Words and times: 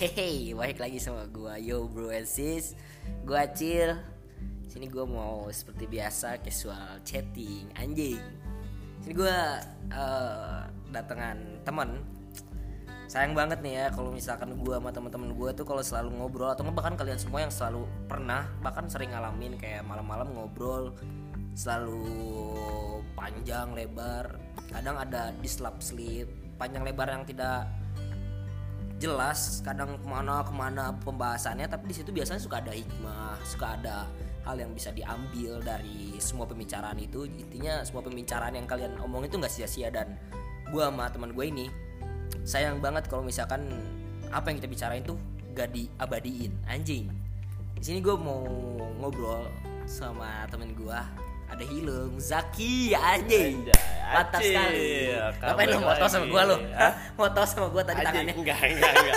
Hehe, 0.00 0.56
balik 0.56 0.80
lagi 0.80 0.96
sama 0.96 1.28
gua 1.28 1.60
Yo 1.60 1.84
bro 1.84 2.08
and 2.08 2.24
sis. 2.24 2.72
Gua 3.28 3.44
Acil. 3.44 4.00
Sini 4.64 4.88
gua 4.88 5.04
mau 5.04 5.44
seperti 5.52 5.84
biasa 5.84 6.40
casual 6.40 7.04
chatting 7.04 7.68
anjing. 7.76 8.16
Sini 9.04 9.12
gua 9.12 9.60
uh, 9.92 10.64
datangan 10.88 11.36
teman 11.68 12.00
Sayang 13.12 13.36
banget 13.36 13.60
nih 13.60 13.76
ya 13.76 13.86
kalau 13.92 14.08
misalkan 14.08 14.56
gua 14.56 14.80
sama 14.80 14.88
teman-teman 14.88 15.36
gua 15.36 15.52
tuh 15.52 15.68
kalau 15.68 15.84
selalu 15.84 16.16
ngobrol 16.16 16.48
atau 16.48 16.64
bahkan 16.72 16.96
kalian 16.96 17.20
semua 17.20 17.44
yang 17.44 17.52
selalu 17.52 17.84
pernah 18.08 18.48
bahkan 18.64 18.88
sering 18.88 19.12
ngalamin 19.12 19.60
kayak 19.60 19.84
malam-malam 19.84 20.32
ngobrol 20.32 20.96
selalu 21.52 22.08
panjang 23.12 23.76
lebar. 23.76 24.32
Kadang 24.72 24.96
ada 24.96 25.28
dislap 25.44 25.76
sleep 25.84 26.56
panjang 26.56 26.88
lebar 26.88 27.12
yang 27.12 27.28
tidak 27.28 27.68
jelas 29.00 29.64
kadang 29.64 29.96
ke 29.96 30.06
mana 30.06 30.44
ke 30.44 30.52
mana 30.52 30.92
pembahasannya 31.00 31.64
tapi 31.66 31.88
di 31.88 31.94
situ 31.96 32.12
biasanya 32.12 32.36
suka 32.36 32.60
ada 32.60 32.76
hikmah 32.76 33.40
suka 33.48 33.80
ada 33.80 34.04
hal 34.44 34.56
yang 34.56 34.72
bisa 34.72 34.90
diambil 34.92 35.60
dari 35.60 36.16
semua 36.18 36.48
pembicaraan 36.48 36.96
itu. 36.96 37.28
Intinya 37.28 37.84
semua 37.84 38.00
pembicaraan 38.04 38.56
yang 38.56 38.64
kalian 38.64 38.96
omong 39.00 39.28
itu 39.28 39.36
nggak 39.36 39.52
sia-sia. 39.52 39.92
Dan 39.92 40.16
gue 40.70 40.82
sama 40.82 41.06
teman 41.12 41.36
gue 41.36 41.44
ini 41.44 41.66
sayang 42.46 42.80
banget 42.80 43.06
kalau 43.10 43.26
misalkan 43.26 43.68
apa 44.32 44.48
yang 44.48 44.56
kita 44.62 44.68
bicarain 44.70 45.04
tuh 45.04 45.18
gak 45.52 45.74
diabadiin. 45.74 46.54
Anjing. 46.70 47.10
Di 47.76 47.84
sini 47.84 47.98
gue 48.00 48.14
mau 48.16 48.44
ngobrol 49.00 49.48
sama 49.84 50.46
temen 50.48 50.72
gue 50.76 51.00
ada 51.50 51.64
Hilung 51.66 52.14
Zaki 52.16 52.94
anjing. 52.94 53.66
Mantap 54.10 54.40
sekali. 54.42 55.10
Ngapain 55.38 55.66
lu 55.70 55.78
moto 55.82 56.04
sama 56.06 56.26
gua 56.30 56.42
lu? 56.46 56.56
moto 57.18 57.40
sama 57.46 57.66
gua 57.74 57.82
tadi 57.82 58.00
anjing, 58.00 58.06
tangannya. 58.06 58.34
enggak 58.38 58.60
enggak 58.70 58.92
enggak. 58.94 59.16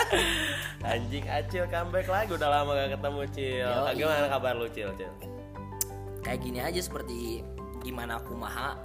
Anjing 0.84 1.26
acil 1.30 1.64
comeback 1.70 2.08
lagi. 2.10 2.30
Udah 2.34 2.50
lama 2.50 2.72
gak 2.74 2.90
ketemu 2.98 3.22
cil. 3.32 3.70
Yoi. 3.70 3.94
gimana 3.98 4.26
kabar 4.30 4.54
lu 4.58 4.68
cil 4.74 4.90
cil? 4.98 5.14
Kayak 6.26 6.40
gini 6.42 6.60
aja 6.60 6.82
seperti 6.82 7.46
gimana 7.86 8.18
aku 8.18 8.34
maha 8.34 8.76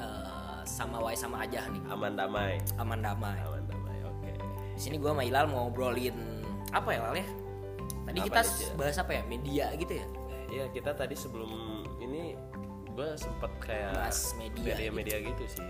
eh, 0.00 0.60
sama 0.64 0.98
Wai 1.04 1.16
sama 1.16 1.44
aja 1.44 1.68
nih. 1.68 1.82
Aman 1.92 2.16
damai. 2.16 2.56
Aman 2.80 2.98
damai. 3.04 3.36
Aman 3.44 3.62
damai 3.68 3.98
oke. 4.04 4.32
Di 4.74 4.80
sini 4.80 4.96
gua 4.96 5.12
sama 5.12 5.22
Ilal 5.28 5.46
mau 5.52 5.68
ngobrolin 5.68 6.16
apa 6.72 6.88
ya 6.90 7.00
Lal 7.04 7.16
ya? 7.20 7.28
Tadi 8.04 8.18
Apa 8.20 8.26
kita 8.28 8.40
Cil? 8.44 8.72
bahas 8.76 8.96
apa 9.00 9.12
ya? 9.16 9.22
Media 9.28 9.66
gitu 9.76 9.92
ya? 9.96 10.06
Iya 10.50 10.64
kita 10.76 10.90
tadi 10.92 11.16
sebelum 11.16 11.50
ini 12.04 12.36
gue 12.94 13.08
sempet 13.18 13.50
kayak 13.60 13.90
Bahas 13.92 14.32
media 14.38 14.74
media, 14.90 15.16
gitu 15.18 15.44
sih 15.50 15.66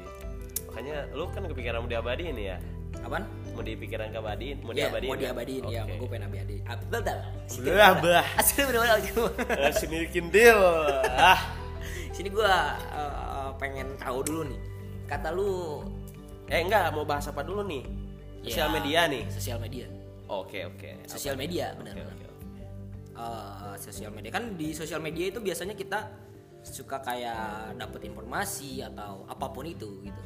makanya 0.68 1.08
lu 1.14 1.24
kan 1.30 1.46
kepikiran 1.46 1.80
mau 1.80 1.88
diabadiin 1.88 2.36
ya 2.36 2.56
apaan 3.00 3.24
mau 3.52 3.62
dipikiran 3.62 4.10
keabadiin 4.10 4.58
mau 4.60 4.70
Iya, 4.70 4.86
diabadiin 4.86 5.10
mau 5.10 5.16
diabadiin 5.18 5.62
ya, 5.66 5.82
Oke. 5.82 5.94
gue 5.98 6.08
pengen 6.08 6.24
abadiin. 6.26 6.62
Betul. 6.64 7.18
Belah, 7.62 7.90
bah. 7.98 8.26
Asli 8.38 8.60
bener-bener 8.64 9.72
sini 9.74 9.98
deal 10.30 10.60
ah 11.10 11.40
Sini 12.14 12.30
gue 12.30 12.46
uh, 12.46 13.50
pengen 13.58 13.98
tahu 13.98 14.22
dulu 14.22 14.42
nih. 14.46 14.60
Kata 15.04 15.34
lu 15.34 15.82
eh 16.46 16.62
enggak 16.62 16.94
mau 16.94 17.02
bahas 17.02 17.26
apa 17.26 17.42
dulu 17.42 17.66
nih 17.66 17.82
sosial 18.46 18.68
ya, 18.68 18.74
media 18.78 19.00
nih 19.10 19.22
Sosial 19.28 19.58
media. 19.58 19.86
oke 20.26 20.58
oke 20.70 20.90
Sosial 21.10 21.34
media, 21.34 21.74
Oke, 21.74 21.80
benar. 21.82 21.94
oke, 22.04 22.26
oke. 22.30 22.62
Eh, 23.14 23.74
sosial 23.76 24.10
media 24.10 24.30
kan 24.30 24.44
di 24.54 24.70
sosial 24.70 25.00
media 25.00 25.28
itu 25.28 25.38
biasanya 25.38 25.74
kita 25.74 25.98
suka 26.64 26.96
kayak 27.04 27.76
dapet 27.76 28.08
informasi 28.08 28.80
atau 28.80 29.28
apa 29.28 29.52
pun 29.52 29.68
itu 29.68 30.00
gitu. 30.00 30.22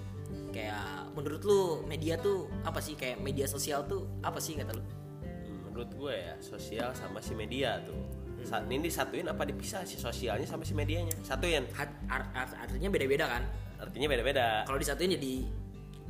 Kayak 0.54 1.12
menurut 1.12 1.42
lu 1.44 1.60
media 1.84 2.16
tuh 2.16 2.46
apa 2.62 2.78
sih? 2.78 2.94
Kayak 2.94 3.20
media 3.20 3.44
sosial 3.50 3.84
tuh 3.84 4.06
apa 4.22 4.38
sih 4.38 4.54
kata 4.54 4.72
lu? 4.72 4.84
Hmm, 5.20 5.68
menurut 5.68 5.90
gue 5.92 6.14
ya 6.14 6.34
sosial 6.38 6.94
sama 6.94 7.18
si 7.20 7.34
media 7.34 7.82
tuh. 7.82 7.98
Saat 8.46 8.70
ini 8.70 8.86
disatuin 8.86 9.26
apa 9.26 9.42
dipisah 9.42 9.82
si 9.82 9.98
sosialnya 9.98 10.46
sama 10.46 10.62
si 10.62 10.72
medianya? 10.72 11.12
Satuin. 11.26 11.66
Hat- 11.74 12.06
art- 12.06 12.32
art- 12.32 12.56
artinya 12.56 12.88
beda-beda 12.88 13.26
kan? 13.26 13.44
artinya 13.78 14.10
beda-beda. 14.10 14.66
Kalau 14.66 14.74
disatuin 14.74 15.14
jadi 15.14 15.46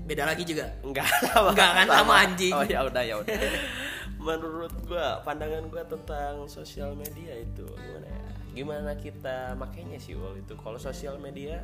beda 0.08 0.24
lagi 0.24 0.40
juga. 0.48 0.72
enggak. 0.80 1.04
Enggak 1.52 1.70
kan, 1.76 1.86
sama 1.88 2.14
anjing. 2.24 2.52
oh 2.56 2.64
ya 2.64 2.80
udah 2.88 3.02
ya 3.04 3.14
udah. 3.20 3.36
Menurut 4.26 4.72
gua 4.88 5.20
pandangan 5.20 5.68
gua 5.68 5.84
tentang 5.84 6.48
sosial 6.48 6.96
media 6.96 7.36
itu 7.36 7.68
gimana 7.68 8.08
ya 8.08 8.27
gimana 8.58 8.98
kita? 8.98 9.54
Makainya 9.54 10.02
sih 10.02 10.18
Wal 10.18 10.42
itu. 10.42 10.58
Kalau 10.58 10.76
sosial 10.82 11.22
media 11.22 11.62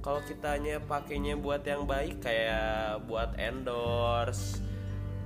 kalau 0.00 0.24
kitanya 0.24 0.80
pakainya 0.80 1.36
buat 1.36 1.60
yang 1.60 1.84
baik 1.84 2.24
kayak 2.24 3.04
buat 3.04 3.36
endorse 3.36 4.64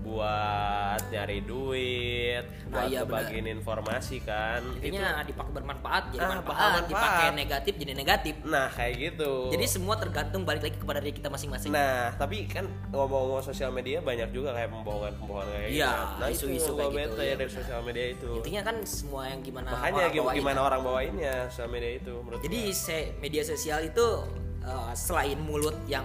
buat 0.05 1.01
nyari 1.09 1.41
duit 1.41 2.45
Nah, 2.67 2.83
buat 2.83 2.91
iya, 2.91 3.01
bagiin 3.03 3.47
informasi 3.49 4.21
kan 4.21 4.61
Intinya 4.77 5.23
dipakai 5.23 5.53
bermanfaat 5.53 6.03
jadi 6.11 6.21
Ah, 6.21 6.31
manfaat, 6.35 6.45
bermanfaat. 6.45 6.85
dipakai 6.87 7.27
negatif 7.33 7.73
jadi 7.75 7.93
negatif. 7.95 8.35
nah 8.45 8.67
kayak 8.69 8.95
gitu 9.01 9.33
Jadi 9.49 9.65
semua 9.67 9.95
tergantung 9.97 10.43
balik 10.43 10.63
lagi 10.63 10.77
kepada 10.77 10.99
diri 10.99 11.15
kita 11.15 11.29
masing-masing. 11.29 11.71
Nah, 11.71 12.13
tapi 12.15 12.45
kan 12.45 12.65
ngomong-ngomong 12.91 13.41
sosial 13.43 13.71
media 13.71 13.99
banyak 13.99 14.29
juga 14.31 14.53
kayak 14.53 14.69
pembohongan-pembohongan 14.71 15.49
kayak 15.51 15.71
Iya, 15.71 15.89
gitu. 15.89 16.05
Nah, 16.15 16.29
isu-isu 16.29 16.53
itu 16.67 16.73
kayak 16.75 16.93
gitu, 16.93 17.15
iya 17.17 17.25
ya 17.25 17.35
dari 17.37 17.51
sosial 17.51 17.81
media 17.81 18.07
itu. 18.11 18.31
Intinya 18.37 18.63
kan 18.63 18.77
semua 18.85 19.23
yang 19.27 19.41
gimana 19.41 19.67
Makanya 19.71 20.05
orang 20.11 20.35
gimana 20.35 20.61
orang 20.63 20.81
bawainnya 20.83 21.35
sosial 21.49 21.71
media 21.71 21.93
itu 21.95 22.13
menurut 22.19 22.41
Jadi 22.43 22.61
se- 22.71 23.13
media 23.19 23.43
sosial 23.43 23.81
itu 23.83 24.07
uh, 24.61 24.93
selain 24.93 25.39
mulut 25.39 25.79
yang 25.87 26.05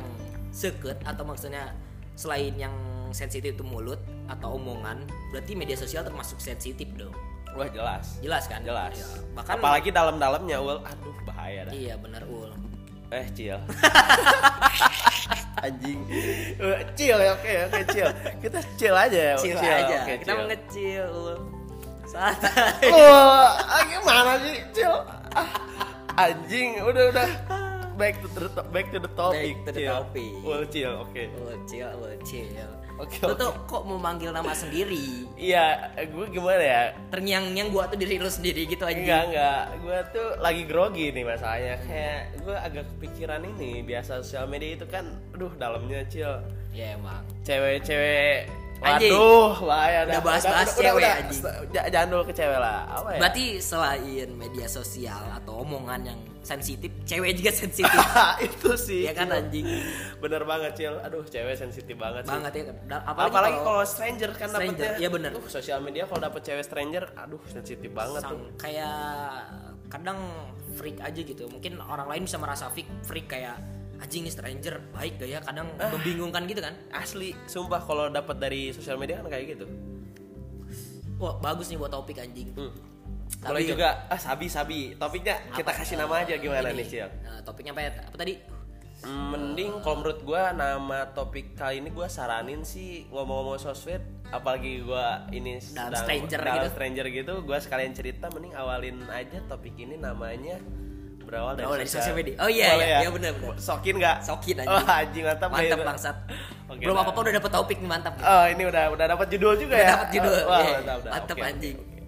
seket 0.50 0.98
atau 1.04 1.24
maksudnya 1.24 1.74
selain 2.14 2.54
yang 2.54 2.74
sensitif 3.12 3.56
itu 3.56 3.66
mulut 3.66 4.00
atau 4.28 4.56
omongan, 4.56 5.03
berarti 5.34 5.53
media 5.58 5.75
sosial 5.75 6.06
termasuk 6.06 6.38
sensitif 6.40 6.88
dong. 6.96 7.14
Wah, 7.58 7.66
jelas. 7.70 8.22
Jelas 8.22 8.46
kan? 8.46 8.62
Jelas. 8.62 8.94
Ya, 8.94 9.08
bahkan 9.34 9.58
Apalagi 9.58 9.90
dalam-dalamnya, 9.90 10.58
ul, 10.62 10.78
aduh 10.86 11.18
bahaya 11.25 11.66
dah. 11.66 11.74
Iya 11.74 11.98
benar 11.98 12.22
ul. 12.30 12.53
Eh, 13.09 13.25
cil. 13.34 13.58
Anjing. 15.66 16.00
Eh, 16.62 16.86
Cil 16.94 17.18
ya, 17.19 17.34
oke, 17.36 17.53
oke, 17.68 17.80
cil. 17.92 18.08
Kita 18.40 18.59
cil 18.78 18.96
aja 18.96 19.19
ya. 19.34 19.36
Cil 19.36 19.58
aja. 19.58 19.98
Oke, 20.06 20.14
kita 20.22 20.30
cil. 20.30 20.38
mau 20.38 20.46
ngecil 20.48 21.03
ul. 21.09 21.38
Santai. 22.06 22.90
Wah, 22.94 23.58
ah, 23.59 23.81
gimana 23.86 24.31
sih, 24.46 24.58
cil? 24.72 24.94
Ah, 25.34 25.50
anjing, 26.16 26.80
udah 26.86 27.03
udah. 27.12 27.30
Back 28.00 28.24
to 28.24 28.31
the 28.31 28.48
back 28.72 28.88
to 28.96 29.00
the 29.03 29.12
topic. 29.12 29.59
Back 29.59 29.68
to 29.68 29.72
the 29.75 29.81
Cil. 29.84 29.92
topic. 29.92 30.31
Ul, 30.40 30.62
cil, 30.72 30.92
oke. 30.96 31.24
Bocil, 31.36 31.90
bocil. 32.00 32.69
Oke, 33.00 33.16
Lu 33.22 33.32
oke. 33.32 33.40
tuh 33.40 33.52
kok 33.64 33.82
mau 33.84 33.96
manggil 33.96 34.30
nama 34.30 34.52
sendiri? 34.52 35.24
Iya, 35.34 35.80
gue 36.04 36.26
gimana 36.30 36.60
ya? 36.60 36.82
Terngiang-ngiang 37.08 37.70
gua 37.70 37.88
tuh 37.88 37.96
diri 37.96 38.20
lu 38.20 38.28
sendiri 38.28 38.68
gitu 38.68 38.84
aja. 38.84 38.92
Enggak, 38.94 39.22
enggak. 39.26 39.62
Gue 39.80 39.98
tuh 40.12 40.28
lagi 40.38 40.64
grogi 40.64 41.06
nih 41.10 41.24
masalahnya. 41.24 41.76
Kayak 41.82 42.20
gue 42.38 42.56
agak 42.56 42.86
kepikiran 42.94 43.42
ini. 43.48 43.72
Biasa 43.82 44.20
sosial 44.20 44.46
media 44.46 44.76
itu 44.76 44.84
kan, 44.86 45.08
aduh 45.32 45.56
dalamnya 45.56 46.04
cil. 46.06 46.44
Ya 46.70 46.94
emang. 46.94 47.24
Cewek-cewek. 47.42 48.52
Waduh, 48.80 49.60
bahaya 49.60 50.08
Udah 50.08 50.14
dah. 50.14 50.22
bahas-bahas 50.24 50.68
Udah, 50.72 50.92
udah, 50.96 51.14
cewek, 51.20 51.36
udah. 51.36 51.54
J- 51.68 51.88
Jangan 51.92 52.08
dulu 52.10 52.24
ke 52.24 52.34
cewek 52.34 52.60
lah. 52.60 52.80
Apa 52.90 53.10
ya? 53.12 53.20
Berarti 53.20 53.46
selain 53.60 54.30
media 54.31 54.68
sosial 54.68 55.20
atau 55.36 55.64
omongan 55.64 56.00
yang 56.08 56.20
sensitif, 56.41 56.89
cewek 57.03 57.35
juga 57.35 57.51
sensitif. 57.51 58.00
itu 58.47 58.72
sih. 58.75 59.03
ya 59.03 59.11
kan 59.11 59.29
anjing. 59.29 59.67
Bener 60.17 60.44
banget, 60.44 60.72
Cil. 60.73 60.95
Aduh, 60.97 61.23
cewek 61.23 61.53
sensitif 61.53 61.94
banget 61.94 62.23
sih. 62.23 62.31
Banget 62.31 62.51
ya. 62.53 62.63
Da- 62.85 63.03
Apalagi, 63.05 63.59
kalau 63.59 63.83
stranger 63.83 64.31
kan 64.33 64.50
dapetnya. 64.50 64.95
iya 64.95 65.07
bener. 65.07 65.31
Tuh, 65.31 65.45
sosial 65.45 65.79
media 65.79 66.03
kalau 66.03 66.22
dapet 66.22 66.41
cewek 66.41 66.63
stranger, 66.63 67.03
aduh 67.13 67.41
sensitif 67.45 67.91
banget 67.91 68.23
tuh. 68.23 68.39
sang- 68.39 68.55
kayak 68.57 68.97
kadang 69.88 70.19
freak 70.73 70.97
aja 71.00 71.19
gitu. 71.19 71.45
Mungkin 71.45 71.77
orang 71.77 72.07
lain 72.07 72.23
bisa 72.23 72.38
merasa 72.38 72.69
freak, 72.69 72.88
freak 73.03 73.27
kayak 73.27 73.59
anjing 74.00 74.23
nih 74.23 74.31
stranger 74.31 74.79
baik 74.91 75.19
gak 75.19 75.27
ya? 75.27 75.39
Kadang 75.41 75.67
Ah. 75.75 75.91
membingungkan 75.91 76.47
gitu 76.47 76.59
kan. 76.59 76.71
Asli, 76.89 77.35
sumpah 77.45 77.83
kalau 77.83 78.07
dapat 78.07 78.39
dari 78.39 78.71
sosial 78.71 78.95
media 78.95 79.19
kan 79.19 79.27
kayak 79.27 79.53
gitu. 79.53 79.68
Wah, 81.19 81.35
bagus 81.38 81.68
nih 81.68 81.75
buat 81.75 81.92
topik 81.92 82.15
anjing. 82.15 82.47
Hmm. 82.56 82.71
Boleh 83.40 83.64
juga 83.64 83.88
ah 84.06 84.18
sabi 84.18 84.46
sabi. 84.48 84.80
Topiknya 84.94 85.40
kita 85.52 85.70
Apa- 85.70 85.80
kasih 85.80 85.96
nama 85.96 86.20
aja 86.20 86.36
gimana 86.36 86.68
ini, 86.68 86.81
nih, 86.81 86.86
Cil? 86.86 87.08
Nah, 87.22 87.40
topiknya 87.42 87.72
apa 87.72 87.81
ya? 87.81 87.92
Apa 88.04 88.18
tadi? 88.18 88.34
Mending 89.00 89.80
kalau 89.80 90.04
menurut 90.04 90.20
gua 90.22 90.52
nama 90.52 91.08
topik 91.10 91.56
kali 91.56 91.80
ini 91.80 91.88
gua 91.88 92.06
saranin 92.06 92.62
sih 92.62 93.08
ngomong-ngomong 93.08 93.56
sosmed 93.56 94.04
apalagi 94.28 94.84
gua 94.84 95.24
ini 95.30 95.56
Dalam 95.64 95.96
sedang- 95.96 96.04
stranger 96.04 96.40
dalam 96.42 96.56
gitu. 96.58 96.68
stranger 96.70 97.06
gitu 97.08 97.34
gua 97.42 97.58
sekalian 97.58 97.96
cerita 97.96 98.28
mending 98.28 98.52
awalin 98.54 99.00
aja 99.08 99.40
topik 99.48 99.72
ini 99.78 99.96
namanya 99.96 100.60
berawal 101.22 101.54
dari, 101.54 101.64
Berawal 101.64 101.78
dari 101.78 101.88
sosial 101.88 102.12
media. 102.14 102.36
Oh, 102.36 102.50
iya, 102.50 102.68
iya, 102.74 102.86
ya? 102.90 103.00
iya, 103.00 103.10
bener, 103.10 103.31
bener. 103.31 103.56
Sokin 103.56 103.96
nggak? 103.96 104.18
Sokin 104.20 104.56
anjing. 104.60 104.74
Oh, 104.74 104.84
anjing 104.84 105.24
mantap. 105.24 105.48
Mantap 105.48 105.78
bangsat. 105.86 106.18
Oke, 106.68 106.81
Belum 106.81 106.92
dah. 106.92 107.04
apa-apa 107.06 107.20
udah 107.22 107.34
dapet 107.38 107.52
topik 107.54 107.78
nih 107.78 107.88
mantap. 107.88 108.14
nih. 108.16 108.26
Oh, 108.26 108.46
ini 108.50 108.64
udah 108.66 108.84
udah 108.90 109.06
dapat 109.08 109.28
judul 109.30 109.54
juga 109.56 109.76
Udah 109.76 109.80
ya? 109.80 109.92
dapet 109.94 110.08
judul. 110.12 110.40
Wah, 110.44 110.60
Iya, 110.60 110.74
mantap, 110.76 111.00
dah. 111.00 111.12
mantap, 111.14 111.30
Oke, 111.31 111.40
oke, 111.40 111.48
anjing. 111.48 111.76
oke. 111.78 111.99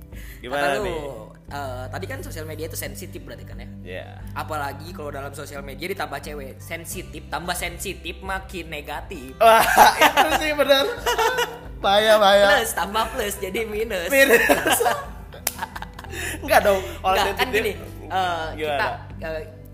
Gimana 0.41 0.63
Kata 0.67 0.75
lu, 0.75 0.83
nih? 0.83 0.99
eh, 1.47 1.83
tadi 1.87 2.05
kan 2.05 2.19
sosial 2.19 2.43
media 2.43 2.65
itu 2.65 2.73
sensitif 2.75 3.21
berarti 3.21 3.43
kan 3.43 3.55
ya. 3.55 3.69
Ya. 3.83 4.07
Apalagi 4.33 4.89
kalau 4.89 5.09
dalam 5.09 5.29
sosial 5.31 5.61
media 5.61 5.85
ditambah 5.87 6.17
cewek 6.19 6.57
sensitif, 6.57 7.21
tambah 7.27 7.53
sensitif 7.53 8.17
makin 8.19 8.65
negatif. 8.67 9.37
Wah, 9.37 9.61
itu 9.95 10.29
sih 10.37 10.51
benar. 10.51 10.85
bahaya 11.77 12.13
bahaya 12.15 12.45
plus 12.51 12.73
tambah 12.73 13.05
plus 13.09 13.35
jadi 13.37 13.65
minus 13.65 14.05
Minus. 14.07 14.79
Enggak 16.39 16.59
dong. 16.61 16.81
Enggak, 16.99 17.25
kan 17.35 17.47
gini 17.49 17.71
eh, 18.03 18.45
kita 18.55 18.87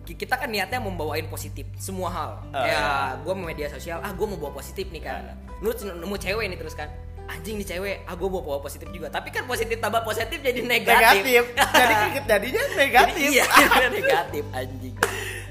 ki- 0.06 0.18
kita 0.18 0.36
kan 0.38 0.48
niatnya 0.48 0.80
membawain 0.80 1.28
positif 1.28 1.68
semua 1.76 2.08
hal 2.08 2.32
Ah, 2.50 2.62
kayak 2.62 2.88
gue 3.22 3.34
mau 3.34 3.46
media 3.46 3.68
sosial 3.68 4.00
ah 4.00 4.08
gue 4.10 4.24
mau 4.24 4.38
bawa 4.38 4.56
positif 4.56 4.88
nih 4.88 5.02
kan 5.02 5.20
Ah. 5.26 5.36
lu 5.60 5.68
nemu 5.74 6.16
cewek 6.16 6.48
nih 6.48 6.56
terus 6.56 6.72
kan 6.74 6.88
anjing 7.28 7.56
nih 7.56 7.68
cewek 7.68 7.96
ah 8.04 8.14
gue 8.14 8.28
bawa 8.28 8.42
bawa 8.42 8.60
positif 8.60 8.88
juga 8.88 9.08
tapi 9.08 9.30
kan 9.30 9.44
positif 9.44 9.78
tambah 9.78 10.02
positif 10.02 10.40
jadi 10.40 10.60
negatif 10.62 11.24
negatif. 11.24 11.44
Jadi 11.54 11.94
jadinya 12.30 12.64
negatif. 12.74 13.16
Jadi 13.18 13.32
iya 13.32 13.46
negatif 13.90 14.44
anjing 14.52 14.96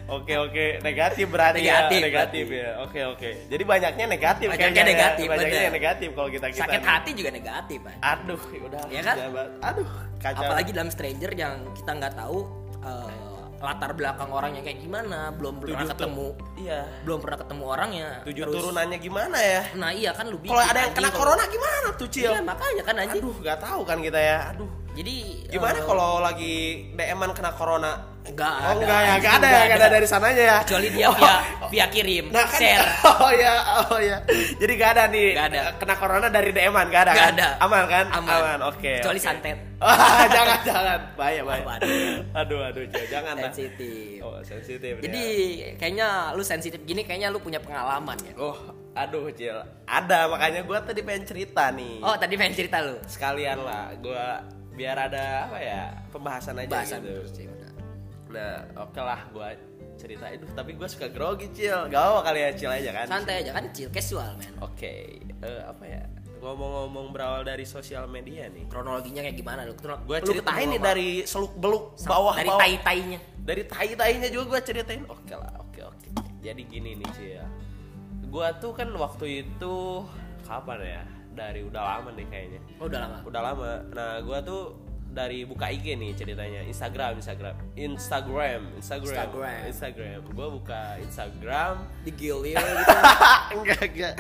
Oke 0.07 0.39
oke 0.39 0.79
negatif 0.81 1.27
berarti 1.27 1.59
Negatif, 1.61 1.99
ya 1.99 2.05
negatif 2.07 2.45
berarti. 2.47 2.63
ya 2.63 2.71
oke 2.79 3.01
oke 3.11 3.31
jadi 3.51 3.63
banyaknya 3.67 4.05
negatif 4.07 4.47
Banyaknya 4.47 4.63
kayaknya 4.63 4.83
ya. 4.83 4.93
negatif, 4.95 5.27
banyaknya 5.27 5.59
bener. 5.59 5.75
negatif 5.75 6.09
kalau 6.15 6.29
kita 6.31 6.47
kita 6.47 6.63
sakit 6.63 6.79
nih. 6.79 6.87
hati 6.87 7.11
juga 7.13 7.31
negatif 7.33 7.79
kan 7.83 7.97
aduh 8.07 8.41
udah 8.63 8.83
Iya 8.87 9.03
kan? 9.03 9.17
jabat. 9.19 9.49
aduh 9.61 9.89
kacau 10.17 10.41
apalagi 10.41 10.71
dalam 10.71 10.91
stranger 10.91 11.31
yang 11.35 11.55
kita 11.75 11.91
nggak 11.93 12.15
tahu 12.15 12.39
eh, 12.81 13.36
latar 13.57 13.91
belakang 13.93 14.29
orangnya 14.29 14.61
kayak 14.61 14.79
gimana 14.79 15.33
belum 15.33 15.59
pernah 15.59 15.73
Tujuh 15.75 15.87
tu- 15.87 15.93
ketemu. 15.97 16.29
iya. 16.57 16.81
Belum 17.03 17.19
pernah 17.19 17.39
ketemu 17.41 17.65
orangnya 17.65 18.09
tujuh 18.23 18.43
Terus- 18.43 18.55
turunannya 18.55 18.99
gimana 18.99 19.39
ya? 19.39 19.63
Nah 19.75 19.91
iya 19.91 20.11
kan 20.13 20.27
lu 20.27 20.37
kalau 20.41 20.61
ada 20.61 20.79
yang 20.79 20.93
kena 20.93 21.09
kalau- 21.09 21.19
corona 21.33 21.45
gimana 21.47 21.89
tuh 21.95 22.09
cil? 22.09 22.29
Iya, 22.29 22.41
makanya 22.43 22.83
kan 22.85 22.95
anjing. 22.97 23.23
Aduh 23.23 23.37
nggak 23.37 23.59
tahu 23.59 23.81
kan 23.83 23.99
kita 23.99 24.19
ya. 24.19 24.39
Aduh. 24.53 24.69
Jadi 24.93 25.15
gimana 25.47 25.77
eh, 25.77 25.85
kalau 25.85 26.11
lagi 26.19 26.55
DM-an 26.93 27.31
kena 27.31 27.53
corona 27.53 28.16
Enggak 28.27 28.53
oh 28.53 28.61
ada, 28.61 28.75
enggak 28.77 29.01
ya 29.01 29.15
enggak 29.17 29.35
ada 29.35 29.47
ya 29.47 29.53
enggak 29.55 29.65
enggak 29.67 29.79
ada 29.79 29.89
dari 29.93 30.07
sananya 30.07 30.43
ya 30.43 30.57
kecuali 30.63 30.89
dia 30.91 31.07
Oh, 31.07 31.15
via 31.15 31.35
via 31.67 31.87
kirim 31.87 32.25
Nah 32.29 32.45
kan, 32.45 32.59
share 32.59 32.87
oh 33.23 33.31
ya, 33.31 33.55
oh 33.87 33.99
ya. 33.99 34.19
Jadi 34.57 34.73
gak 34.75 34.91
ada 34.93 35.05
nih. 35.07 35.29
Nggak 35.33 35.49
ada. 35.49 35.61
Kena 35.77 35.95
corona 35.95 36.27
dari 36.27 36.51
DM-an, 36.51 36.87
gak 36.89 37.03
ada 37.07 37.13
Nggak 37.13 37.23
kan? 37.23 37.35
ada. 37.35 37.49
Aman 37.61 37.85
kan? 37.87 38.07
Aman. 38.13 38.59
Oke. 38.65 38.95
Kecuali 38.99 39.19
oke. 39.19 39.27
santet. 39.27 39.59
Wah, 39.77 40.25
jangan 40.37 40.59
jangan. 40.63 40.99
Bahaya, 41.15 41.41
bahaya. 41.43 41.65
Aman. 41.65 41.81
Aduh, 42.35 42.61
aduh, 42.63 42.83
jangan 43.07 43.35
lah. 43.35 43.43
sensitif 43.49 44.19
Oh, 44.21 44.39
sensitif. 44.43 44.93
jadi 44.99 45.23
dia. 45.23 45.69
kayaknya 45.77 46.09
lu 46.33 46.43
sensitif 46.43 46.81
gini 46.83 47.03
kayaknya 47.03 47.29
lu 47.29 47.39
punya 47.39 47.59
pengalaman 47.59 48.17
ya 48.21 48.33
Oh, 48.37 48.57
aduh, 48.93 49.31
Cil. 49.31 49.55
Ada, 49.85 50.27
makanya 50.27 50.61
gua 50.63 50.81
tadi 50.81 51.01
pengen 51.01 51.25
cerita 51.25 51.71
nih. 51.71 52.01
oh 52.01 52.15
tadi 52.15 52.35
pengen 52.35 52.55
cerita 52.55 52.79
lu 52.81 52.97
Sekalian 53.07 53.59
lah, 53.61 53.95
gua 53.97 54.43
biar 54.73 55.09
ada 55.09 55.49
apa 55.49 55.57
ya 55.57 55.83
pembahasan 56.11 56.53
aja 56.55 56.69
bahasan 56.69 57.01
gitu. 57.01 57.09
terus 57.09 57.33
udah. 58.37 58.53
Oke 58.85 59.01
lah, 59.01 59.21
gua 59.33 59.49
cerita 59.97 60.29
itu. 60.29 60.45
Tapi 60.53 60.77
gua 60.77 60.85
suka 60.85 61.09
grogi, 61.09 61.49
Cil. 61.57 61.89
Gak 61.89 62.03
apa 62.05 62.21
kali 62.29 62.41
ya, 62.45 62.51
Cil 62.53 62.71
aja 62.71 62.91
kan? 62.93 63.07
santai 63.09 63.41
aja 63.41 63.51
kan 63.57 63.65
chill 63.73 63.89
casual 63.89 64.37
men 64.37 64.53
Oke, 64.61 65.17
eh, 65.25 65.61
apa 65.65 65.85
ya? 65.89 66.05
Ngomong-ngomong 66.37 67.17
berawal 67.17 67.43
dari 67.49 67.65
sosial 67.65 68.05
media 68.07 68.47
nih. 68.53 68.69
kronologinya 68.69 69.25
kayak 69.25 69.37
gimana 69.41 69.65
lu 69.65 69.73
Gue 70.05 70.21
ceritain 70.21 70.69
nih 70.69 70.79
dari 70.79 71.09
seluk 71.25 71.57
beluk 71.57 71.97
bawah 72.05 72.37
dari 72.37 72.49
bawah. 72.53 72.61
tai 72.61 72.77
tainya 72.85 73.19
Dari 73.41 73.63
tai 73.65 73.91
tainya 73.97 74.29
juga 74.29 74.45
gue 74.55 74.61
ceritain. 74.69 75.03
Oke 75.09 75.33
lah, 75.33 75.51
oke 75.65 75.81
oke. 75.81 76.09
Jadi 76.45 76.63
gini 76.69 76.93
nih 77.01 77.11
sih 77.17 77.29
ya. 77.41 77.47
Gue 78.29 78.47
tuh 78.61 78.77
kan 78.77 78.93
waktu 78.95 79.49
itu 79.49 80.05
kapan 80.45 80.79
ya? 80.85 81.03
Dari 81.37 81.61
udah 81.65 81.83
lama 81.83 82.13
nih 82.13 82.27
kayaknya. 82.29 82.61
oh 82.81 82.87
udah 82.87 83.01
lama 83.01 83.17
Udah 83.25 83.41
lama. 83.43 83.71
Nah 83.97 84.13
gue 84.21 84.39
tuh 84.45 84.63
dari 85.17 85.43
buka 85.43 85.73
IG 85.73 85.97
nih 85.97 86.13
ceritanya. 86.13 86.61
Instagram 86.63 87.17
Instagram. 87.17 87.57
Instagram 87.73 88.61
Instagram. 88.77 89.09
Instagram. 89.09 89.61
Instagram. 89.67 90.21
Gue 90.29 90.49
buka 90.53 90.81
Instagram. 91.01 91.75
Digilir 92.05 92.61
gitu. 92.61 92.97
Enggak 93.57 93.83
enggak. 93.83 94.15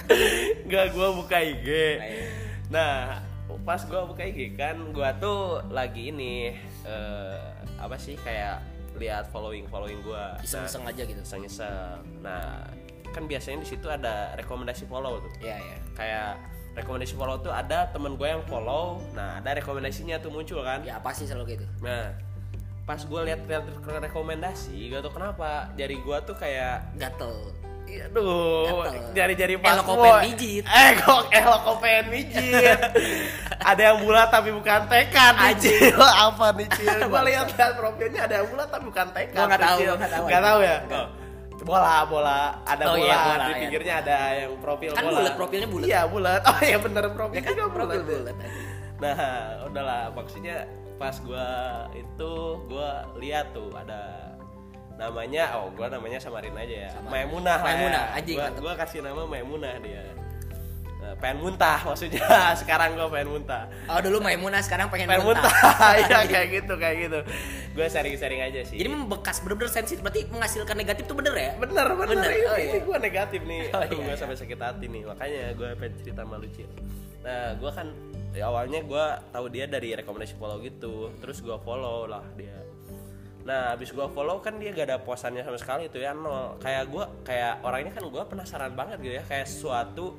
Enggak 0.64 0.86
gue 0.90 1.08
buka 1.12 1.36
IG 1.38 1.68
Kayak- 2.00 2.32
nah 2.66 3.22
pas 3.62 3.78
gue 3.78 4.00
buka 4.00 4.22
IG 4.22 4.54
kan 4.54 4.74
gue 4.90 5.10
tuh 5.20 5.62
lagi 5.70 6.10
ini 6.10 6.50
eh, 6.82 7.46
apa 7.76 7.94
sih 7.94 8.16
kayak 8.16 8.58
lihat 8.96 9.28
following 9.28 9.68
following 9.68 10.00
gue 10.02 10.24
iseng-iseng 10.42 10.82
aja 10.82 11.02
gitu. 11.04 11.20
iseng 11.20 11.44
iseng 11.44 12.00
nah 12.24 12.64
kan 13.12 13.22
biasanya 13.24 13.62
di 13.62 13.68
situ 13.68 13.86
ada 13.86 14.34
rekomendasi 14.34 14.84
follow 14.86 15.20
tuh. 15.20 15.30
Iya 15.40 15.56
ya 15.56 15.78
kayak 15.94 16.32
rekomendasi 16.76 17.16
follow 17.16 17.40
tuh 17.40 17.50
ada 17.50 17.88
temen 17.88 18.14
gue 18.14 18.28
yang 18.28 18.44
follow 18.44 19.00
nah 19.16 19.40
ada 19.40 19.56
rekomendasinya 19.56 20.20
tuh 20.20 20.28
muncul 20.28 20.60
kan 20.60 20.84
ya 20.84 21.00
pasti 21.00 21.24
selalu 21.24 21.56
gitu 21.56 21.66
nah 21.80 22.12
pas 22.86 23.02
gue 23.02 23.20
lihat 23.26 23.40
lihat 23.50 23.64
rekomendasi 23.82 24.92
gak 24.92 25.02
tau 25.02 25.10
kenapa 25.10 25.72
jari 25.74 25.98
gue 25.98 26.16
tuh 26.22 26.36
kayak 26.38 26.86
gatel 26.94 27.50
Iya 27.86 28.10
Aduh, 28.10 28.82
jari-jari 29.14 29.54
Elok 29.62 29.86
Boy. 29.86 30.02
pengen 30.02 30.34
mijit. 30.34 30.64
Eh, 30.66 30.90
kok 31.06 31.30
elok 31.30 31.66
pengen 31.78 32.06
mijit. 32.10 32.78
ada 33.70 33.82
yang 33.94 33.98
bulat 34.02 34.26
tapi 34.26 34.50
bukan 34.50 34.90
Anjing. 35.38 35.94
Cil. 35.94 35.94
Apa 36.02 36.50
nih, 36.58 36.66
Cil? 36.74 36.98
Lihat 37.30 37.46
lihat 37.54 37.72
profilnya 37.78 38.26
ada 38.26 38.42
yang 38.42 38.48
bulat 38.50 38.68
tapi 38.74 38.90
bukan 38.90 39.06
Cil. 39.14 39.30
gua 39.38 39.46
nggak 39.46 39.62
tahu. 39.62 40.26
Nggak 40.26 40.42
tahu 40.42 40.58
ya? 40.66 40.76
Bola, 41.66 42.06
bola, 42.06 42.38
ada 42.62 42.84
Oh, 42.86 42.94
bola, 42.94 43.02
iya, 43.02 43.18
bola, 43.18 43.34
di 43.36 43.50
iya. 43.50 43.58
pinggirnya 43.58 43.94
ada 43.98 44.16
yang 44.38 44.52
profil 44.56 44.90
Kan 44.94 45.02
bola. 45.02 45.18
bulat, 45.18 45.32
profilnya 45.34 45.68
bulat. 45.68 45.86
Iya, 45.86 46.00
bulat. 46.06 46.40
Oh 46.46 46.58
iya 46.62 46.78
bener 46.78 47.04
profil 47.10 47.34
ya 47.34 47.42
kan 47.42 47.52
juga 47.52 47.70
profil 47.74 48.00
bulat. 48.00 48.34
bulat 48.34 48.36
Nah, 48.96 49.16
udahlah 49.66 50.02
maksudnya 50.10 50.56
pas 50.96 51.18
gua 51.20 51.46
itu 51.92 52.32
gua 52.64 52.90
lihat 53.14 53.52
tuh 53.52 53.68
ada 53.74 54.32
namanya 54.96 55.52
oh 55.58 55.68
gua 55.70 55.92
namanya 55.92 56.16
samarin 56.16 56.56
aja 56.56 56.76
ya 56.86 56.90
Samarin. 56.94 57.12
Maimunah 57.12 57.58
lah 57.58 57.66
Maimunah, 57.66 58.04
ya. 58.16 58.32
gua, 58.32 58.44
mantep. 58.48 58.60
gua 58.62 58.72
kasih 58.78 58.98
nama 59.02 59.22
Maimunah 59.26 59.74
dia 59.82 60.02
pengen 61.20 61.38
muntah 61.44 61.78
maksudnya. 61.86 62.26
Sekarang 62.60 62.98
gua 62.98 63.06
pengen 63.12 63.38
muntah. 63.38 63.70
Oh 63.86 64.02
dulu 64.02 64.18
Maimunah 64.18 64.64
sekarang 64.64 64.90
pengen, 64.90 65.06
pengen 65.06 65.26
muntah. 65.28 65.54
iya 66.02 66.26
kayak 66.26 66.48
gitu 66.62 66.74
kayak 66.74 66.96
gitu. 67.06 67.18
Gua 67.78 67.86
sharing-sharing 67.86 68.42
aja 68.42 68.60
sih. 68.66 68.76
Jadi 68.80 68.88
membekas 68.90 69.38
bener-bener 69.44 69.70
sensitif. 69.70 70.02
Berarti 70.02 70.26
menghasilkan 70.26 70.74
negatif 70.74 71.04
tuh 71.06 71.16
bener 71.16 71.34
ya? 71.36 71.50
Bener 71.60 71.86
bener, 71.94 72.16
Bener, 72.16 72.30
ini, 72.32 72.44
oh 72.48 72.58
ini 72.58 72.68
iya. 72.68 72.80
gue 72.82 72.96
negatif 72.98 73.40
nih. 73.46 73.60
Oh 73.70 73.82
iya, 73.84 73.98
gue 74.02 74.14
iya. 74.14 74.16
sampai 74.16 74.36
sakit 74.36 74.58
hati 74.58 74.86
nih. 74.88 75.02
Makanya 75.06 75.42
gue 75.54 75.68
pengen 75.78 75.92
cerita 76.02 76.20
sama 76.24 76.40
lu 76.40 76.48
Cil 76.50 76.70
nah 77.26 77.58
gue 77.58 77.70
kan 77.74 77.90
ya 78.30 78.46
awalnya 78.46 78.86
gue 78.86 79.04
tahu 79.34 79.50
dia 79.50 79.66
dari 79.66 79.98
rekomendasi 79.98 80.38
follow 80.38 80.62
gitu. 80.62 81.10
Terus 81.18 81.42
gue 81.42 81.58
follow 81.66 82.06
lah 82.06 82.22
dia. 82.38 82.54
Nah 83.42 83.74
abis 83.74 83.90
gue 83.90 84.06
follow 84.14 84.38
kan 84.38 84.62
dia 84.62 84.70
gak 84.70 84.86
ada 84.86 84.98
posannya 85.02 85.42
sama 85.42 85.58
sekali 85.58 85.90
tuh 85.90 86.06
ya 86.06 86.14
nol. 86.14 86.54
Kayak 86.62 86.86
gue 86.86 87.04
kayak 87.26 87.66
orangnya 87.66 87.92
kan 87.98 88.04
gue 88.06 88.22
penasaran 88.30 88.72
banget 88.78 88.98
gitu 89.02 89.14
ya. 89.18 89.24
Kayak 89.26 89.46
suatu 89.50 90.14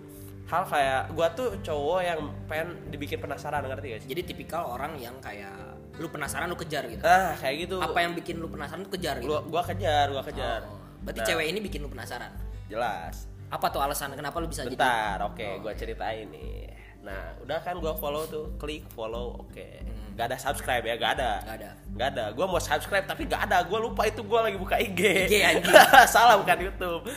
hal 0.47 0.63
kayak 0.63 1.01
gue 1.11 1.27
tuh 1.35 1.49
cowok 1.59 1.99
yang 2.03 2.19
pengen 2.47 2.67
dibikin 2.87 3.19
penasaran 3.19 3.67
ngerti 3.67 3.85
gak 3.91 3.99
sih 4.03 4.09
jadi 4.15 4.21
tipikal 4.23 4.63
orang 4.71 4.95
yang 4.95 5.15
kayak 5.19 5.51
lu 5.99 6.07
penasaran 6.07 6.47
lu 6.47 6.55
kejar 6.55 6.87
gitu 6.87 7.03
ah 7.03 7.35
kayak 7.35 7.67
gitu 7.67 7.77
apa 7.83 7.99
yang 7.99 8.15
bikin 8.15 8.39
lu 8.39 8.47
penasaran 8.47 8.85
lu 8.85 8.91
kejar 8.91 9.19
gitu 9.19 9.27
gua, 9.27 9.41
gua 9.43 9.63
kejar 9.65 10.07
gua 10.13 10.23
kejar 10.23 10.61
Oh, 10.67 10.79
berarti 11.03 11.19
Nah, 11.23 11.27
cewek 11.27 11.45
ini 11.51 11.59
bikin 11.59 11.79
lu 11.83 11.89
penasaran 11.91 12.31
jelas 12.71 13.27
apa 13.47 13.65
tuh 13.71 13.79
alasan 13.79 14.11
kenapa 14.15 14.43
lu 14.43 14.47
bisa 14.51 14.67
jadi 14.67 14.75
Bentar, 14.75 15.17
oke, 15.23 15.39
Oh, 15.39 15.55
gua 15.63 15.71
ceritain 15.71 16.27
nih. 16.27 16.67
Nah, 17.07 17.31
udah 17.39 17.63
kan 17.63 17.79
gua 17.79 17.95
follow 17.95 18.27
tuh, 18.27 18.51
klik 18.59 18.83
follow, 18.91 19.39
oke. 19.39 19.55
Hmm. 19.87 20.19
Gak 20.19 20.27
ada 20.27 20.35
subscribe 20.35 20.83
ya, 20.83 20.99
gak 20.99 21.15
ada. 21.15 21.31
Nggak 21.47 21.55
ada. 21.63 21.71
Gak 21.95 22.07
ada. 22.11 22.25
Gua 22.35 22.45
mau 22.51 22.59
subscribe 22.59 23.07
tapi 23.07 23.23
gak 23.23 23.47
ada. 23.47 23.63
Gua 23.63 23.79
lupa 23.79 24.03
itu 24.03 24.19
gua 24.27 24.51
lagi 24.51 24.59
buka 24.59 24.75
IG. 24.75 25.31
IG, 25.31 25.33
anjing. 25.47 25.75
Salah 26.11 26.35
bukan 26.35 26.59
YouTube. 26.59 27.07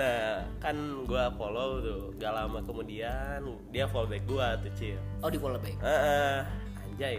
Nah, 0.00 0.32
kan 0.58 0.76
gua 1.04 1.28
follow 1.30 1.76
tuh. 1.78 2.00
Gak 2.16 2.32
lama 2.32 2.58
kemudian 2.60 3.40
dia 3.68 3.84
follow 3.84 4.08
back 4.08 4.24
gua 4.24 4.56
tuh, 4.56 4.72
Cil. 4.74 4.96
oh 5.20 5.28
di 5.28 5.36
follow 5.36 5.56
back 5.56 5.76
Heeh. 5.76 6.36
anjay. 6.82 7.16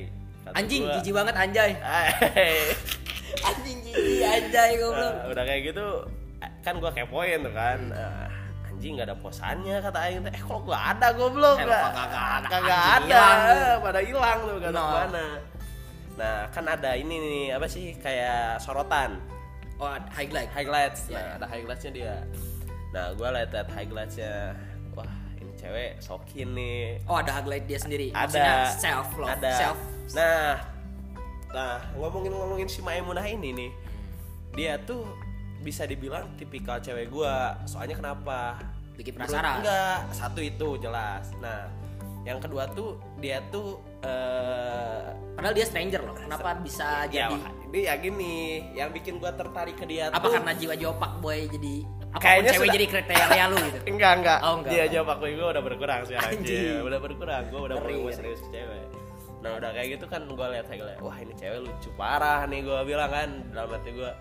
Anjing 0.52 0.82
gua, 0.84 0.94
jijik 0.96 1.14
banget 1.14 1.36
anjay 1.38 1.72
"Eh, 1.78 2.10
anjing 3.48 3.78
jijik 3.80 4.26
anjay 4.26 4.70
goblok 4.76 5.14
Nah, 5.14 5.30
udah 5.30 5.44
kayak 5.46 5.62
gitu 5.64 5.88
kan 6.60 6.74
gua 6.76 6.90
kepoin 6.90 7.40
tuh 7.40 7.54
kan 7.54 7.80
Ah, 7.92 8.26
anjing 8.66 8.98
gak 8.98 9.06
ada 9.06 9.16
posannya 9.16 9.78
kata 9.80 10.00
Aing 10.02 10.26
eh 10.26 10.42
kok 10.42 10.62
gua 10.64 10.78
ada 10.90 11.14
goblok 11.14 11.56
Eh, 11.56 11.64
nggak 11.64 11.86
kagak 11.94 12.26
ada, 12.26 12.48
kagak 12.50 12.82
anjing, 12.82 13.14
ada 13.14 13.22
hilang. 13.38 13.78
pada 13.80 14.00
hilang 14.02 14.38
tuh 14.42 14.56
gak 14.58 14.72
No. 14.72 14.86
mana 14.90 15.26
nah 16.12 16.38
kan 16.50 16.66
ada 16.68 16.92
ini 16.92 17.16
nih 17.16 17.46
apa 17.54 17.66
sih 17.66 17.94
kayak 17.96 18.58
sorotan 18.58 19.22
oh 19.78 19.94
highlight 20.10 20.50
highlights 20.50 21.06
Iya, 21.06 21.14
nah 21.14 21.22
iya. 21.24 21.32
ada 21.38 21.46
highlightsnya 21.48 21.92
dia 21.94 22.16
nah 22.92 23.16
gua 23.16 23.32
liat 23.32 23.56
liat 23.56 23.70
highlightsnya 23.72 24.56
wah 24.92 25.08
ini 25.40 25.52
cewek 25.56 25.92
sokin 26.04 26.52
nih. 26.52 27.00
Oh 27.08 27.18
ada 27.20 27.40
highlight 27.40 27.66
dia 27.66 27.80
sendiri? 27.80 28.12
Ada. 28.12 28.28
Maksudnya 28.28 28.56
self 28.76 29.10
love 29.16 29.32
ada. 29.32 29.52
self 29.56 29.80
nah 30.12 30.60
nah 31.52 31.80
ngomongin 31.96 32.32
ngomongin 32.32 32.68
si 32.68 32.80
Maimunah 32.84 33.28
ini 33.28 33.52
nih 33.52 33.72
dia 34.56 34.76
tuh 34.84 35.08
bisa 35.64 35.86
dibilang 35.88 36.28
tipikal 36.36 36.82
cewek 36.82 37.08
gua. 37.14 37.56
Soalnya 37.70 37.96
kenapa? 37.96 38.60
Bikin 38.98 39.16
penasaran. 39.16 39.64
enggak 39.64 39.98
satu 40.12 40.42
itu 40.44 40.76
jelas. 40.82 41.32
Nah 41.40 41.70
yang 42.28 42.38
kedua 42.38 42.70
tuh 42.76 43.00
dia 43.18 43.42
tuh 43.50 43.80
eh 44.04 45.10
Padahal 45.38 45.56
dia 45.56 45.66
stranger 45.66 46.02
loh. 46.04 46.16
Kenapa 46.18 46.60
bisa 46.60 47.08
ya 47.10 47.32
jadi? 47.32 47.61
Ini 47.72 47.80
ya 47.82 47.96
gini 47.96 48.36
yang 48.74 48.90
bikin 48.90 49.16
gua 49.16 49.32
tertarik 49.32 49.74
ke 49.74 49.86
dia 49.86 50.08
Apa 50.08 50.22
tuh 50.22 50.36
karena 50.36 50.52
jiwa-jiwa 50.54 50.94
pak 50.94 51.14
boy 51.18 51.48
jadi? 51.48 51.76
Apa 52.12 52.20
Kayaknya 52.20 52.52
cewek 52.52 52.60
sudah- 52.62 52.76
jadi 52.76 52.86
kriteria 52.86 53.44
lu 53.46 53.56
gitu? 53.62 53.80
enggak 53.92 54.12
enggak, 54.14 54.40
Oh, 54.42 54.54
enggak. 54.58 54.72
dia 54.74 54.84
jawab 54.92 55.10
aku 55.14 55.24
gue 55.30 55.48
udah 55.50 55.64
berkurang 55.64 56.00
sekarang 56.04 56.32
Anjing. 56.36 56.60
Iya, 56.62 56.80
udah 56.82 57.00
berkurang 57.00 57.44
gue 57.48 57.62
udah 57.62 57.76
mulai 57.78 57.96
ngeri. 57.98 58.14
serius 58.14 58.42
ke 58.42 58.50
cewek 58.52 58.84
nah 59.42 59.58
udah 59.58 59.70
kayak 59.72 59.88
gitu 59.92 60.06
kan 60.06 60.22
gue 60.22 60.48
lihat 60.52 60.66
lihat 60.70 61.00
wah 61.00 61.18
ini 61.18 61.34
cewek 61.34 61.60
lucu 61.62 61.90
parah 61.92 62.46
nih 62.46 62.62
gue 62.62 62.80
bilang 62.84 63.10
kan 63.10 63.30
dalam 63.50 63.72
hati 63.72 63.90
gue 63.90 64.12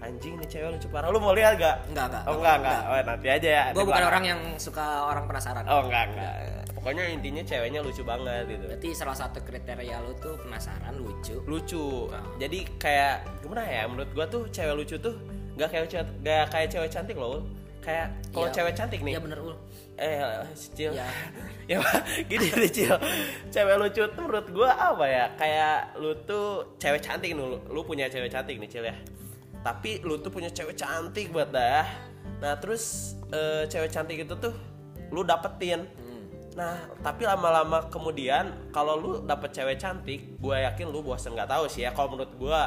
anjing 0.00 0.34
nih 0.34 0.48
cewek 0.48 0.68
lucu 0.72 0.88
parah 0.88 1.08
lu 1.08 1.20
mau 1.20 1.30
lihat 1.30 1.54
gak 1.54 1.76
Enggak, 1.86 2.10
enggak. 2.10 2.22
oh 2.24 2.34
enggak 2.34 2.56
enggak 2.58 2.80
oh 2.82 2.96
nanti 3.06 3.28
aja 3.30 3.48
ya 3.52 3.64
Di 3.70 3.78
bukan 3.78 4.02
orang 4.02 4.24
yang 4.24 4.40
suka 4.58 4.82
orang 5.04 5.24
penasaran. 5.26 5.62
oh 5.64 5.84
enggak 5.84 6.04
enggak 6.10 6.34
pokoknya 6.84 7.16
intinya 7.16 7.40
ceweknya 7.40 7.80
lucu 7.80 8.04
banget 8.04 8.44
gitu. 8.44 8.68
Berarti 8.68 8.88
salah 8.92 9.16
satu 9.16 9.40
kriteria 9.40 10.04
lu 10.04 10.12
tuh 10.20 10.36
penasaran, 10.36 11.00
lucu. 11.00 11.40
lucu. 11.48 12.12
Nah. 12.12 12.20
jadi 12.36 12.58
kayak 12.76 13.16
gimana 13.40 13.64
ya 13.64 13.88
menurut 13.88 14.12
gua 14.12 14.28
tuh 14.28 14.44
cewek 14.52 14.76
lucu 14.76 15.00
tuh 15.00 15.16
nggak 15.56 15.68
kayak 15.72 15.88
cewek 15.88 16.06
nggak 16.20 16.44
kayak 16.52 16.68
cewek 16.68 16.90
cantik 16.92 17.16
loh 17.16 17.40
kayak 17.80 18.12
kalau 18.36 18.48
Iya. 18.48 18.54
cewek 18.60 18.74
cantik 18.76 19.00
nih. 19.00 19.12
Iya 19.16 19.20
bener 19.24 19.38
ul. 19.40 19.56
eh 19.96 20.20
Cil. 20.52 20.92
Iya. 20.92 21.08
ya 21.72 21.78
gini 22.28 22.52
deh 22.52 22.68
Cil. 22.68 22.96
Cewek 23.48 23.76
lucu 23.80 24.02
tuh 24.04 24.22
menurut 24.28 24.46
gua 24.52 24.70
apa 24.76 25.04
ya? 25.08 25.24
Kayak 25.40 25.96
lu 25.96 26.12
tuh 26.28 26.76
cewek 26.76 27.00
cantik 27.00 27.32
nih 27.32 27.40
lu, 27.40 27.56
lu 27.72 27.80
punya 27.80 28.12
cewek 28.12 28.28
cantik 28.28 28.60
nih 28.60 28.68
Cil 28.68 28.84
ya. 28.84 28.96
Tapi 29.64 30.04
lu 30.04 30.20
tuh 30.20 30.28
punya 30.28 30.52
cewek 30.52 30.76
cantik 30.76 31.32
buat 31.32 31.48
dah. 31.48 31.88
Nah 32.44 32.60
terus 32.60 33.16
eh, 33.32 33.64
cewek 33.72 33.88
cantik 33.88 34.20
itu 34.20 34.36
tuh 34.36 34.52
lu 35.12 35.24
dapetin 35.24 35.84
Nah, 36.54 36.86
tapi 37.02 37.26
lama-lama 37.26 37.90
kemudian 37.90 38.70
kalau 38.70 38.94
lu 38.94 39.10
dapet 39.26 39.50
cewek 39.50 39.76
cantik, 39.78 40.38
gue 40.38 40.56
yakin 40.62 40.86
lu 40.86 41.02
bosen 41.02 41.34
nggak 41.34 41.50
tahu 41.50 41.66
sih 41.66 41.82
ya. 41.82 41.90
Kalau 41.90 42.14
menurut 42.14 42.30
gue, 42.38 42.60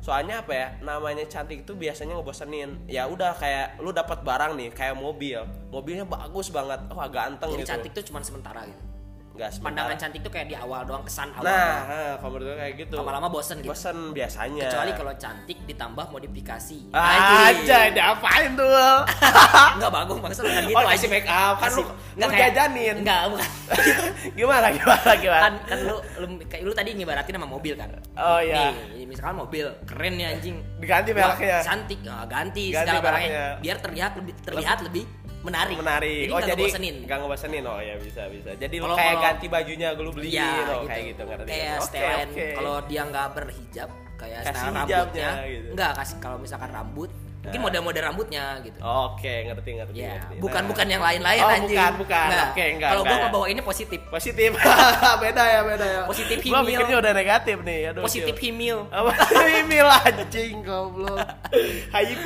soalnya 0.00 0.40
apa 0.40 0.52
ya? 0.56 0.68
Namanya 0.80 1.28
cantik 1.28 1.68
itu 1.68 1.76
biasanya 1.76 2.16
ngebosenin. 2.16 2.88
Ya 2.88 3.04
udah 3.04 3.36
kayak 3.36 3.84
lu 3.84 3.92
dapat 3.92 4.24
barang 4.24 4.56
nih, 4.56 4.72
kayak 4.72 4.96
mobil, 4.96 5.44
mobilnya 5.68 6.08
bagus 6.08 6.48
banget, 6.48 6.88
wah 6.88 7.08
ganteng 7.12 7.52
Jadi 7.52 7.60
gitu. 7.60 7.70
cantik 7.70 7.90
tuh 7.92 8.04
cuma 8.08 8.24
sementara 8.24 8.64
gitu. 8.64 8.93
Nggak. 9.34 9.50
Pandangan 9.58 9.96
cantik 9.98 10.20
tuh 10.22 10.30
kayak 10.30 10.46
di 10.46 10.54
awal 10.54 10.86
doang 10.86 11.02
kesan 11.02 11.34
awal. 11.34 11.42
Nah, 11.42 11.58
doang. 11.58 12.16
kalau 12.22 12.30
menurut 12.38 12.46
gue 12.46 12.56
kayak 12.62 12.74
gitu. 12.86 12.96
Lama-lama 13.02 13.26
bosen 13.26 13.56
gitu. 13.58 13.70
Bosen 13.74 13.96
biasanya. 14.14 14.70
Kecuali 14.70 14.92
kalau 14.94 15.12
cantik 15.18 15.58
ditambah 15.66 16.06
modifikasi. 16.14 16.78
aja, 16.94 17.78
diapain 17.90 18.50
tuh? 18.54 18.98
Enggak 19.74 19.90
bagus 19.90 20.16
maksudnya 20.22 20.50
bukan 20.54 20.70
gitu 20.70 20.78
oh, 20.78 20.90
kasih 20.94 21.08
make 21.10 21.28
up 21.28 21.56
kan 21.58 21.70
lu, 21.74 21.82
nggak 22.14 22.30
kayak- 22.30 22.52
jajanin. 22.54 22.96
Enggak, 23.02 23.20
bukan. 23.34 23.50
gimana 24.38 24.66
gimana 24.70 25.12
gimana? 25.18 25.42
kan 25.42 25.54
kan 25.66 25.78
lu 25.82 25.96
lu, 26.22 26.26
kayak 26.46 26.62
lu 26.62 26.72
tadi 26.72 26.90
ngibaratin 26.94 27.34
sama 27.34 27.48
mobil 27.50 27.74
kan. 27.74 27.90
Oh 28.14 28.38
iya. 28.38 28.70
Nih, 28.94 29.04
misalkan 29.10 29.34
mobil 29.42 29.66
keren 29.82 30.14
nih 30.14 30.26
anjing. 30.30 30.56
Diganti 30.78 31.10
mereknya. 31.10 31.58
Cantik, 31.66 31.98
nah, 32.06 32.22
ganti, 32.30 32.70
Ganti 32.70 32.86
segala 32.86 33.00
barangnya 33.02 33.44
biar 33.58 33.76
terlihat 33.82 34.12
lebih 34.14 34.34
terlihat 34.46 34.78
lebih 34.86 35.04
menarik. 35.44 35.76
menarik. 35.76 36.24
Jadi 36.24 36.32
oh 36.32 36.40
jadi 36.40 36.62
ngebosenin. 36.64 36.96
nggak 37.04 37.18
ngebosenin. 37.20 37.62
Oh 37.64 37.80
ya 37.80 37.94
bisa 38.00 38.22
bisa. 38.32 38.50
Jadi 38.56 38.76
Kalau- 38.80 38.96
kayak 38.96 39.16
ganti 39.20 39.46
bajunya 39.46 39.88
gue 39.92 40.04
lu 40.04 40.12
beliin 40.12 40.32
Iya, 40.34 40.50
oh, 40.72 40.82
kayak 40.88 41.04
gitu 41.12 41.22
ngerti. 41.22 41.48
Kayak 41.48 41.76
oke. 41.78 42.46
kalau 42.56 42.74
dia 42.88 43.02
nggak 43.04 43.26
berhijab 43.36 43.90
kayak 44.14 44.40
Kasih 44.42 44.54
style 44.56 44.74
rambutnya 44.74 45.28
gitu. 45.44 45.68
enggak 45.74 45.90
kasih 45.98 46.16
kalau 46.18 46.38
misalkan 46.38 46.70
rambut 46.70 47.10
mungkin 47.44 47.60
Nah. 47.60 47.66
model-model 47.68 48.02
rambutnya 48.04 48.44
gitu. 48.60 48.78
Oke, 48.80 49.34
ngerti 49.44 49.70
ngerti. 49.76 49.96
Ya, 49.96 50.16
ngerti. 50.16 50.34
bukan 50.40 50.62
Nah. 50.64 50.70
bukan 50.72 50.86
yang 50.88 51.02
lain-lain 51.02 51.42
Oh, 51.44 51.52
anjing. 51.52 51.76
bukan, 51.76 51.92
bukan. 52.00 52.26
Nggak. 52.26 52.46
Oke, 52.50 52.64
enggak, 52.72 52.90
Kalau 52.90 53.02
gua 53.04 53.28
bawa 53.28 53.46
ini 53.46 53.60
positif. 53.60 54.00
Positif. 54.08 54.50
beda 55.22 55.42
ya, 55.44 55.60
beda 55.62 55.86
ya. 55.86 56.00
Positif 56.04 56.36
Gua 56.40 56.60
himil. 56.60 56.68
mikirnya 56.72 56.96
udah 56.98 57.12
negatif 57.12 57.56
nih. 57.60 57.80
Aduh, 57.92 58.02
Positif 58.02 58.36
himil. 58.38 58.78
Apa 58.88 59.10
himil 59.52 59.86
anjing 59.86 60.54
goblok. 60.60 61.20
Hype. 61.94 62.24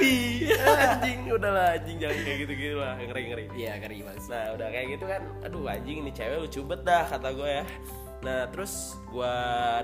Anjing 0.55 1.19
udahlah 1.29 1.75
anjing 1.75 1.97
jangan 1.99 2.19
kayak 2.23 2.39
gitu-gitu 2.47 2.77
lah. 2.79 2.95
Ngeri-ngeri. 2.97 3.45
Iya, 3.53 3.73
ngeri 3.79 3.99
banget. 4.01 4.23
Nah 4.29 4.47
udah 4.55 4.69
kayak 4.69 4.87
gitu 4.93 5.05
kan 5.05 5.23
Aduh 5.43 5.65
anjing 5.65 5.97
ini 6.01 6.11
cewek 6.11 6.39
lucu 6.39 6.61
bet 6.63 6.81
dah 6.83 7.05
kata 7.05 7.29
gue 7.33 7.51
ya 7.51 7.65
Nah 8.19 8.51
terus 8.51 8.99
gue 9.07 9.35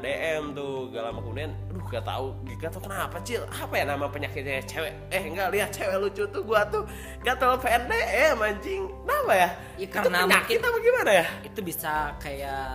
DM 0.02 0.52
tuh 0.52 0.90
Gak 0.90 1.06
lama 1.06 1.22
kemudian 1.22 1.54
Aduh 1.70 1.86
gak 1.86 2.02
tau 2.02 2.34
Gak 2.58 2.74
tau 2.74 2.82
kenapa 2.82 3.22
Cil 3.22 3.46
Apa 3.46 3.74
ya 3.78 3.84
nama 3.86 4.10
penyakitnya 4.10 4.58
cewek 4.66 4.90
Eh 5.08 5.22
enggak 5.22 5.54
lihat 5.54 5.70
cewek 5.70 6.02
lucu 6.02 6.26
tuh 6.26 6.42
Gue 6.42 6.58
tuh 6.66 6.82
gak 7.22 7.38
tau 7.38 7.54
pengen 7.54 7.86
DM 7.86 8.34
anjing 8.36 8.82
Kenapa 9.06 9.32
ya? 9.32 9.48
Ya, 9.78 9.86
Itu 9.86 9.94
karena 9.94 10.18
penyakit 10.26 10.58
mungkin- 10.58 10.66
apa 10.66 10.78
gimana 10.82 11.10
ya? 11.14 11.26
Itu 11.42 11.60
bisa 11.62 11.92
kayak 12.18 12.66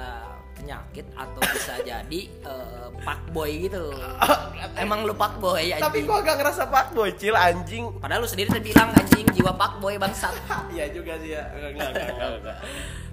penyakit 0.55 1.07
atau 1.15 1.39
bisa 1.45 1.73
jadi 1.79 2.21
eh, 2.27 2.87
pak 2.99 3.31
boy 3.31 3.47
gitu. 3.63 3.95
Emang 4.83 5.07
lu 5.07 5.15
pak 5.15 5.39
boy 5.39 5.71
anjing. 5.71 5.79
Tapi 5.79 6.03
gue 6.03 6.17
gak 6.19 6.35
ngerasa 6.35 6.67
pak 6.67 6.91
boy 6.91 7.15
Cil 7.15 7.31
anjing 7.31 7.95
Padahal 7.95 8.23
lu 8.23 8.27
sendiri 8.27 8.47
tadi 8.49 8.71
bilang 8.71 8.91
anjing 8.91 9.23
jiwa 9.31 9.55
pak 9.55 9.79
boy 9.79 9.95
bangsat. 9.95 10.35
Iya 10.75 10.87
juga 10.91 11.15
sih 11.17 11.31
ya 11.31 11.43
enggak, 11.51 11.71
enggak, 11.75 11.89
enggak, 11.91 12.29
enggak. 12.39 12.57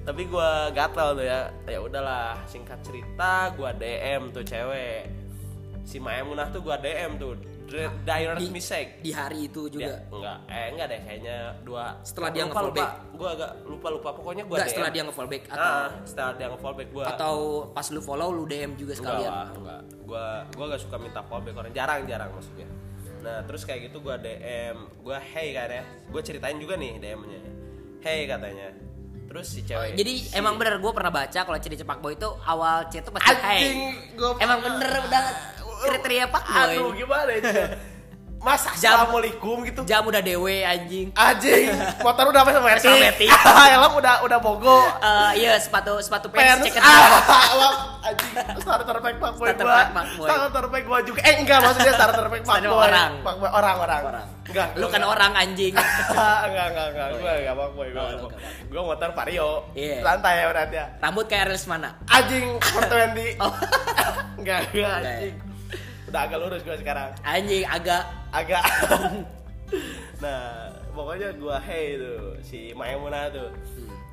Tapi 0.06 0.22
gue 0.24 0.50
gatel 0.70 1.08
tuh 1.12 1.24
ya. 1.26 1.40
Ya 1.66 1.78
udahlah 1.82 2.38
Singkat 2.46 2.78
cerita 2.80 3.50
Gue 3.52 3.70
DM 3.74 4.30
tuh 4.30 4.40
cewek. 4.40 5.10
Si 5.82 5.98
Maemunah 5.98 6.46
tuh 6.48 6.62
gue 6.62 6.76
DM 6.78 7.18
tuh. 7.18 7.34
Direct 7.66 8.38
Di- 8.38 8.46
mistake 8.46 9.02
Di 9.02 9.10
hari 9.10 9.50
itu 9.50 9.66
Dia, 9.66 9.90
juga. 9.90 9.94
enggak. 10.14 10.38
Eh 10.46 10.66
enggak 10.70 10.86
deh 10.86 11.00
kayaknya 11.02 11.36
dua 11.66 11.98
Setelah 12.06 12.30
dia 12.30 12.46
lupa, 12.46 12.50
nge-follow 12.54 12.70
lupa. 12.70 12.86
gue 13.10 13.28
agak 13.34 13.50
lupa 13.66 13.88
lupa 13.90 14.10
pokoknya 14.14 14.42
gue 14.46 14.54
Enggak 14.54 14.62
DM 14.62 14.70
setelah 14.70 14.90
dia 14.94 15.02
nge-follow 15.02 15.30
back 15.34 15.44
atau 15.50 15.66
ah, 15.66 15.88
setelah 16.06 16.30
dia 16.32 16.46
nge-follow 16.46 16.76
back 16.78 16.90
gue 16.94 17.04
atau 17.10 17.34
pas 17.74 17.86
lu 17.90 18.00
follow 18.00 18.28
lu 18.30 18.44
DM 18.46 18.70
juga 18.78 18.94
enggak 18.94 18.98
sekalian. 19.02 19.32
lah 19.34 19.48
enggak. 19.50 19.80
Gue 20.06 20.24
gue 20.54 20.64
gak 20.70 20.80
suka 20.86 20.96
minta 20.96 21.20
follow 21.26 21.42
back 21.42 21.56
orang. 21.58 21.72
Jarang 21.74 22.00
jarang 22.06 22.30
maksudnya. 22.30 22.68
Nah 23.26 23.38
terus 23.42 23.62
kayak 23.66 23.80
gitu 23.82 23.98
gue 23.98 24.14
DM 24.14 24.76
gue 25.02 25.18
hey 25.34 25.48
kan 25.50 25.66
ya. 25.68 25.82
Gue 26.06 26.22
ceritain 26.22 26.58
juga 26.62 26.78
nih 26.78 27.02
DM-nya 27.02 27.40
hey 27.98 28.30
katanya 28.30 28.70
terus 29.36 29.48
si 29.50 29.60
cewek 29.62 29.92
Jadi 29.92 30.12
si- 30.18 30.32
emang 30.32 30.56
bener 30.56 30.80
gue 30.80 30.88
pernah 30.90 31.12
baca 31.12 31.36
kalau 31.38 31.58
ciri 31.60 31.76
cepak 31.76 32.00
boy 32.00 32.16
itu 32.16 32.24
awal 32.42 32.88
chat 32.88 33.04
tuh 33.04 33.12
pasti 33.12 33.28
anjing 33.28 33.76
hey. 33.92 34.16
gua- 34.16 34.40
Emang 34.40 34.58
bener 34.58 34.88
udah 34.98 35.22
kriteria 35.84 36.24
pak 36.26 36.42
boy. 36.42 36.56
aduh 36.72 36.88
gimana 36.90 37.30
itu 37.34 37.52
Mas 38.46 38.62
Jam- 38.78 38.94
assalamualaikum 38.94 39.66
gitu 39.66 39.82
Jam 39.82 40.02
udah 40.02 40.22
dewe 40.22 40.62
anjing. 40.62 41.10
anjing 41.12 41.66
motor 41.98 42.30
udah 42.30 42.40
apa 42.40 42.50
sama 42.52 42.78
Sama 42.78 42.94
metik. 43.00 43.26
helm 43.74 43.92
udah 43.92 44.22
udah 44.22 44.38
bogo 44.38 44.86
Eh 45.02 45.42
iya 45.42 45.58
sepatu 45.58 45.98
sepatu 45.98 46.30
pants 46.30 46.62
ceket. 46.62 46.78
ah, 46.78 47.98
anjing 48.00 48.32
starter 48.56 48.96
pack 48.96 49.18
pak 49.18 49.32
boy 49.34 49.46
Starter 49.48 49.66
pack 49.66 49.88
Pak 49.90 50.04
Boy. 50.14 50.28
starter 50.30 50.64
pack 50.68 50.82
gua 50.84 50.98
juga 51.02 51.18
eh 51.20 51.34
enggak 51.36 51.58
maksudnya 51.58 51.92
starter 51.92 52.26
pack 52.28 52.42
pak 52.44 52.56
boy 52.62 52.78
orang. 52.80 53.10
pak 53.20 53.34
boy 53.34 53.50
orang 53.50 53.76
orang 53.76 54.02
Orang. 54.06 54.26
enggak 54.46 54.68
Lu 54.76 54.86
kan 54.86 55.02
orang 55.02 55.32
anjing. 55.34 55.74
enggak 56.46 56.66
enggak 56.70 56.86
enggak 56.86 57.08
gua 57.12 57.32
enggak 57.34 57.54
pak 57.56 57.68
boy 57.72 57.88
gua 57.90 57.98
Oh, 57.98 58.06
lu 58.06 58.16
enggak. 58.22 58.30
enggak, 58.30 58.52
Pak. 58.62 58.70
gua 58.70 58.82
motor 58.86 59.10
vario 59.12 59.50
Iya. 59.74 59.96
santai 60.00 60.34
ya 60.36 60.46
berarti 60.46 60.76
ya 60.76 60.86
Rambut 60.96 61.26
kayak 61.26 61.42
Aries 61.44 61.64
mana? 61.66 61.88
anjing 62.06 62.46
Fortwendi 62.62 63.28
Oh. 63.42 63.50
enggak 64.38 64.60
enggak 64.62 64.70
Enggak 64.70 64.94
ya? 64.94 65.10
anjing 65.18 65.34
udah 66.06 66.20
agak 66.22 66.38
lurus 66.38 66.62
gua 66.62 66.76
sekarang 66.76 67.10
Anjing 67.22 67.64
agak 67.64 68.02
agak 68.30 68.62
nah 70.22 70.70
pokoknya 70.90 71.34
gua 71.34 71.58
hey 71.58 71.96
tuh 71.96 72.38
si 72.40 72.70
Maemuna 72.72 73.28
tuh 73.28 73.50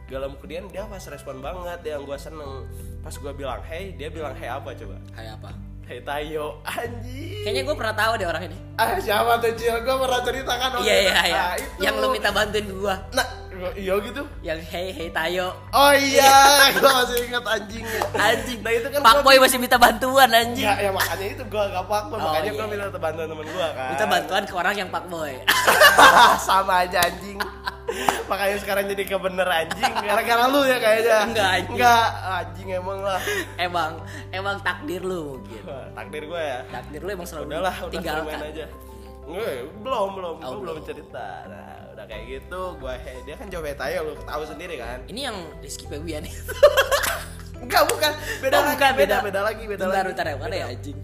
dalam 0.05 0.35
kemudian 0.35 0.67
dia 0.67 0.83
pas 0.83 1.01
respon 1.03 1.39
banget 1.39 1.79
yang 1.85 2.03
gua 2.03 2.17
seneng 2.17 2.65
pas 2.99 3.13
gua 3.13 3.31
bilang 3.31 3.61
hey 3.63 3.93
dia 3.93 4.09
bilang 4.09 4.33
hey 4.33 4.49
apa 4.49 4.73
coba 4.73 4.97
kayak 5.11 5.37
apa? 5.37 5.51
hey 5.83 5.99
Tayo 5.99 6.63
anjing 6.63 7.43
Kayaknya 7.43 7.61
gue 7.61 7.75
pernah 7.75 7.91
tahu 7.93 8.11
deh 8.15 8.23
orang 8.25 8.43
ini. 8.45 8.57
ah 8.75 8.95
siapa 8.97 9.35
tuh 9.37 9.51
Cil 9.53 9.77
gua 9.81 9.95
pernah 9.99 10.21
ceritakan 10.21 10.69
orang 10.73 10.85
Iya 10.85 10.95
itu. 10.95 11.03
iya 11.05 11.21
iya. 11.23 11.43
Itu. 11.55 11.79
Yang 11.81 11.95
lu 11.99 12.07
minta 12.09 12.29
bantuin 12.31 12.67
gua. 12.71 12.95
nah 13.11 13.27
iya 13.73 13.93
gitu 13.99 14.21
Yang 14.41 14.59
hey 14.65 14.87
hey 14.89 15.07
Tayo. 15.09 15.53
oh 15.69 15.93
iya 15.93 16.33
gua 16.75 16.91
masih 16.99 17.17
ingat 17.23 17.43
anjing 17.45 17.85
Anjing. 18.11 18.59
nah 18.59 18.71
itu 18.71 18.87
kan 18.87 18.99
Pak 18.99 19.15
Boy 19.21 19.37
masih 19.37 19.57
minta 19.57 19.75
bantuan 19.75 20.29
anjing. 20.29 20.61
ya, 20.61 20.73
ya 20.77 20.89
makanya 20.89 21.25
itu 21.29 21.43
gua 21.45 21.63
gak 21.67 21.85
pak 21.85 22.01
Oh, 22.05 22.17
makanya 22.17 22.43
iya. 22.45 22.51
gua 22.53 22.65
minta 22.67 22.99
bantuan 22.99 23.27
temen 23.27 23.47
gua 23.49 23.67
kan 23.71 23.89
Minta 23.89 24.05
bantuan 24.07 24.43
ke 24.43 24.53
orang 24.53 24.75
yang 24.75 24.89
Pak 24.89 25.05
Boy. 25.07 25.33
sama 26.47 26.83
aja 26.83 26.99
anjing 27.01 27.39
makanya 28.25 28.57
sekarang 28.57 28.85
jadi 28.87 29.03
kebener 29.05 29.45
anjing 29.45 29.93
gara-gara 29.93 30.43
lu 30.47 30.63
ya 30.63 30.77
kayaknya 30.77 31.17
Enggak, 31.23 31.49
anjing. 31.53 31.75
enggak 31.75 32.05
anjing 32.33 32.67
emang 32.73 32.99
lah 32.99 33.21
emang 33.55 33.91
emang 34.29 34.55
takdir 34.59 35.01
lu 35.01 35.37
mungkin. 35.37 35.61
Wah, 35.63 35.85
takdir 35.93 36.23
gue 36.25 36.41
ya 36.41 36.59
Takdir 36.65 36.99
lu 36.99 37.09
emang 37.11 37.27
selalu 37.27 37.45
udahlah 37.49 37.75
udah 37.77 37.91
tinggalkan. 37.91 38.39
aja 38.41 38.65
Nggak, 39.23 39.51
belum 39.79 40.09
belum 40.15 40.35
Oh, 40.35 40.49
gue 40.49 40.59
belum 40.59 40.75
belum. 40.75 40.83
cerita 40.83 41.27
nah 41.45 41.82
udah 42.03 42.11
kayak 42.11 42.25
gitu 42.27 42.61
gue 42.75 42.93
dia 43.23 43.35
kan 43.39 43.47
coba 43.47 43.67
tayo 43.73 43.97
lu 44.03 44.13
tahu 44.19 44.43
sendiri 44.43 44.75
kan 44.75 44.99
Ini 45.07 45.21
yang 45.23 45.37
Rizky 45.63 45.87
Febian 45.87 46.27
itu. 46.27 46.51
enggak 47.63 47.87
bukan 47.87 48.11
beda 48.43 48.51
Oh, 48.53 48.61
lagi 48.61 48.75
bukan, 48.75 48.91
beda 48.91 48.99
beda. 48.99 49.17
beda 49.23 49.39
lagi 49.41 49.63
beda 49.63 49.79
bentar, 49.79 49.95
lagi 49.95 50.07
bentar 50.11 50.25
ya, 50.27 50.35
mana 50.35 50.43
Beda. 50.45 50.59
ya 50.59 50.65
anjing? 50.67 50.97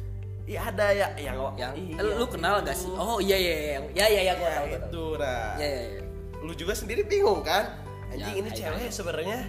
iya 0.44 0.60
ada 0.66 0.86
ya 0.92 1.08
yang 1.16 1.38
Yang 1.56 1.74
iya. 1.78 2.20
lu 2.20 2.26
kenal 2.28 2.56
gak 2.60 2.76
sih? 2.76 2.92
Oh 2.92 3.18
iya 3.18 3.38
iya 3.38 3.54
iya. 3.56 3.80
Ya 3.96 4.06
ya 4.10 4.22
ya 4.28 4.34
gua 4.36 4.44
Ya, 4.44 4.52
tahu. 4.52 4.66
gua 4.66 4.76
tahu. 4.76 4.84
itu 4.84 5.06
nah 5.16 5.48
Ya 5.56 5.68
ya 5.70 5.82
ya. 5.88 6.02
lu 6.42 6.52
juga 6.54 6.74
sendiri 6.76 7.02
bingung 7.06 7.40
kan 7.42 7.64
anjing 8.10 8.36
Ya, 8.36 8.36
ini 8.36 8.50
cewek 8.52 8.92
sebenarnya 8.92 9.40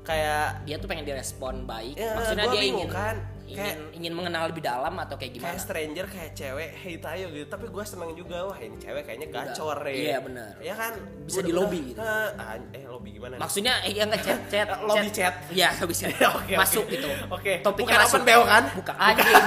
kayak 0.00 0.64
dia 0.64 0.76
tuh 0.78 0.86
pengen 0.86 1.04
direspon 1.04 1.54
baik 1.64 1.96
Ya, 1.96 2.16
maksudnya 2.16 2.48
dia 2.48 2.62
ingin 2.64 2.88
kan. 2.88 3.20
Ingin 3.44 3.60
Kayak- 3.60 3.92
ingin 3.92 4.12
mengenal 4.12 4.42
lebih 4.48 4.62
dalam 4.62 4.94
atau 4.96 5.14
kayak 5.14 5.32
gimana? 5.32 5.50
kayak 5.50 5.60
stranger 5.60 6.06
kayak 6.06 6.32
cewek 6.32 6.70
hey 6.74 6.94
tayo 6.96 7.26
gitu. 7.28 7.46
Tapi 7.46 7.66
gue 7.66 7.84
seneng 7.84 8.10
juga 8.12 8.38
wah 8.42 8.56
ini 8.56 8.76
cewek 8.76 9.02
kayaknya 9.02 9.28
gacor 9.28 9.78
ya 9.82 9.92
Iya, 9.92 10.16
bener. 10.18 10.52
ya 10.58 10.74
kan? 10.74 10.92
Bisa 11.22 11.40
di 11.40 11.52
lobby 11.52 11.80
gitu. 11.86 12.00
An- 12.00 12.70
eh 12.70 12.84
lobby 12.84 13.10
gimana? 13.12 13.36
Maksudnya 13.36 13.74
eh, 13.82 13.92
yang 13.92 14.08
ngechat 14.08 14.40
chat 14.46 14.68
Lobby 14.88 15.08
chat. 15.08 15.34
iya 15.50 15.68
lobby 15.76 15.94
chat 16.00 16.12
Oke, 16.16 16.52
masuk 16.54 16.82
oke. 16.82 16.92
gitu. 16.92 17.08
Oke. 17.28 17.52
topiknya 17.60 17.84
Bukan 17.86 18.00
masuk. 18.02 18.20
open 18.22 18.40
kan? 18.44 18.64
bukan. 18.74 18.94
Anjing. 18.96 19.44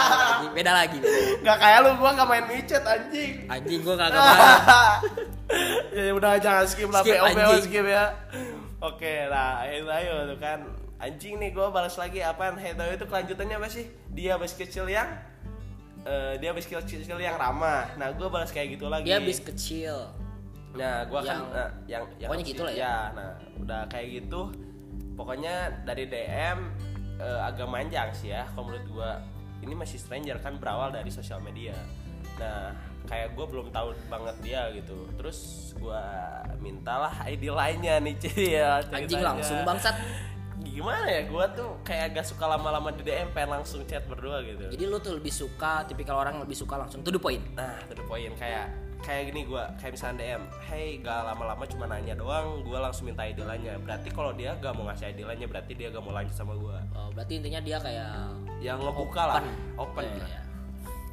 Beda 0.56 0.72
lagi 0.72 0.98
Gak 1.40 1.56
kayak 1.56 1.78
lu, 1.80 1.90
gua 1.96 2.10
gak 2.12 2.26
main 2.26 2.44
micet 2.46 2.82
anjing. 2.82 3.32
Anjing 3.46 3.80
gua 3.80 3.94
kagak 3.96 4.20
mau 4.20 4.38
ya 5.90 6.14
udah 6.14 6.38
jangan 6.38 6.62
skip 6.62 6.86
lah 6.86 7.02
Skip, 7.02 7.18
PO 7.18 7.52
skip 7.60 7.82
ya. 7.84 8.14
Oke 8.80 9.26
nah 9.26 9.66
itu 9.66 9.84
ayo 9.84 10.30
tuh 10.30 10.38
kan 10.38 10.62
anjing 11.00 11.40
nih 11.40 11.50
gue 11.50 11.66
balas 11.72 11.96
lagi 11.96 12.20
apaan? 12.20 12.60
Tayo 12.60 12.92
itu 12.92 13.06
kelanjutannya 13.08 13.56
apa 13.56 13.68
sih? 13.72 13.88
Dia 14.12 14.36
bus 14.36 14.52
kecil 14.52 14.86
yang 14.86 15.08
eh, 16.04 16.36
dia 16.38 16.52
bus 16.52 16.68
kecil 16.68 17.18
yang 17.18 17.36
ramah. 17.40 17.88
Nah 17.96 18.12
gue 18.12 18.28
balas 18.28 18.52
kayak 18.52 18.76
gitu 18.76 18.86
lagi. 18.92 19.08
Dia 19.08 19.18
bis 19.20 19.40
kecil. 19.40 20.12
Nah 20.76 21.08
gue 21.08 21.20
kan 21.24 21.40
Yang- 21.40 21.50
nah, 21.50 21.68
yang 21.88 22.04
yang 22.20 22.28
pokoknya 22.30 22.44
gitu 22.46 22.62
lah 22.62 22.74
ya. 22.76 22.80
ya 22.84 22.96
nah 23.16 23.30
udah 23.58 23.82
kayak 23.88 24.08
gitu. 24.22 24.40
Pokoknya 25.16 25.84
dari 25.84 26.04
DM 26.08 26.58
eh, 27.20 27.40
agak 27.44 27.68
manjang 27.68 28.08
sih 28.12 28.32
ya 28.32 28.44
kalau 28.52 28.70
menurut 28.72 28.86
gue 28.86 29.10
ini 29.60 29.74
masih 29.76 30.00
stranger 30.00 30.40
kan 30.40 30.56
berawal 30.56 30.92
dari 30.92 31.08
sosial 31.12 31.40
media. 31.40 31.76
Nah 32.40 32.72
kayak 33.08 33.34
gue 33.34 33.46
belum 33.48 33.72
tahu 33.72 33.96
banget 34.08 34.36
dia 34.44 34.68
gitu. 34.76 35.08
Terus 35.16 35.72
gue 35.76 36.04
mintalah 36.60 37.12
ID 37.24 37.48
lainnya 37.52 38.00
nih 38.00 38.14
Ci 38.22 38.56
ya 38.56 38.80
anjing 38.92 39.20
langsung 39.20 39.60
bangsat 39.64 39.96
gimana 40.62 41.06
ya 41.06 41.22
gue 41.24 41.44
tuh 41.52 41.70
kayak 41.80 42.04
agak 42.12 42.24
suka 42.24 42.44
lama-lama 42.46 42.88
di 42.90 43.00
DM 43.00 43.28
pengen 43.30 43.56
langsung 43.56 43.80
chat 43.84 44.04
berdua 44.04 44.40
gitu 44.40 44.68
jadi 44.68 44.84
lu 44.84 44.96
tuh 44.96 45.16
lebih 45.16 45.30
suka 45.30 45.84
tipikal 45.84 46.16
orang 46.16 46.36
lebih 46.38 46.54
suka 46.54 46.76
langsung 46.76 47.00
to 47.00 47.08
the 47.08 47.18
point 47.18 47.40
Nah, 47.52 47.80
to 47.86 47.94
the 47.94 48.02
point 48.02 48.32
kayak 48.34 48.68
kayak 49.00 49.32
gini 49.32 49.48
gua 49.48 49.64
kayak 49.76 49.96
misalnya 49.96 50.16
DM, 50.20 50.42
"Hey, 50.60 51.00
gak 51.00 51.24
lama-lama 51.24 51.64
cuma 51.64 51.88
nanya 51.88 52.12
doang, 52.12 52.60
gua 52.60 52.84
langsung 52.84 53.08
minta 53.08 53.24
ID 53.24 53.40
lainnya." 53.40 53.80
Berarti 53.80 54.12
kalau 54.12 54.28
dia 54.30 54.52
gak 54.54 54.76
mau 54.76 54.84
ngasih 54.84 55.08
ID 55.08 55.24
lainnya, 55.24 55.48
berarti 55.48 55.72
dia 55.72 55.88
gak 55.88 56.04
mau 56.04 56.12
lanjut 56.12 56.36
sama 56.36 56.52
gua. 56.52 56.84
oh, 56.92 57.08
berarti 57.10 57.40
intinya 57.40 57.60
dia 57.60 57.80
kayak 57.80 58.28
Yang 58.60 58.78
ngebuka 58.84 59.22
lah, 59.24 59.40
Open. 59.40 59.80
open. 59.80 60.04
Iya, 60.04 60.20
lah. 60.20 60.28
iya. 60.28 60.40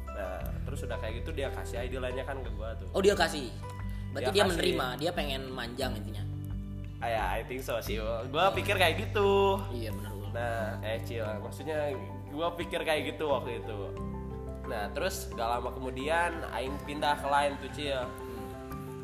Nah, 0.04 0.38
terus 0.62 0.84
udah 0.84 0.98
kayak 1.00 1.14
gitu 1.18 1.30
dia 1.32 1.48
kasih 1.48 1.76
ID 1.80 1.96
lainnya 1.96 2.24
kan 2.24 2.36
ke 2.38 2.50
gua 2.52 2.76
tuh. 2.76 2.92
oh 2.92 3.00
dia 3.00 3.16
kasih 3.16 3.48
berarti 4.12 4.24
Dia 4.26 4.34
dia 4.34 4.44
kasih. 4.44 4.50
menerima 4.52 4.86
dia 4.98 5.10
pengen 5.12 5.42
manjang 5.48 5.92
intinya 5.94 6.22
ya, 7.06 7.22
I 7.38 7.46
think 7.46 7.62
so 7.62 7.78
sih. 7.78 8.02
Gua 8.32 8.50
pikir 8.50 8.74
kayak 8.74 8.98
gitu. 8.98 9.62
iya 9.70 9.94
benar. 9.94 10.12
Nah, 10.34 10.64
eh 10.82 10.98
Cil, 11.06 11.24
maksudnya 11.40 11.94
gua 12.34 12.52
pikir 12.58 12.82
kayak 12.82 13.14
gitu 13.14 13.30
waktu 13.30 13.62
itu. 13.62 13.78
Nah, 14.68 14.90
terus 14.92 15.32
gak 15.32 15.48
lama 15.48 15.72
kemudian 15.72 16.44
aing 16.52 16.76
pindah 16.84 17.16
ke 17.16 17.28
lain 17.30 17.56
tuh 17.62 17.70
Cil. 17.72 18.02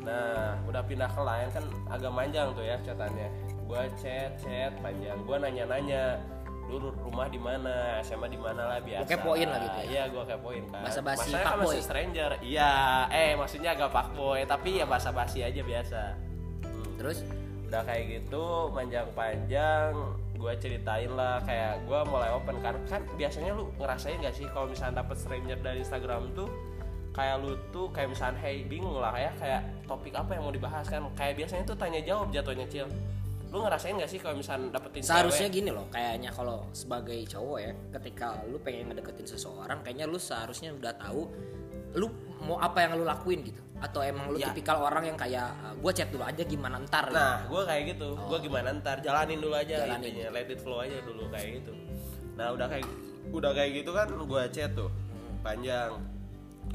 Nah, 0.05 0.53
udah 0.69 0.85
pindah 0.85 1.09
ke 1.09 1.21
lain 1.23 1.47
kan 1.49 1.65
agak 1.89 2.11
manjang 2.13 2.53
tuh 2.53 2.61
ya 2.61 2.77
catatannya. 2.83 3.29
Gua 3.65 3.89
chat 3.97 4.37
chat 4.37 4.75
panjang, 4.83 5.17
gua 5.25 5.41
nanya-nanya 5.41 6.21
dulu 6.65 6.93
rumah 7.01 7.29
di 7.29 7.37
mana, 7.37 8.01
SMA 8.01 8.25
di 8.29 8.37
mana 8.41 8.61
lah 8.65 8.79
biasa. 8.81 9.05
kepoin 9.05 9.45
lah 9.49 9.59
gitu 9.65 9.79
ya? 9.81 9.85
Iya, 9.89 10.03
gua 10.13 10.23
kepoin 10.29 10.63
kan. 10.69 10.81
Basa-basi 10.85 11.29
Masalahnya 11.33 11.41
kan 11.41 11.49
fuckboy. 11.49 11.65
masih 11.73 11.81
stranger. 11.81 12.31
Iya, 12.41 12.73
eh 13.09 13.31
maksudnya 13.33 13.69
agak 13.73 13.89
fuckboy, 13.89 14.39
tapi 14.45 14.69
ya 14.81 14.85
basa-basi 14.85 15.39
aja 15.41 15.61
biasa. 15.63 16.01
Hmm 16.61 16.93
terus 16.95 17.27
udah 17.75 17.91
kayak 17.91 18.23
gitu 18.23 18.71
manjang 18.71 19.03
panjang 19.11 19.91
gue 20.39 20.53
ceritain 20.63 21.11
lah. 21.11 21.43
Kayak 21.43 21.83
gue 21.83 21.99
mulai 22.07 22.31
open 22.31 22.63
kan 22.63 22.79
kan 22.87 23.03
biasanya 23.19 23.51
lu 23.51 23.67
ngerasain 23.75 24.15
gak 24.23 24.31
sih 24.31 24.47
kalau 24.47 24.71
misalnya 24.71 25.03
dapet 25.03 25.19
stranger 25.19 25.59
dari 25.59 25.83
Instagram 25.83 26.31
tuh 26.31 26.47
kayak 27.11 27.43
lu 27.43 27.59
tuh 27.75 27.91
kayak 27.91 28.15
misalnya 28.15 28.39
hey 28.39 28.63
bingung 28.63 28.95
lah 28.95 29.11
ya 29.11 29.31
kayak 29.35 29.67
topik 29.91 30.15
apa 30.15 30.39
yang 30.39 30.47
mau 30.47 30.55
dibahas 30.55 30.87
kan? 30.87 31.03
Kayak 31.19 31.43
biasanya 31.43 31.63
tuh 31.67 31.75
tanya 31.75 31.99
jawab 31.99 32.31
jatuhnya 32.31 32.63
cil. 32.71 32.87
Lu 33.51 33.59
ngerasain 33.59 33.99
gak 33.99 34.07
sih 34.07 34.19
kalau 34.23 34.39
misalnya 34.39 34.71
dapetin 34.71 35.03
seharusnya 35.03 35.47
cewek? 35.51 35.59
gini 35.59 35.69
loh 35.75 35.87
kayaknya 35.91 36.31
kalau 36.31 36.63
sebagai 36.71 37.19
cowok 37.27 37.59
ya 37.59 37.71
ketika 37.99 38.39
lu 38.47 38.55
pengen 38.63 38.87
ngedeketin 38.87 39.27
seseorang 39.35 39.83
kayaknya 39.83 40.07
lu 40.07 40.15
seharusnya 40.15 40.71
udah 40.71 40.95
tahu 40.95 41.27
lu 41.95 42.07
mau 42.43 42.59
apa 42.59 42.83
yang 42.83 42.99
lu 42.99 43.03
lakuin 43.03 43.41
gitu 43.41 43.61
atau 43.75 43.99
emang 43.99 44.31
lu 44.31 44.37
Ya. 44.37 44.51
tipikal 44.51 44.79
orang 44.79 45.03
yang 45.03 45.17
kayak 45.17 45.51
gue 45.75 45.91
chat 45.91 46.07
dulu 46.07 46.23
aja 46.23 46.43
gimana 46.43 46.79
ntar 46.85 47.11
gitu. 47.11 47.17
Nah, 47.17 47.43
gue 47.43 47.61
kayak 47.65 47.83
gitu. 47.91 48.09
Gue 48.15 48.39
gimana 48.39 48.67
ntar 48.71 48.97
jalanin 49.01 49.39
dulu 49.39 49.55
aja 49.55 49.75
Oh. 49.75 49.79
Jalanin. 49.83 50.03
intinya, 50.15 50.27
let 50.31 50.47
it 50.47 50.59
flow 50.59 50.79
aja 50.79 50.97
dulu 51.01 51.27
kayak 51.27 51.49
gitu. 51.59 51.71
Nah, 52.35 52.51
udah 52.51 52.67
kayak 52.67 52.87
udah 53.31 53.51
kayak 53.51 53.71
gitu 53.83 53.91
kan 53.91 54.07
gue 54.07 54.41
chat 54.51 54.71
tuh 54.71 54.91
panjang. 55.41 55.91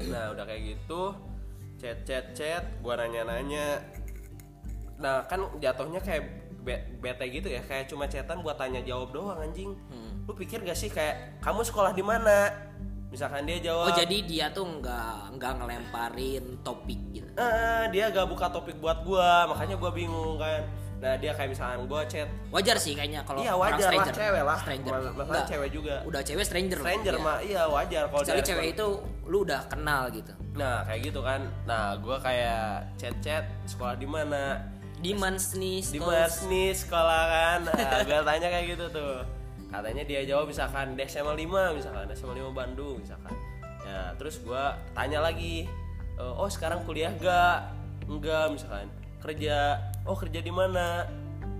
Nah, 0.01 0.25
udah 0.31 0.45
kayak 0.45 0.61
gitu 0.75 1.01
chat 1.77 1.97
chat 2.05 2.25
chat, 2.33 2.63
gue 2.77 2.93
nanya-nanya. 2.93 3.81
Nah, 5.01 5.25
kan 5.25 5.41
jatuhnya 5.57 5.97
kayak 5.97 6.23
be- 6.61 6.85
bete 7.01 7.25
gitu 7.27 7.49
ya, 7.49 7.61
kayak 7.65 7.89
cuma 7.89 8.05
chatan 8.05 8.45
buat 8.45 8.53
tanya 8.53 8.85
jawab 8.85 9.09
doang 9.09 9.33
anjing. 9.35 9.73
Hmm. 9.89 10.21
Lu 10.29 10.37
pikir 10.37 10.61
gak 10.61 10.77
sih 10.77 10.93
kayak 10.93 11.41
kamu 11.41 11.65
sekolah 11.65 11.89
di 11.89 12.05
mana? 12.05 12.53
Misalkan 13.11 13.43
dia 13.43 13.59
jawab 13.59 13.85
oh 13.85 13.93
jadi 13.93 14.17
dia 14.23 14.45
tuh 14.49 14.63
nggak 14.63 15.35
nggak 15.35 15.51
ngelemparin 15.59 16.43
topik 16.63 16.99
gitu? 17.11 17.27
"Eh, 17.35 17.83
dia 17.91 18.07
gak 18.07 18.23
buka 18.25 18.47
topik 18.47 18.79
buat 18.79 19.03
gua, 19.03 19.45
makanya 19.45 19.75
gua 19.75 19.91
bingung 19.91 20.39
kan. 20.39 20.63
Nah, 21.01 21.17
dia 21.17 21.33
kayak 21.33 21.49
misalkan 21.51 21.89
gua 21.89 22.05
chat 22.05 22.29
wajar 22.53 22.77
sih 22.77 22.93
kayaknya 22.93 23.25
kalau 23.25 23.41
iya 23.41 23.51
orang 23.51 23.73
wajar 23.73 23.89
lah 23.89 24.05
stranger. 24.05 24.13
cewek 24.15 24.43
lah. 24.45 24.57
Stranger. 24.61 24.91
Mas- 24.93 25.03
masalah 25.11 25.27
Nggak, 25.27 25.45
cewek 25.49 25.69
juga. 25.69 25.95
Udah 26.05 26.21
cewek 26.21 26.45
stranger 26.45 26.79
stranger 26.79 27.13
Iya. 27.13 27.25
mah 27.25 27.37
iya 27.41 27.61
wajar 27.67 28.03
kalau 28.07 28.23
dia 28.23 28.43
cewek 28.45 28.67
itu 28.71 28.87
lu 29.25 29.37
udah 29.41 29.61
kenal 29.67 30.01
gitu. 30.07 30.31
Nah 30.53 30.85
kayak 30.85 31.01
gitu 31.03 31.19
kan. 31.19 31.41
Nah 31.65 31.97
gue 31.97 32.15
kayak 32.15 32.65
chat 32.95 33.15
chat 33.19 33.43
sekolah 33.65 33.97
di 33.97 34.05
mana? 34.05 34.61
Di 35.01 35.11
mans 35.11 35.57
nih 35.57 35.81
di 35.81 35.97
Stos. 35.97 36.05
mas 36.05 36.35
nih 36.45 36.69
sekolah 36.71 37.23
kan. 37.27 37.59
Nah, 37.65 38.05
gue 38.05 38.19
tanya 38.21 38.47
kayak 38.47 38.65
gitu 38.71 38.85
tuh 38.87 39.13
katanya 39.71 40.03
dia 40.03 40.21
jawab 40.23 40.45
misalkan 40.45 40.93
SMA 41.01 41.33
5 41.33 41.47
misalkan 41.73 42.05
SMA 42.11 42.33
5 42.37 42.51
Bandung 42.51 42.99
misalkan. 42.99 43.33
Ya 43.81 44.13
terus 44.13 44.37
gue 44.37 44.63
tanya 44.91 45.19
lagi 45.19 45.65
"E, 46.13 46.23
oh 46.23 46.45
sekarang 46.45 46.83
kuliah 46.83 47.09
gak 47.13 47.71
enggak 48.05 48.51
misalkan. 48.51 48.87
Kerja? 49.19 49.79
Oh 50.03 50.13
kerja 50.13 50.37
di 50.37 50.51
mana? 50.51 51.07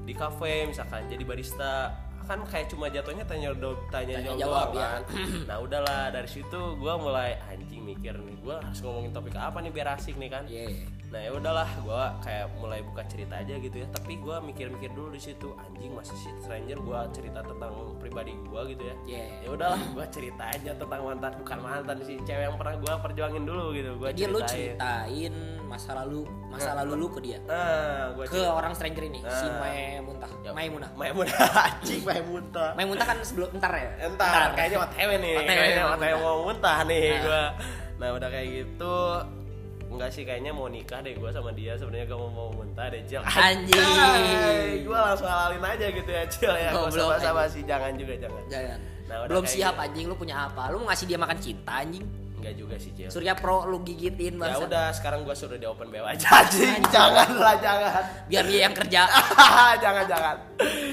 Di 0.03 0.11
kafe 0.11 0.65
misalkan. 0.65 1.07
Jadi 1.07 1.23
barista. 1.23 1.95
Kan 2.21 2.45
kayak 2.45 2.69
cuma 2.69 2.87
jatuhnya 2.87 3.25
tanya 3.25 3.51
do- 3.51 3.81
tanya, 3.89 4.15
Tanya 4.15 4.37
jawab, 4.37 4.39
jawab, 4.39 4.67
ya. 4.71 4.81
kan. 4.87 5.01
Nah 5.49 5.57
udahlah 5.59 6.01
dari 6.11 6.29
situ 6.29 6.59
gue 6.75 6.93
mulai 6.95 7.35
anjing 7.43 7.81
mikir 7.81 8.13
nih 8.13 8.37
gue 8.39 8.55
harus 8.55 8.79
ngomongin 8.79 9.11
topik 9.11 9.33
apa 9.33 9.57
nih 9.57 9.71
biar 9.71 9.87
asik 9.95 10.15
nih 10.15 10.29
kan? 10.29 10.43
Iya. 10.45 10.69
Nah 11.11 11.19
ya 11.19 11.27
udahlah 11.29 11.67
gue 11.77 12.03
kayak 12.23 12.45
mulai 12.55 12.79
buka 12.81 13.03
cerita 13.03 13.35
aja 13.35 13.51
gitu 13.53 13.75
ya 13.75 13.87
tapi 13.91 14.15
gue 14.15 14.31
mikir-mikir 14.41 14.89
dulu 14.89 15.11
di 15.11 15.19
situ 15.19 15.51
anjing 15.53 15.91
masih 15.91 16.15
si 16.15 16.31
stranger 16.39 16.79
gue 16.79 16.99
cerita 17.11 17.43
tentang 17.43 17.67
pribadi 17.99 18.31
gue 18.31 18.61
gitu 18.69 18.83
ya 18.85 18.95
Iya. 19.05 19.25
ya 19.43 19.49
udahlah 19.51 19.81
gue 19.91 20.05
cerita 20.07 20.47
aja 20.47 20.71
tentang 20.71 21.01
mantan 21.03 21.35
bukan 21.35 21.57
mantan 21.59 21.99
sih 22.01 22.15
cewek 22.17 22.47
yang 22.47 22.55
pernah 22.55 22.79
gue 22.79 22.93
perjuangin 22.97 23.43
dulu 23.43 23.65
gitu 23.71 23.91
gue 23.97 24.07
Jadi 24.09 24.23
lu 24.25 24.39
ceritain 24.41 25.33
masa 25.67 25.91
lalu 25.93 26.23
masa 26.47 26.71
lalu 26.73 26.93
lu 26.95 27.07
ke 27.09 27.19
dia. 27.21 27.39
nah 27.41 28.11
gue 28.13 28.27
Ke 28.27 28.43
orang 28.43 28.71
stranger 28.71 29.03
ini, 29.03 29.19
si 29.21 29.45
Ah. 29.45 29.55
Maimuntah. 29.57 30.31
Ya. 30.41 30.51
Maimunah. 30.51 30.91
Maimunah 30.95 31.31
anjing 31.67 32.03
Maimunah 32.03 32.71
Maimuntah 32.73 33.05
kan 33.05 33.17
sebelum 33.21 33.51
entar 33.51 33.71
ya? 33.73 33.87
Entar, 34.01 34.51
kayaknya 34.51 34.77
OTW 34.81 35.09
nih, 35.17 35.35
OTW, 35.37 35.47
kayaknya 35.49 35.83
mau 35.83 35.95
muntah. 35.95 36.41
muntah 36.41 36.77
nih 36.85 37.03
Nah. 37.09 37.19
gua. 37.21 37.43
Nah 37.95 38.07
udah 38.11 38.29
kayak 38.29 38.47
gitu, 38.49 38.95
enggak 39.91 40.09
sih 40.09 40.23
kayaknya 40.23 40.51
mau 40.51 40.65
nikah 40.65 40.99
deh 40.99 41.13
gua 41.13 41.29
sama 41.29 41.51
dia 41.51 41.75
sebenarnya 41.75 42.07
gua 42.07 42.19
mau 42.23 42.31
mau 42.31 42.49
muntah 42.55 42.87
deh 42.87 43.03
Cil. 43.03 43.21
Anjing. 43.21 44.81
Gua 44.87 44.99
langsung 45.05 45.27
halalin 45.27 45.61
aja 45.61 45.85
gitu 45.87 46.09
ya 46.09 46.23
Cil 46.25 46.53
ya. 46.55 46.69
Gua 46.71 46.87
Goblok, 46.87 47.19
sama 47.19 47.43
sih 47.45 47.61
jangan 47.63 47.91
juga 47.93 48.13
jangan. 48.17 48.43
Jangan. 48.47 48.79
Nah, 49.05 49.27
Belum 49.27 49.43
siap 49.43 49.75
gitu. 49.75 49.83
anjing 49.83 50.05
lu 50.07 50.15
punya 50.15 50.47
apa? 50.47 50.71
Lu 50.71 50.79
mau 50.79 50.87
ngasih 50.87 51.05
dia 51.05 51.19
makan 51.19 51.37
cinta 51.37 51.83
anjing? 51.83 52.05
Enggak 52.41 52.55
juga 52.57 52.75
sih 52.79 52.89
Cil. 52.95 53.09
Surya 53.11 53.35
Pro 53.35 53.67
lu 53.67 53.83
gigitin 53.83 54.33
Ya 54.33 54.49
bangsa. 54.49 54.63
udah 54.65 54.85
sekarang 54.95 55.21
gua 55.21 55.35
suruh 55.35 55.59
di 55.59 55.67
open 55.67 55.91
BO 55.91 56.07
aja 56.07 56.27
anjing. 56.41 56.79
Jangan 56.95 57.29
lah 57.35 57.55
jangan. 57.59 58.03
Biar 58.25 58.43
dia 58.47 58.59
yang 58.65 58.73
kerja. 58.73 59.01
jangan 59.83 60.05
jangan 60.07 60.35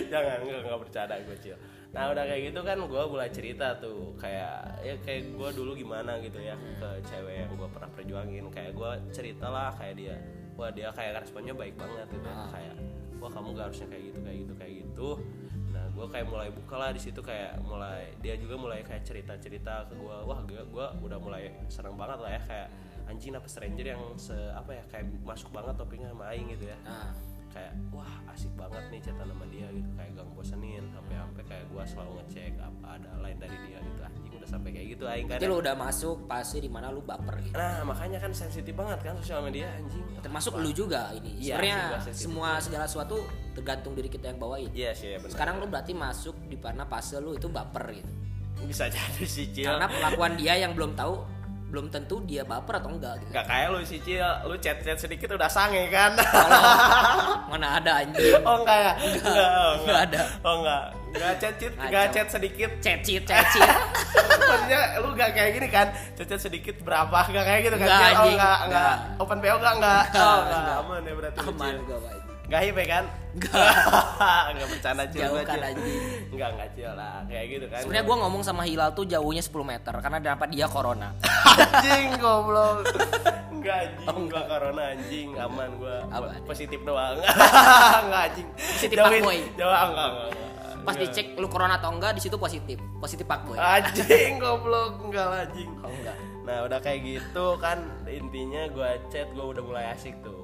jangan 0.08 0.36
nggak 0.42 0.60
nggak 0.64 0.78
bercanda 0.80 1.14
gue 1.20 1.36
cil 1.38 1.56
nah 1.98 2.14
udah 2.14 2.24
kayak 2.30 2.42
gitu 2.54 2.60
kan 2.62 2.78
gue 2.78 3.02
mulai 3.10 3.26
cerita 3.34 3.74
tuh 3.82 4.14
kayak 4.22 4.86
ya 4.86 4.94
kayak 5.02 5.34
gue 5.34 5.50
dulu 5.50 5.74
gimana 5.74 6.14
gitu 6.22 6.38
ya 6.38 6.54
ke 6.78 7.02
cewek 7.02 7.42
yang 7.42 7.50
gue 7.58 7.68
pernah 7.74 7.90
perjuangin 7.90 8.46
kayak 8.54 8.70
gue 8.78 8.90
cerita 9.10 9.50
lah 9.50 9.74
kayak 9.74 9.98
dia 9.98 10.14
wah 10.54 10.70
dia 10.70 10.94
kayak 10.94 11.26
responnya 11.26 11.58
baik 11.58 11.74
banget 11.74 12.06
gitu 12.14 12.22
ya. 12.22 12.38
Ah. 12.38 12.50
kayak 12.54 12.74
wah 13.18 13.30
kamu 13.34 13.50
gak 13.58 13.66
harusnya 13.66 13.86
kayak 13.90 14.04
gitu 14.14 14.18
kayak 14.22 14.38
gitu 14.46 14.52
kayak 14.54 14.72
gitu 14.78 15.08
nah 15.74 15.84
gue 15.90 16.06
kayak 16.06 16.26
mulai 16.30 16.48
buka 16.54 16.74
lah 16.78 16.90
di 16.94 17.00
situ 17.02 17.18
kayak 17.18 17.58
mulai 17.66 18.14
dia 18.22 18.34
juga 18.38 18.54
mulai 18.54 18.86
kayak 18.86 19.02
cerita 19.02 19.34
cerita 19.42 19.82
ke 19.90 19.98
gue 19.98 20.16
wah 20.22 20.38
gue 20.46 20.62
gue 20.70 20.86
udah 21.02 21.18
mulai 21.18 21.50
seneng 21.66 21.98
banget 21.98 22.18
lah 22.22 22.30
ya 22.30 22.40
kayak 22.46 22.68
anjing 23.10 23.34
apa 23.34 23.48
stranger 23.50 23.86
yang 23.98 24.02
se 24.14 24.38
apa 24.54 24.70
ya 24.70 24.84
kayak 24.86 25.10
masuk 25.26 25.50
banget 25.50 25.74
topiknya 25.74 26.14
sama 26.14 26.30
aing 26.30 26.46
gitu 26.54 26.70
ya 26.70 26.78
Nah, 26.86 27.10
kayak 27.58 27.72
wah 27.90 28.12
asik 28.30 28.52
banget 28.54 28.84
nih 28.94 29.00
chatan 29.02 29.26
sama 29.26 29.44
dia 29.50 29.66
gitu 29.74 29.90
kayak 29.98 30.10
gang 30.14 30.30
bosenin 30.30 30.84
sampai 30.94 31.14
sampai 31.18 31.42
kayak 31.50 31.64
gue 31.66 31.82
selalu 31.90 32.12
ngecek 32.22 32.52
apa 32.62 32.86
ada 32.94 33.10
lain 33.18 33.36
dari 33.42 33.56
dia 33.66 33.78
gitu 33.82 34.00
anjing 34.06 34.32
udah 34.38 34.48
sampai 34.48 34.70
kayak 34.70 34.86
gitu 34.94 35.04
aing 35.10 35.26
kadang 35.26 35.50
lu 35.50 35.56
udah 35.58 35.74
masuk 35.74 36.16
pasti 36.30 36.58
di 36.62 36.70
mana 36.70 36.86
lu 36.94 37.02
baper 37.02 37.34
gitu. 37.42 37.54
nah 37.58 37.82
makanya 37.82 38.18
kan 38.22 38.30
sensitif 38.30 38.70
banget 38.78 38.98
kan 39.02 39.18
sosial 39.18 39.42
media 39.42 39.66
anjing 39.74 40.06
Termasuk 40.18 40.58
lu 40.58 40.74
juga 40.74 41.14
ini. 41.14 41.30
Iya, 41.38 41.54
Sebenarnya 41.56 41.78
juga 41.78 41.98
semua 42.10 42.50
segala 42.58 42.84
sesuatu 42.90 43.16
tergantung 43.54 43.94
diri 43.94 44.10
kita 44.10 44.34
yang 44.34 44.38
bawain. 44.42 44.66
iya 44.74 44.90
sih 44.90 45.14
ya 45.14 45.18
benar 45.22 45.30
Sekarang 45.30 45.54
lu 45.62 45.66
berarti 45.70 45.92
masuk 45.94 46.34
di 46.50 46.58
mana 46.58 46.82
fase 46.90 47.22
lu 47.22 47.38
itu 47.38 47.46
baper 47.46 48.02
gitu. 48.02 48.12
bisa 48.66 48.90
jadi 48.90 49.22
sih 49.22 49.54
cil 49.54 49.70
Karena 49.70 49.86
perlakuan 49.86 50.34
dia 50.34 50.58
yang 50.58 50.74
belum 50.74 50.98
tahu 50.98 51.37
belum 51.68 51.92
tentu 51.92 52.24
dia 52.24 52.42
baper 52.42 52.80
atau 52.80 52.88
enggak 52.88 53.20
gitu. 53.20 53.30
Gak 53.30 53.44
kayak 53.44 53.66
lu 53.68 53.78
sih 53.84 54.00
Cil, 54.00 54.24
lu 54.48 54.56
chat-chat 54.56 54.96
sedikit 54.96 55.36
udah 55.36 55.52
sange 55.52 55.84
kan? 55.92 56.16
Mana 57.52 57.76
ada 57.76 58.00
anjing. 58.00 58.40
oh 58.40 58.56
enggak 58.64 58.78
ya? 58.80 58.92
Enggak, 58.96 59.50
oh, 59.52 59.72
Enggak 59.84 59.98
ada. 60.08 60.22
Oh 60.40 60.54
enggak. 60.64 60.82
Enggak 61.08 61.32
chat 61.36 61.54
chat, 61.56 61.72
Ngaco. 61.72 61.84
enggak 61.88 62.06
chat 62.12 62.28
sedikit. 62.32 62.70
Cecit, 62.80 63.22
cecit. 63.24 63.68
Maksudnya 64.48 64.80
lu 65.04 65.08
gak 65.12 65.30
kayak 65.36 65.50
gini 65.54 65.68
kan? 65.68 65.86
Chat 66.16 66.26
chat 66.26 66.40
sedikit 66.40 66.76
berapa? 66.80 67.18
Gak 67.28 67.44
kayak 67.44 67.60
gitu 67.64 67.76
kan? 67.76 67.84
Enggak, 67.84 68.00
Cil? 68.00 68.16
oh 68.16 68.28
enggak, 68.32 68.58
enggak. 68.64 68.94
Enggak. 68.96 69.20
Open 69.20 69.38
PO 69.38 69.56
enggak 69.56 69.74
enggak? 69.76 70.02
Enggak, 70.08 70.24
Oh 70.24 70.38
enggak, 70.40 70.60
enggak. 70.60 70.78
aman 70.80 71.00
ya 71.04 71.12
berarti 71.16 71.38
Aman 71.44 71.74
gua 71.84 71.98
Pak. 72.00 72.12
Enggak 72.48 72.60
hipe 72.64 72.82
kan? 72.82 73.04
Enggak. 73.30 73.60
enggak 74.48 74.68
bercanda 74.72 75.04
Cil 75.06 75.20
gua, 75.20 75.28
Jauhkan 75.36 75.52
Cil. 75.52 75.68
anjing. 75.68 76.00
Enggak, 76.28 76.48
enggak 76.50 76.68
Cil 76.72 76.92
lah. 76.92 77.16
Kayak 77.28 77.46
gitu 77.46 77.66
kan. 77.68 77.80
Sebenarnya 77.84 78.04
gua 78.04 78.16
ngomong 78.18 78.42
sama 78.42 78.62
Hilal 78.64 78.90
tuh 78.90 79.04
jauhnya 79.04 79.42
10 79.42 79.52
meter 79.62 79.94
karena 79.94 80.18
dapat 80.18 80.48
dia 80.48 80.66
corona. 80.66 81.08
anjing 81.44 82.08
goblok. 82.16 82.88
Enggak 83.50 83.76
anjing, 83.84 84.06
Oh, 84.06 84.16
enggak 84.18 84.44
corona 84.48 84.82
anjing, 84.88 85.28
aman 85.34 85.70
gua. 85.76 85.96
Apa? 86.08 86.26
Positif 86.42 86.80
doang. 86.82 87.20
enggak 88.04 88.22
anjing. 88.26 88.48
Positif 88.56 88.96
Jauhin- 88.96 89.20
fuckboy. 89.20 89.38
Jauh 89.54 89.68
enggak, 89.68 89.84
enggak, 89.84 90.08
enggak. 90.08 90.46
Pas 90.78 90.94
Enggak. 90.96 91.10
dicek 91.12 91.26
lu 91.36 91.46
corona 91.46 91.76
atau 91.76 91.90
enggak 91.92 92.16
di 92.16 92.22
situ 92.22 92.36
positif. 92.36 92.80
Positif 92.96 93.28
Pak 93.28 93.44
Boy. 93.44 93.60
anjing 93.60 94.40
goblok 94.40 95.04
enggak 95.04 95.26
lah, 95.26 95.38
anjing. 95.44 95.68
Oh, 95.78 95.92
enggak. 95.92 96.16
Nah, 96.42 96.64
udah 96.64 96.80
kayak 96.80 97.00
gitu 97.04 97.60
kan 97.60 97.76
intinya 98.08 98.64
gua 98.72 98.96
chat 99.06 99.28
gua 99.30 99.52
udah 99.52 99.60
mulai 99.60 99.84
asik 99.92 100.16
tuh. 100.24 100.37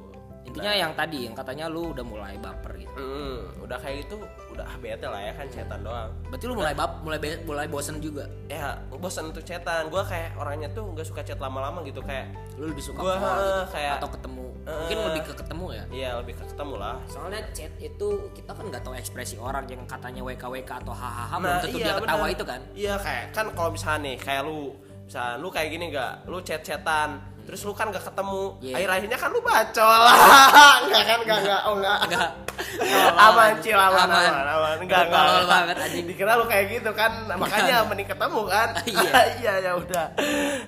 Intinya 0.44 0.72
yang 0.72 0.92
tadi 0.92 1.24
yang 1.24 1.32
katanya 1.32 1.66
lu 1.66 1.90
udah 1.90 2.04
mulai 2.04 2.36
baper 2.36 2.76
gitu. 2.76 2.94
Hmm, 2.94 3.42
udah 3.58 3.76
kayak 3.76 4.04
gitu 4.04 4.20
udah 4.52 4.62
ah, 4.62 4.76
bete 4.76 5.02
lah 5.02 5.18
ya 5.18 5.32
kan 5.32 5.46
chatan 5.48 5.80
doang. 5.80 6.10
Berarti 6.28 6.44
lu 6.44 6.54
mulai 6.54 6.72
bap 6.72 7.00
mulai 7.00 7.18
be- 7.18 7.42
mulai 7.42 7.66
bosen 7.66 7.98
juga. 7.98 8.28
Ya, 8.46 8.76
bosan 8.88 9.28
untuk 9.28 9.42
chatan. 9.42 9.88
Gua 9.88 10.04
kayak 10.04 10.36
orangnya 10.36 10.68
tuh 10.70 10.86
nggak 10.86 11.02
suka 11.02 11.20
chat 11.20 11.36
lama-lama 11.36 11.82
gitu 11.82 11.98
kayak 11.98 12.30
Lu 12.54 12.70
lebih 12.70 12.84
suka 12.84 13.02
Gua, 13.02 13.16
call 13.16 13.34
gitu 13.34 13.64
kayak- 13.72 13.98
atau 13.98 14.10
ketemu. 14.12 14.46
Eh. 14.64 14.72
Mungkin 14.78 14.98
lebih 15.02 15.22
ke 15.22 15.32
ketemu 15.34 15.66
ya. 15.72 15.84
Iya 15.90 16.10
lebih 16.22 16.34
ke 16.34 16.44
ketemu 16.46 16.74
lah. 16.76 16.96
Soalnya 17.04 17.40
chat 17.50 17.72
itu 17.76 18.08
kita 18.30 18.50
kan 18.52 18.64
nggak 18.64 18.82
tahu 18.82 18.94
ekspresi 18.94 19.36
orang 19.36 19.64
yang 19.66 19.82
katanya 19.84 20.22
WKWK 20.22 20.70
atau 20.78 20.94
hahaha 20.94 21.34
belum 21.36 21.50
Nah, 21.50 21.60
tentu 21.60 21.78
iya, 21.78 21.84
dia 21.84 21.94
ketawa 21.98 22.20
bener. 22.22 22.34
itu 22.36 22.44
kan. 22.44 22.60
Iya 22.72 22.94
kayak 22.96 23.24
kan 23.32 23.46
kalau 23.50 23.70
misalnya 23.70 24.00
nih 24.04 24.16
kayak 24.16 24.42
lu 24.44 24.58
misalnya 25.04 25.34
lu 25.36 25.48
kayak 25.48 25.68
gini 25.68 25.84
gak 25.90 26.12
lu 26.24 26.38
chat 26.40 26.62
chatan 26.62 27.20
terus 27.44 27.60
lu 27.60 27.72
kan 27.72 27.88
gak 27.88 28.02
ketemu. 28.02 28.56
Iya. 28.58 28.74
akhir 28.74 28.90
akhirnya 28.90 29.18
kan 29.18 29.28
lu 29.28 29.40
bacol. 29.40 30.02
Enggak 30.84 31.02
kan? 31.04 31.18
Enggak 31.20 31.38
enggak 31.40 31.60
oh 31.62 31.74
enggak 31.74 31.98
Enggak. 32.02 32.30
aman 33.26 33.52
cil. 33.58 33.74
Aman 33.76 34.06
Aman. 34.06 34.32
aman 34.46 34.76
enggak 34.78 35.02
Tolol 35.06 35.44
banget, 35.44 35.76
anjing. 35.76 36.04
dikira 36.06 36.32
lu 36.34 36.44
kayak 36.44 36.66
gitu 36.72 36.90
kan. 36.90 37.12
Makanya 37.28 37.84
mending 37.84 38.06
ketemu 38.06 38.40
kan. 38.44 38.68
Iya. 38.86 39.20
iya 39.36 39.54
ya 39.60 39.72
udah. 39.74 40.06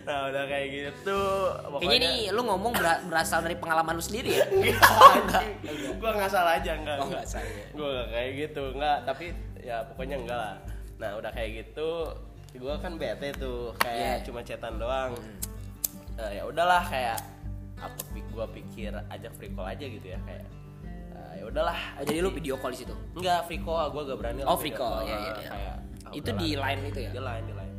Nah 0.03 0.19
udah 0.29 0.45
kayak 0.45 0.67
gitu. 0.69 1.21
Kayaknya 1.79 1.97
ini 1.97 2.11
lu 2.29 2.43
ngomong 2.43 2.73
bera- 2.73 3.03
berasal 3.03 3.41
dari 3.41 3.55
pengalaman 3.55 3.93
lu 3.93 4.03
sendiri 4.03 4.35
ya. 4.35 4.47
enggak 4.47 5.43
gua 5.97 6.11
nggak 6.13 6.29
salah 6.29 6.53
aja 6.55 6.73
enggak 6.73 6.97
Oh, 6.99 7.07
nggak 7.07 7.25
salah 7.25 7.47
ya. 7.47 7.67
gue 7.71 7.89
gak 7.91 8.09
kayak 8.11 8.31
gitu. 8.39 8.63
Enggak 8.73 8.97
tapi 9.05 9.27
ya 9.59 9.77
pokoknya 9.85 10.17
enggak 10.19 10.39
lah. 10.39 10.55
Nah 10.97 11.11
udah 11.15 11.31
kayak 11.31 11.51
gitu 11.63 11.91
gue 12.53 12.75
kan 12.77 12.93
bete 12.95 13.31
tuh. 13.35 13.73
Kayak 13.79 13.97
Yeah. 13.97 14.17
cuma 14.23 14.41
chatan 14.41 14.75
doang 14.77 15.13
Eh, 16.17 16.31
ya 16.35 16.43
udahlah 16.45 16.83
kayak 16.83 17.19
apa 17.77 18.01
gue 18.09 18.47
pikir 18.57 18.93
ajak 19.13 19.33
free 19.37 19.53
call 19.53 19.69
aja 19.69 19.85
gitu 19.85 20.07
ya 20.07 20.17
kayak 20.25 20.49
eh, 21.13 21.33
ya 21.41 21.45
udahlah 21.45 21.77
Oh, 22.01 22.05
jadi 22.05 22.19
lu 22.21 22.33
video 22.33 22.57
call 22.57 22.73
di 22.73 22.81
situ. 22.81 22.95
enggak 23.13 23.45
free 23.45 23.61
call 23.61 23.93
gue 23.93 24.03
gak 24.03 24.17
berani 24.17 24.41
Oh, 24.45 24.57
free 24.57 24.73
video 24.73 24.81
call, 24.81 25.05
iya, 25.05 25.13
iya, 25.15 25.33
iya. 25.37 25.51
kayak 25.53 25.77
ah, 26.09 26.13
Itu 26.17 26.31
di 26.33 26.49
line 26.57 26.81
itu 26.89 26.99
ya? 27.05 27.11
di 27.13 27.21
line 27.21 27.45
di 27.45 27.55
line 27.55 27.75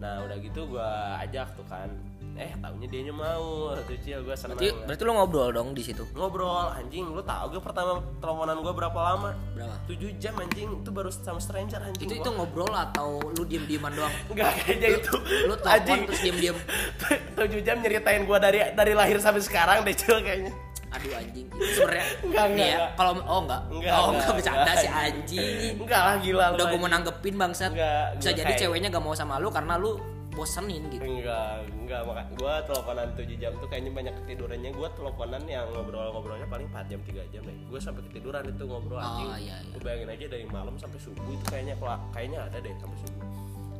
nah 0.00 0.24
udah 0.24 0.36
gitu 0.40 0.60
gue 0.66 0.90
ajak 1.20 1.52
tuh 1.54 1.66
kan 1.68 1.92
eh 2.40 2.56
taunya 2.56 2.88
dia 2.88 3.12
mau 3.12 3.46
tuh 3.78 4.00
cil 4.00 4.20
gue 4.20 4.32
seneng 4.32 4.56
Berarti, 4.56 4.72
berarti 4.82 5.02
lu 5.02 5.12
ngobrol 5.12 5.48
dong 5.50 5.68
di 5.70 5.82
situ. 5.82 6.08
ngobrol 6.10 6.48
anjing 6.72 7.04
lu 7.04 7.20
tau 7.20 7.46
gue 7.46 7.60
pertama 7.60 8.00
teleponan 8.16 8.56
gue 8.58 8.72
berapa 8.72 8.96
lama 8.96 9.30
Berapa? 9.52 9.76
7 9.84 10.16
jam 10.16 10.32
anjing 10.34 10.72
itu 10.74 10.88
baru 10.88 11.10
sama 11.10 11.36
stranger 11.36 11.76
anjing 11.78 12.00
Itu 12.02 12.14
gua. 12.14 12.22
itu 12.22 12.30
ngobrol 12.32 12.72
atau 12.72 13.08
lu 13.30 13.44
diem-dieman 13.44 13.92
doang? 13.92 14.08
Enggak 14.30 14.56
kayaknya 14.58 14.88
itu 14.96 15.14
Lu 15.44 15.54
telepon 15.54 15.98
terus 16.06 16.20
diem-diem. 16.20 16.56
7 17.36 17.60
jam 17.60 17.76
nyeritain 17.78 18.24
gue 18.24 18.38
dari 18.38 18.58
dari 18.70 18.92
lahir 18.92 19.16
sampai 19.18 19.40
sekarang 19.40 19.84
deh 19.84 19.92
cil 19.92 20.16
kayaknya 20.18 20.52
Aduh 20.90 21.12
anjing. 21.14 21.46
Itu 21.46 21.64
sebenarnya 21.76 22.06
Enggak, 22.26 22.44
enggak, 22.48 22.66
ya, 22.68 22.78
kalau 22.96 23.12
oh 23.20 23.40
enggak. 23.40 23.60
Enggak, 23.68 23.92
oh 23.92 24.00
enggak, 24.02 24.10
enggak 24.16 24.34
bercanda 24.34 24.62
enggak. 24.64 24.76
si 24.76 24.88
anjing. 24.90 25.74
enggak 25.76 26.00
lah 26.00 26.16
gila 26.18 26.46
Udah 26.50 26.64
gue 26.66 26.78
mau 26.78 26.90
nanggepin 26.90 27.34
bangsat. 27.36 27.70
Enggak, 27.70 28.06
Bisa 28.16 28.30
jadi 28.32 28.42
kayak- 28.48 28.60
ceweknya 28.64 28.88
gak 28.88 29.04
mau 29.04 29.12
sama 29.12 29.36
lu 29.36 29.48
karena 29.48 29.76
lu 29.76 30.00
bosenin 30.30 30.86
gitu. 30.88 31.02
enggak 31.04 31.62
enggak 31.90 32.06
maka 32.06 32.22
gue 32.30 32.54
teleponan 32.70 33.08
7 33.18 33.42
jam 33.42 33.52
tuh 33.58 33.66
kayaknya 33.66 33.90
banyak 33.90 34.14
ketidurannya. 34.22 34.70
Gue 34.70 34.88
teleponan 34.94 35.42
yang 35.44 35.66
ngobrol-ngobrolnya 35.74 36.46
paling 36.46 36.70
4 36.70 36.86
jam 36.86 37.00
3 37.02 37.32
jam 37.34 37.42
deh. 37.42 37.56
Gue 37.66 37.80
sampai 37.82 38.02
ketiduran 38.06 38.46
itu 38.46 38.62
ngobrol 38.62 38.96
Oh, 38.96 39.02
anjing. 39.02 39.28
iya, 39.42 39.56
iya. 39.58 39.74
Lu 39.74 39.78
bayangin 39.82 40.08
aja 40.08 40.26
dari 40.30 40.46
malam 40.46 40.74
sampai 40.78 40.98
subuh 41.02 41.24
itu 41.26 41.44
kayaknya 41.50 41.74
kayaknya 42.14 42.38
ada 42.46 42.58
deh 42.62 42.70
sampai 42.78 42.98
subuh. 43.02 43.22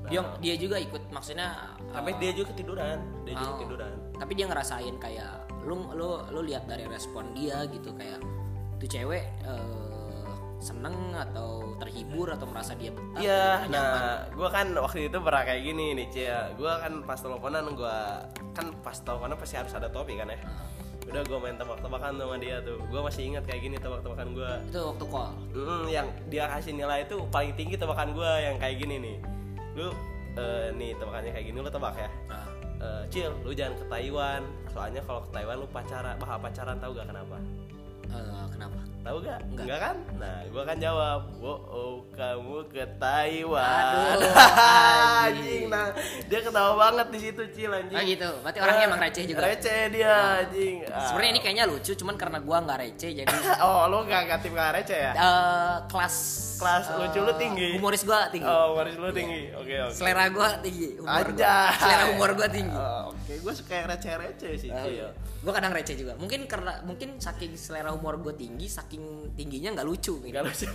Nah, 0.00 0.10
Dia 0.10 0.20
dia 0.42 0.54
juga 0.58 0.76
ikut 0.82 1.02
maksudnya 1.14 1.48
sampai 1.92 2.10
eh, 2.10 2.18
dia 2.18 2.30
juga 2.34 2.46
ketiduran 2.50 2.98
dia 3.22 3.34
juga 3.38 3.46
Oh. 3.46 3.54
ketiduran. 3.56 3.92
Tapi 4.18 4.32
dia 4.34 4.46
ngerasain 4.50 4.94
kayak 4.98 5.32
lu 5.62 5.76
lu 5.94 6.10
lu 6.34 6.40
lihat 6.42 6.66
dari 6.66 6.90
respon 6.90 7.30
dia 7.30 7.62
gitu 7.70 7.94
kayak 7.94 8.18
tuh 8.80 8.88
cewek 8.90 9.22
eh, 9.46 9.89
seneng 10.60 11.16
atau 11.16 11.72
terhibur 11.80 12.28
atau 12.28 12.44
merasa 12.44 12.76
dia 12.76 12.92
betah 12.92 13.16
Iya, 13.16 13.64
nah, 13.66 14.28
gue 14.28 14.48
kan 14.52 14.76
waktu 14.76 15.08
itu 15.08 15.16
pernah 15.16 15.42
kayak 15.42 15.62
gini 15.64 15.96
nih, 15.96 16.06
Cia. 16.12 16.52
Gue 16.52 16.68
kan 16.68 17.00
pas 17.02 17.16
teleponan, 17.16 17.64
gue 17.72 17.96
kan 18.52 18.66
pas 18.84 18.92
teleponan 18.94 19.40
pasti 19.40 19.56
harus 19.56 19.72
ada 19.72 19.88
topi 19.88 20.20
kan 20.20 20.28
ya. 20.28 20.36
Udah 21.08 21.24
gue 21.24 21.38
main 21.40 21.56
tebak-tebakan 21.56 22.20
sama 22.20 22.36
dia 22.36 22.60
tuh. 22.60 22.76
Gue 22.86 23.00
masih 23.00 23.22
ingat 23.26 23.48
kayak 23.48 23.60
gini 23.64 23.76
tebak-tebakan 23.76 24.36
gue. 24.36 24.50
itu 24.68 24.78
waktu 24.78 25.04
call 25.08 25.32
Hmm, 25.50 25.84
yang 25.88 26.06
dia 26.28 26.44
kasih 26.46 26.76
nilai 26.76 27.02
itu 27.02 27.16
paling 27.32 27.56
tinggi 27.56 27.74
tebakan 27.74 28.12
gue 28.12 28.30
yang 28.38 28.60
kayak 28.60 28.76
gini 28.78 28.96
nih. 29.00 29.16
Lu 29.74 29.88
eh, 30.36 30.68
nih 30.70 30.92
tebakannya 30.94 31.32
kayak 31.32 31.46
gini 31.48 31.58
lu 31.58 31.66
tebak 31.66 31.96
ya. 31.96 32.10
nah, 32.28 32.46
Eh, 32.80 33.02
Cil, 33.12 33.28
lu 33.44 33.52
jangan 33.52 33.76
ke 33.76 33.84
Taiwan. 33.88 34.40
Soalnya 34.68 35.04
kalau 35.04 35.20
ke 35.20 35.30
Taiwan 35.32 35.56
lu 35.60 35.68
pacaran, 35.68 36.16
bah 36.16 36.36
pacaran 36.36 36.76
tahu 36.80 36.96
gak 36.96 37.08
kenapa? 37.08 37.36
eh, 38.08 38.46
kenapa 38.48 38.80
Tahu 39.10 39.26
gak? 39.26 39.40
Enggak. 39.50 39.78
kan? 39.82 39.96
Nah, 40.16 40.38
gua 40.46 40.62
kan 40.62 40.76
jawab, 40.78 41.20
"Wow, 41.36 41.58
oh, 41.66 41.94
kamu 42.14 42.62
ke 42.70 42.86
Taiwan." 42.94 43.58
Aduh, 43.58 44.30
anjing. 45.26 45.26
anjing. 45.26 45.64
Nah, 45.66 45.90
dia 46.30 46.38
ketawa 46.40 46.72
banget 46.78 47.06
di 47.10 47.18
situ, 47.18 47.42
Cil 47.50 47.70
anjing. 47.70 47.98
oh 47.98 48.02
gitu 48.06 48.28
berarti 48.40 48.58
orangnya 48.60 48.84
emang 48.86 49.00
receh 49.02 49.24
juga 49.26 49.42
Receh 49.42 49.80
dia, 49.90 50.14
anjing. 50.40 50.74
Ah. 50.86 51.02
sebenarnya 51.02 51.30
ini 51.32 51.40
kayaknya 51.42 51.64
lucu 51.66 51.92
cuman 51.92 52.14
karena 52.14 52.38
gua 52.38 52.62
nggak 52.62 52.78
receh 52.80 53.10
jadi 53.12 53.34
Oh, 53.66 53.90
lu 53.90 54.06
gak 54.06 54.30
gak 54.30 54.38
tim 54.40 54.54
receh 54.54 54.98
ya? 55.00 55.12
eh, 55.12 55.74
kelas 55.90 56.16
Kelas 56.60 56.84
eh, 56.86 56.96
lucu 57.00 57.18
lu 57.18 57.32
tinggi. 57.34 57.68
humoris 57.74 58.02
gua 58.04 58.30
tinggi 58.30 58.46
Oh, 58.46 58.78
baris 58.78 58.94
lu 58.94 59.10
tinggi. 59.10 59.50
Oke, 59.58 59.74
oke. 59.80 59.90
selera 59.90 60.30
gua 60.30 60.54
tinggi 60.62 60.94
humor 60.96 61.26
gua. 61.26 61.50
Anjay. 61.50 61.78
selera 61.82 62.04
humor 62.14 62.30
gua 62.38 62.48
tinggi 62.48 62.78
Oh, 62.78 63.10
Oke, 63.10 63.34
gua 63.42 63.52
suka 63.52 63.72
yang 63.74 63.86
receh-receh 63.88 64.52
sih, 64.54 64.70
Cil. 64.70 64.86
iya. 64.92 65.10
Gue 65.40 65.56
kadang 65.56 65.72
receh 65.72 65.96
juga. 65.96 66.12
Mungkin 66.20 66.44
karena 66.44 66.84
mungkin 66.84 67.16
saking 67.16 67.56
selera 67.56 67.88
humor 67.88 68.20
gue 68.20 68.36
tinggi, 68.36 68.68
saking 68.68 68.99
tingginya 69.34 69.68
nggak 69.74 69.86
lucu. 69.86 70.14
Gitu. 70.20 70.30
Gak 70.30 70.44
lucu. 70.44 70.66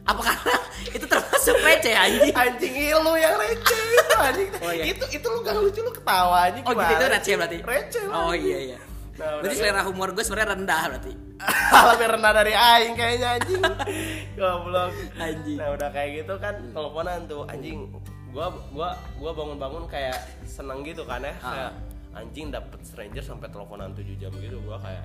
Apa 0.00 0.20
karena 0.20 0.54
itu 0.96 1.04
termasuk 1.04 1.56
receh 1.60 1.94
anjing? 1.94 2.32
Anjing 2.32 2.72
lu 2.96 3.12
yang 3.14 3.34
receh 3.36 3.80
itu 3.90 4.16
anjing. 4.16 4.48
Oh, 4.64 4.72
iya. 4.72 4.84
Itu 4.88 5.04
itu 5.08 5.26
lu 5.26 5.38
gak 5.40 5.56
lucu 5.56 5.80
lu 5.80 5.90
ketawa 5.90 6.48
anjing 6.48 6.64
Oh 6.64 6.72
gitu 6.72 6.92
itu 6.92 7.06
receh 7.06 7.34
berarti. 7.34 7.58
Receh. 7.62 8.04
Oh 8.08 8.32
iya 8.32 8.58
iya. 8.72 8.78
Nah, 9.20 9.44
berarti 9.44 9.54
selera 9.54 9.84
humor 9.84 10.12
gue 10.12 10.24
sebenarnya 10.24 10.48
rendah 10.54 10.82
berarti. 10.88 11.12
lebih 11.90 12.08
rendah 12.10 12.32
dari 12.34 12.52
aing 12.52 12.94
kayaknya 12.94 13.28
anjing 13.36 13.62
goblok 14.36 14.92
Anjing. 15.16 15.56
nah 15.56 15.72
udah 15.72 15.88
kayak 15.88 16.10
gitu 16.20 16.34
kan 16.36 16.52
teleponan 16.70 17.24
tuh 17.24 17.48
anjing 17.48 17.88
gua 18.28 18.52
gua 18.70 18.92
gua 19.16 19.32
bangun-bangun 19.32 19.88
kayak 19.88 20.20
seneng 20.44 20.84
gitu 20.84 21.00
kan 21.02 21.24
ya 21.24 21.32
Ah. 21.40 21.48
kayak 21.48 21.72
anjing 22.12 22.52
dapet 22.52 22.76
stranger 22.84 23.24
sampai 23.24 23.48
teleponan 23.48 23.96
7 23.96 24.04
jam 24.20 24.28
gitu 24.36 24.60
gua 24.62 24.76
kayak 24.78 25.00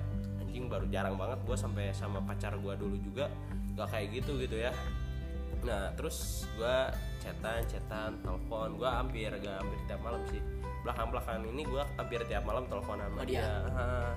anjing 0.56 0.72
baru 0.72 0.88
jarang 0.88 1.20
banget 1.20 1.36
gua 1.44 1.52
sampai 1.52 1.92
sama 1.92 2.16
pacar 2.24 2.56
gua 2.56 2.72
dulu 2.72 2.96
juga 2.96 3.28
gak 3.76 3.92
kayak 3.92 4.08
gitu 4.16 4.40
gitu 4.40 4.56
ya 4.56 4.72
nah 5.60 5.92
terus 5.92 6.48
gua 6.56 6.88
chatan 7.20 7.60
chatan 7.68 8.16
telepon 8.24 8.80
gua 8.80 9.04
hampir 9.04 9.28
gak 9.28 9.60
hampir 9.60 9.76
tiap 9.84 10.00
malam 10.00 10.24
sih 10.32 10.40
belakang 10.80 11.12
belakangan 11.12 11.44
ini 11.44 11.62
gua 11.68 11.84
hampir 12.00 12.24
tiap 12.24 12.48
malam 12.48 12.64
teleponan 12.64 13.04
sama 13.12 13.20
Oh, 13.20 13.26
dia. 13.28 13.44
dia. 13.44 13.52
Ah. 13.68 14.12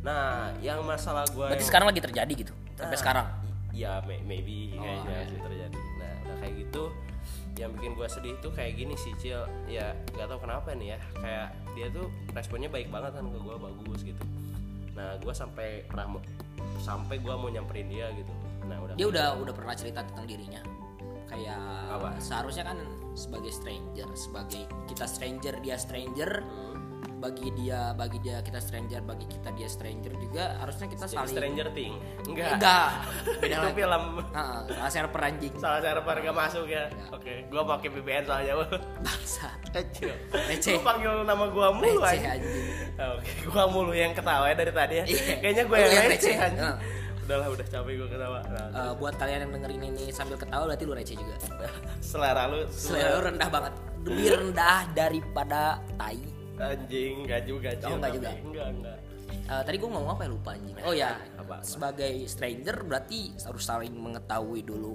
Nah, 0.00 0.24
yang 0.60 0.80
masalah 0.80 1.24
gue 1.26 1.48
Berarti 1.48 1.64
sekarang 1.64 1.88
lagi 1.88 1.96
terjadi 1.98 2.32
gitu. 2.34 2.52
Sampai 2.76 2.92
Ah. 2.92 3.00
sekarang. 3.00 3.26
ya 3.74 3.92
may- 4.04 4.20
maybe 4.22 4.72
Oh, 4.72 4.80
kayaknya 4.80 5.16
iya. 5.18 5.26
sih 5.26 5.38
terjadi 5.42 5.78
nah 5.98 6.12
udah 6.22 6.36
kayak 6.38 6.54
gitu 6.62 6.84
yang 7.54 7.70
bikin 7.74 7.92
gue 7.92 8.06
sedih 8.06 8.34
tuh 8.38 8.52
kayak 8.54 8.78
gini 8.78 8.94
sih 8.94 9.10
Cil 9.16 9.42
ya 9.66 9.90
nggak 10.08 10.30
tahu 10.30 10.46
kenapa 10.46 10.70
nih 10.72 10.94
ya 10.94 10.98
kayak 11.12 11.48
dia 11.74 11.86
tuh 11.90 12.06
responnya 12.30 12.70
baik 12.70 12.86
banget 12.88 13.10
kan 13.12 13.26
ke 13.26 13.34
gue 13.36 13.56
bagus 13.58 14.00
gitu 14.04 14.22
nah 14.94 15.18
gue 15.18 15.34
sampai 15.34 15.82
pernah 15.90 16.16
mau- 16.16 16.26
sampai 16.78 17.18
gue 17.18 17.34
mau 17.34 17.50
nyamperin 17.50 17.90
dia 17.90 18.10
gitu. 18.14 18.30
Nah 18.64 18.78
udah 18.80 18.94
dia 18.94 19.06
udah 19.10 19.26
udah 19.42 19.54
pernah 19.54 19.74
cerita 19.74 20.06
tentang 20.06 20.26
dirinya. 20.26 20.62
Kayak 21.26 21.58
Apa? 21.90 22.08
seharusnya 22.22 22.64
kan 22.70 22.78
sebagai 23.18 23.50
stranger 23.50 24.08
sebagai 24.14 24.62
kita 24.86 25.06
stranger 25.06 25.54
dia 25.62 25.76
stranger 25.78 26.42
bagi 27.24 27.48
dia 27.56 27.80
bagi 27.96 28.18
dia 28.20 28.36
kita 28.44 28.60
stranger 28.60 29.00
bagi 29.00 29.24
kita 29.24 29.48
dia 29.56 29.64
stranger 29.64 30.12
juga 30.12 30.60
harusnya 30.60 30.92
kita 30.92 31.08
Jadi 31.08 31.16
saling 31.16 31.32
Stranger 31.32 31.68
Thing? 31.72 31.92
Enggak. 32.28 32.50
Enggak. 32.60 32.88
Beda 33.40 33.48
itu 33.48 33.64
lagi. 33.64 33.76
film. 33.80 34.02
Heeh, 34.28 34.58
salah 34.68 34.92
server 34.92 35.22
anjing. 35.24 35.54
Salah 35.56 35.80
server 35.80 36.16
gak 36.20 36.36
masuk 36.36 36.64
ya. 36.68 36.84
Oke 37.08 37.32
gue 37.48 37.62
pakai 37.64 37.88
VPN 37.88 38.22
soalnya 38.28 38.52
bangsa. 39.00 39.48
Kecil. 39.72 40.12
Receh. 40.30 40.76
lu 40.76 40.80
panggil 40.84 41.12
nama 41.24 41.44
gue 41.48 41.68
mulu 41.72 41.96
receh 41.98 42.20
aja 42.20 42.28
anjing. 42.36 42.64
Oke, 42.94 43.30
gua 43.48 43.64
mulu 43.66 43.92
yang 43.96 44.12
ketawa 44.12 44.44
ya 44.46 44.54
dari 44.54 44.72
tadi 44.72 44.94
ya. 45.00 45.04
Iya. 45.08 45.34
Kayaknya 45.40 45.62
gue 45.64 45.74
Lu 45.74 45.80
yang 45.80 45.90
yang 45.90 46.04
receh 46.04 46.12
receh. 46.28 46.34
anjing. 46.36 46.60
Nah. 46.60 46.76
Udahlah, 47.24 47.48
udah 47.48 47.64
capek 47.64 47.92
gue 47.96 48.08
ketawa. 48.12 48.40
Nah, 48.44 48.66
Eh, 48.68 48.92
buat 49.00 49.14
kalian 49.16 49.48
yang 49.48 49.52
dengerin 49.56 49.82
ini 49.88 50.04
sambil 50.12 50.36
ketawa 50.36 50.68
berarti 50.68 50.84
lu 50.84 50.92
receh 50.92 51.16
juga. 51.16 51.36
Selera 52.04 52.44
lu. 52.46 52.68
Selera 52.68 53.16
lu 53.16 53.20
rendah 53.24 53.48
banget. 53.48 53.72
Lebih 54.04 54.28
rendah 54.36 54.78
daripada 54.92 55.60
tai 55.96 56.20
anjing 56.56 57.14
enggak 57.22 57.42
juga 57.44 57.70
Cil, 57.74 57.86
Oh, 57.86 57.96
enggak 57.96 58.10
tapi- 58.10 58.18
juga. 58.18 58.30
Enggak, 58.40 58.68
enggak. 58.70 58.98
Eh, 59.44 59.62
tadi 59.62 59.76
gue 59.76 59.90
ngomong 59.90 60.12
apa 60.12 60.22
ya 60.22 60.30
lupa 60.30 60.50
anjing. 60.52 60.76
Oh 60.80 60.94
ya, 60.94 61.10
Apa, 61.34 61.42
apa? 61.42 61.56
sebagai 61.60 62.12
stranger 62.24 62.76
berarti 62.82 63.20
harus 63.36 63.62
saling 63.62 63.92
mengetahui 63.92 64.62
dulu 64.62 64.94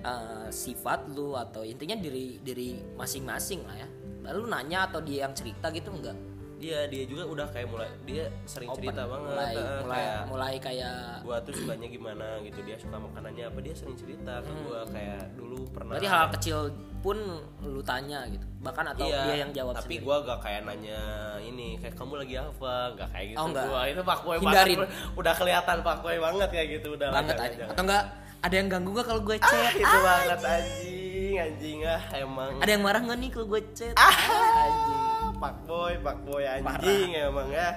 eh, 0.00 0.48
sifat 0.48 1.10
lu 1.10 1.34
atau 1.34 1.60
intinya 1.60 1.92
diri 1.94 2.40
diri 2.40 2.80
masing-masing 2.94 3.60
lah 3.62 3.76
ya. 3.76 3.88
Lalu 4.22 4.42
nanya 4.48 4.86
atau 4.86 5.00
dia 5.00 5.24
yang 5.24 5.34
cerita 5.34 5.68
gitu 5.68 5.92
enggak? 5.92 6.16
Dia 6.56 6.84
dia 6.86 7.04
juga 7.04 7.24
udah 7.26 7.46
kayak 7.48 7.68
mulai 7.68 7.88
dia 8.04 8.28
sering 8.44 8.68
cerita 8.70 9.04
banget 9.04 9.28
mulai 9.28 9.52
eh, 9.52 9.80
mulai 9.80 9.96
kayak 9.96 10.20
mulai 10.24 10.54
kayak 10.56 10.96
gua 11.20 11.36
tuh 11.40 11.52
sukanya 11.54 11.88
gimana 11.88 12.26
gitu 12.42 12.60
dia 12.60 12.76
suka 12.76 12.96
makanannya 12.96 13.44
apa 13.44 13.58
dia 13.60 13.72
sering 13.72 13.96
cerita 13.96 14.40
ke 14.40 14.52
gua 14.62 14.84
kayak 14.86 15.24
dulu 15.34 15.64
pernah 15.66 15.88
Hmm. 15.88 15.92
berarti 15.96 16.08
hal 16.10 16.26
kecil 16.30 16.58
pun 17.00 17.16
lu 17.60 17.80
tanya 17.80 18.22
gitu. 18.26 18.44
Bahkan 18.60 18.84
atau 18.92 19.04
iya, 19.04 19.24
dia 19.24 19.36
yang 19.40 19.50
jawab 19.50 19.72
tapi 19.74 19.98
gua 19.98 20.20
gak 20.20 20.40
kayak 20.40 20.60
nanya 20.62 21.00
ini 21.40 21.76
kayak 21.76 21.96
kamu 21.96 22.20
lagi 22.20 22.34
apa 22.36 22.72
gak 22.94 23.08
kayak 23.10 23.26
gitu 23.32 23.38
Oh, 23.38 23.46
enggak. 23.48 23.64
gua 23.66 23.80
itu 23.84 24.02
fuckboy 24.04 24.36
Hindarin. 24.38 24.76
banget 24.78 24.90
udah 25.20 25.34
kelihatan 25.34 25.76
fuckboy 25.80 26.16
banget 26.16 26.48
kayak 26.48 26.66
gitu 26.70 26.88
udah 26.94 27.08
banget 27.10 27.36
aja. 27.36 27.56
jangan. 27.56 27.72
Atau 27.72 27.82
enggak 27.84 28.04
ada 28.40 28.54
yang 28.54 28.68
ganggu 28.68 28.90
gak 28.94 29.06
kalau 29.06 29.20
gue 29.20 29.36
ah, 29.36 29.44
chat? 29.44 29.72
itu 29.74 29.96
banget 30.00 30.40
anjing 30.40 31.34
anjing 31.36 31.78
ah 31.84 32.02
emang 32.14 32.52
Ada 32.56 32.70
yang 32.70 32.82
marah 32.82 33.00
gak 33.02 33.18
nih 33.18 33.30
kalau 33.30 33.46
gue 33.48 33.60
chat? 33.72 33.94
ah 33.96 34.16
anjing. 34.60 35.00
pak 35.36 35.54
boy 35.64 35.92
pak 35.98 36.16
boy 36.24 36.42
anjing 36.44 37.10
emang 37.14 37.48
ya 37.48 37.68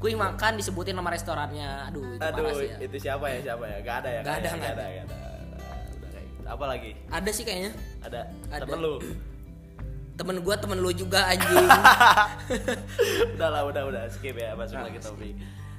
Gue 0.00 0.16
makan 0.16 0.56
disebutin 0.56 0.96
nama 0.96 1.12
restorannya. 1.12 1.92
Aduh, 1.92 2.16
itu 2.16 2.24
aduh 2.24 2.40
parah 2.40 2.56
sih 2.56 2.72
ya. 2.72 2.76
itu 2.80 2.96
siapa 2.96 3.26
ya 3.28 3.38
siapa 3.44 3.64
ya 3.68 3.78
gak 3.84 3.96
ada 4.00 4.08
ya 4.08 4.20
Gak 4.24 4.36
ada, 4.40 4.48
gak 4.48 4.56
Gak 4.56 4.72
ada 4.72 4.84
gak 4.88 5.04
ada 5.04 5.29
apa 6.50 6.64
lagi? 6.66 6.90
Ada 7.08 7.30
sih 7.30 7.44
kayaknya. 7.46 7.72
ada, 8.02 8.20
Ada. 8.50 8.66
temen 8.66 8.78
lu? 8.82 8.94
Temen 10.18 10.36
gue 10.42 10.54
temen 10.58 10.78
lu 10.82 10.90
juga 10.92 11.30
anjing. 11.30 11.66
udah 13.38 13.48
lah 13.48 13.62
udah 13.70 13.82
udah. 13.88 14.02
Skip 14.10 14.36
ya 14.36 14.52
masuk 14.58 14.76
Nah, 14.76 14.84
lagi 14.90 14.98
topik. 15.00 15.34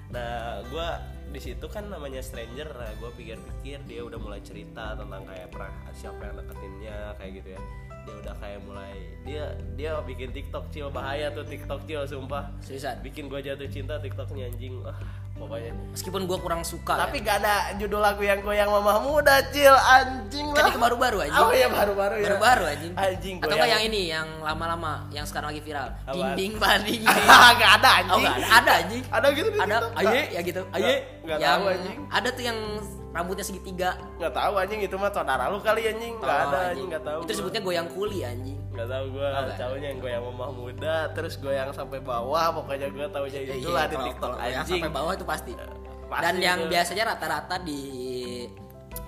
Nah 0.10 0.64
gua 0.72 0.98
di 1.30 1.40
situ 1.40 1.66
kan 1.70 1.86
namanya 1.92 2.24
stranger. 2.26 2.72
Nah 2.72 2.92
gue 2.98 3.10
pikir-pikir 3.20 3.80
dia 3.86 4.02
udah 4.02 4.18
mulai 4.18 4.42
cerita 4.42 4.98
tentang 4.98 5.28
kayak 5.30 5.52
pernah 5.54 5.72
siapa 5.94 6.22
yang 6.26 6.36
deketinnya 6.42 6.98
kayak 7.22 7.32
gitu 7.44 7.50
ya 7.54 7.62
dia 8.02 8.16
udah 8.18 8.36
kayak 8.36 8.60
mulai 8.62 8.94
dia 9.22 9.44
dia 9.76 9.92
bikin 10.02 10.30
TikTok 10.30 10.70
cil 10.70 10.90
bahaya 10.90 11.30
tuh 11.30 11.44
TikTok 11.44 11.86
cil 11.86 12.02
sumpah 12.04 12.50
Seriusan. 12.60 12.98
bikin 13.00 13.26
gua 13.26 13.40
jatuh 13.40 13.68
cinta 13.68 13.96
TikToknya 13.96 14.48
anjing 14.48 14.82
ah 14.84 14.98
pokoknya 15.34 15.74
Meskipun 15.90 16.22
gue 16.24 16.38
kurang 16.38 16.62
suka 16.62 16.98
tapi 17.00 17.18
ya. 17.18 17.26
gak 17.26 17.38
ada 17.42 17.54
judul 17.76 17.98
lagu 17.98 18.22
yang 18.22 18.42
goyang 18.42 18.70
mama 18.70 19.00
muda 19.00 19.42
cil 19.50 19.74
anjing 19.74 20.46
Kan 20.52 20.60
lah 20.60 20.70
itu 20.70 20.78
baru-baru 20.78 21.18
anjing. 21.24 21.42
oh 21.42 21.50
iya 21.52 21.66
baru-baru 21.68 22.16
ya 22.16 22.26
Baru-baru 22.30 22.64
anjing. 22.68 22.92
anjing 22.94 23.36
Atau 23.40 23.50
enggak 23.52 23.70
yang 23.72 23.84
ini 23.84 24.02
yang 24.08 24.28
lama-lama 24.40 25.10
yang 25.10 25.26
sekarang 25.26 25.50
lagi 25.50 25.62
viral. 25.62 25.88
Apaan? 26.04 26.14
Ding 26.14 26.30
ding 26.36 26.54
bading. 26.58 27.02
gak 27.58 27.72
ada 27.74 27.90
Oh 27.90 27.98
anjing 27.98 28.22
enggak 28.22 28.38
ada, 28.38 28.54
ada 28.54 28.72
anjing. 28.76 29.04
ada 29.10 29.28
gitu 29.32 29.50
Ada 29.56 29.76
aye 29.92 30.06
nggak? 30.06 30.26
ya 30.30 30.42
gitu. 30.44 30.62
Aye 30.72 30.94
nggak 31.22 31.38
yang 31.40 31.50
tahu, 31.56 31.64
anjing. 31.70 32.00
ada 32.12 32.30
tuh 32.30 32.44
yang 32.44 32.60
rambutnya 33.12 33.44
segitiga. 33.44 34.00
nggak 34.16 34.32
tahu 34.32 34.54
anjing 34.56 34.82
itu 34.82 34.96
mah 34.96 35.10
saudara 35.10 35.48
lu 35.48 35.60
kali 35.60 35.84
anjing 35.86 36.16
nggak 36.18 36.32
Oh, 36.34 36.48
ada 36.48 36.58
anjing 36.70 36.88
nggak 36.88 37.04
tahu 37.04 37.18
Itu 37.18 37.22
gua. 37.22 37.30
disebutnya 37.30 37.62
goyang 37.62 37.88
kuli 37.90 38.20
anjing. 38.22 38.60
nggak 38.72 38.88
tahu 38.88 39.06
gua 39.12 39.28
Oh, 39.30 39.52
cowoknya 39.52 39.88
yang 39.88 40.00
goyang 40.00 40.24
mamah 40.26 40.52
muda 40.52 40.96
terus 41.12 41.34
goyang 41.36 41.70
sampai 41.72 42.00
bawah 42.00 42.46
pokoknya 42.54 42.88
gua 42.90 43.08
taunya 43.08 43.40
Iya, 43.42 43.54
itulah 43.58 43.84
di 43.84 43.94
kalau- 43.94 44.08
TikTok 44.08 44.32
anjing 44.38 44.80
sampai 44.80 44.92
bawah 44.92 45.14
itu 45.14 45.26
pasti. 45.26 45.52
Pasti 46.08 46.24
Dan 46.24 46.36
yang 46.38 46.60
itu. 46.62 46.70
biasanya 46.70 47.04
rata-rata 47.08 47.56
di 47.58 47.82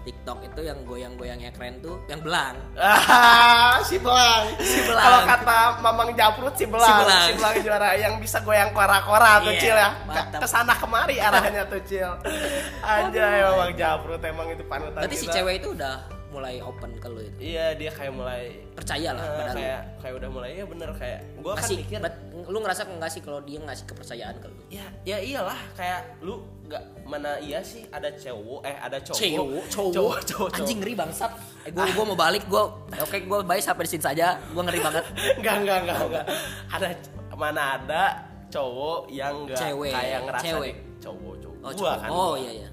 TikTok 0.03 0.43
itu 0.43 0.61
yang 0.67 0.83
goyang-goyangnya 0.83 1.55
keren 1.55 1.79
tuh 1.79 1.95
yang 2.11 2.19
belang. 2.19 2.59
Ah, 2.75 3.79
si 3.87 3.95
belang. 3.95 4.51
Si 4.59 4.79
belang. 4.83 4.99
Kalau 4.99 5.19
kata 5.23 5.57
Mamang 5.79 6.11
Japrut 6.11 6.53
si 6.59 6.67
belang. 6.67 6.83
Si 6.83 6.93
belang. 7.07 7.23
Si 7.23 7.33
belang 7.39 7.55
juara 7.63 7.89
yang 7.95 8.13
bisa 8.19 8.43
goyang 8.43 8.75
kora-kora 8.75 9.39
tuh 9.39 9.55
Iya, 9.55 9.61
Cil 9.63 9.77
ya. 9.79 9.89
Ke 10.35 10.47
sana 10.47 10.75
kemari 10.75 11.23
arahnya 11.23 11.63
tuh 11.65 11.79
Cil. 11.87 12.11
Aja 12.83 13.23
Mamang 13.47 13.73
Japrut 13.73 14.21
emang 14.21 14.47
itu 14.51 14.63
panutan 14.67 14.99
Berarti 14.99 15.15
si 15.15 15.25
kita. 15.25 15.35
cewek 15.39 15.63
itu 15.63 15.71
udah 15.71 15.95
mulai 16.33 16.57
open 16.59 16.97
ke 16.97 17.07
lu 17.07 17.21
itu. 17.21 17.37
Iya, 17.47 17.77
dia 17.77 17.87
kayak 17.89 18.09
mulai 18.11 18.43
Percaya 18.73 19.09
lah 19.11 19.21
eh, 19.21 19.31
pada 19.31 19.45
lu. 19.47 19.57
kayak 19.59 19.81
kayak 19.97 20.13
udah 20.17 20.29
mulai 20.29 20.49
ya 20.53 20.65
bener 20.65 20.89
kayak 20.91 21.19
gua 21.37 21.53
kan 21.53 21.69
mikir 21.69 21.99
bet- 21.99 22.21
lu 22.43 22.57
ngerasa 22.57 22.81
enggak 22.85 23.07
sih 23.07 23.21
kalau 23.21 23.39
dia 23.39 23.59
ngasih 23.59 23.85
kepercayaan 23.85 24.35
ke 24.35 24.47
lu? 24.47 24.57
ya 24.67 24.85
ya 25.03 25.17
iyalah 25.17 25.59
kayak 25.73 26.01
lu 26.19 26.35
nggak 26.63 26.81
mana 27.05 27.37
iya 27.37 27.61
sih 27.61 27.85
ada 27.87 28.09
cowok 28.09 28.59
eh 28.63 28.75
ada 28.75 28.97
cowok 28.97 29.19
cowok 29.21 29.63
cowok, 29.69 29.91
cowok, 29.93 30.19
cowok, 30.25 30.49
anjing 30.57 30.77
ngeri 30.79 30.93
bangsat 30.93 31.31
eh 31.61 31.71
gua 31.71 31.85
gua 31.87 32.03
mau 32.03 32.17
balik 32.17 32.43
gua 32.45 32.63
oke 32.91 33.17
gua 33.23 33.39
baik 33.41 33.61
sampai 33.61 33.85
di 33.85 33.91
sini 33.91 34.03
saja 34.03 34.27
gua 34.49 34.63
ngeri 34.63 34.79
banget 34.81 35.05
Enggak, 35.37 35.55
enggak, 35.61 35.77
enggak, 35.79 35.97
enggak. 36.01 36.25
Ada 36.67 36.87
mana 37.33 37.61
ada 37.77 38.03
cowok 38.49 38.99
yang 39.09 39.45
enggak 39.45 39.61
kayak 39.87 40.19
ngerasa 40.23 40.43
cewek. 40.43 40.73
di- 40.73 40.81
cowok, 40.99 41.33
cowok. 41.37 41.57
oh 41.59 41.69
Gua 41.69 41.73
cowok. 41.75 41.95
kan. 41.95 42.09
oh 42.09 42.33
iya 42.35 42.51
iya 42.55 42.67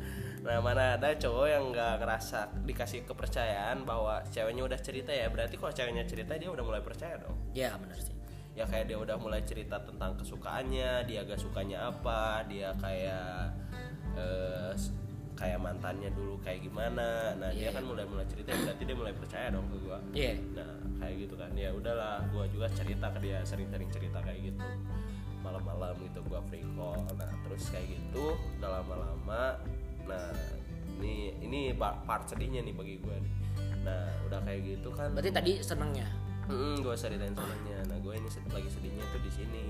Nah, 0.50 0.58
mana 0.58 0.98
ada 0.98 1.14
cowok 1.14 1.46
yang 1.46 1.70
enggak 1.70 2.02
ngerasa 2.02 2.38
dikasih 2.66 3.06
kepercayaan 3.06 3.86
bahwa 3.86 4.18
ceweknya 4.26 4.66
udah 4.66 4.80
cerita 4.82 5.14
ya. 5.14 5.30
Berarti 5.30 5.54
kalau 5.54 5.70
ceweknya 5.70 6.02
cerita 6.02 6.34
dia 6.34 6.50
udah 6.50 6.64
mulai 6.66 6.82
percaya 6.82 7.14
dong. 7.16 7.38
ya 7.54 7.70
benar 7.78 7.94
sih 7.96 8.10
Ya 8.50 8.66
kayak 8.66 8.90
dia 8.90 8.98
udah 8.98 9.14
mulai 9.14 9.46
cerita 9.46 9.78
tentang 9.78 10.18
kesukaannya, 10.18 11.06
dia 11.06 11.22
gak 11.22 11.38
sukanya 11.38 11.86
apa, 11.86 12.42
dia 12.50 12.74
kayak 12.82 13.54
eh, 14.18 14.74
kayak 15.38 15.62
mantannya 15.62 16.10
dulu 16.10 16.34
kayak 16.42 16.66
gimana. 16.66 17.38
Nah, 17.38 17.54
dia 17.54 17.70
Iya. 17.70 17.78
kan 17.78 17.86
mulai 17.86 18.02
mulai 18.04 18.26
cerita 18.26 18.50
berarti 18.50 18.82
dia 18.82 18.96
mulai 18.98 19.14
percaya 19.14 19.46
dong 19.54 19.70
ke 19.70 19.76
gua. 19.86 19.98
iya 20.10 20.34
Nah 20.52 20.66
kayak 20.98 21.14
gitu 21.24 21.34
kan 21.38 21.54
ya 21.54 21.70
udahlah 21.72 22.26
gua 22.28 22.44
juga 22.50 22.66
cerita 22.74 23.06
ke 23.08 23.18
dia 23.22 23.38
sering-sering 23.46 23.88
cerita 23.88 24.18
kayak 24.20 24.52
gitu 24.52 24.66
malam-malam 25.40 25.96
gitu 26.04 26.20
gua 26.28 26.44
free 26.44 26.66
call 26.76 27.00
nah 27.16 27.30
terus 27.40 27.72
kayak 27.72 27.88
gitu 27.88 28.36
udah 28.60 28.68
lama-lama 28.82 29.56
nah 30.10 30.28
ini 30.98 31.14
ini 31.40 31.60
pa- 31.72 31.96
part 32.02 32.26
sedihnya 32.26 32.60
nih 32.60 32.74
bagi 32.74 32.98
nih 32.98 33.32
nah 33.80 34.04
udah 34.26 34.42
kayak 34.42 34.60
gitu 34.68 34.90
kan 34.90 35.14
berarti 35.14 35.30
tadi 35.30 35.52
senengnya 35.60 36.08
Hmm, 36.50 36.82
gue 36.82 36.90
ceritain 36.98 37.30
senangnya. 37.30 37.78
Nah, 37.86 38.02
gue 38.02 38.10
ini 38.10 38.26
lagi 38.50 38.66
sedihnya 38.66 39.06
tuh 39.14 39.22
di 39.22 39.30
sini. 39.30 39.64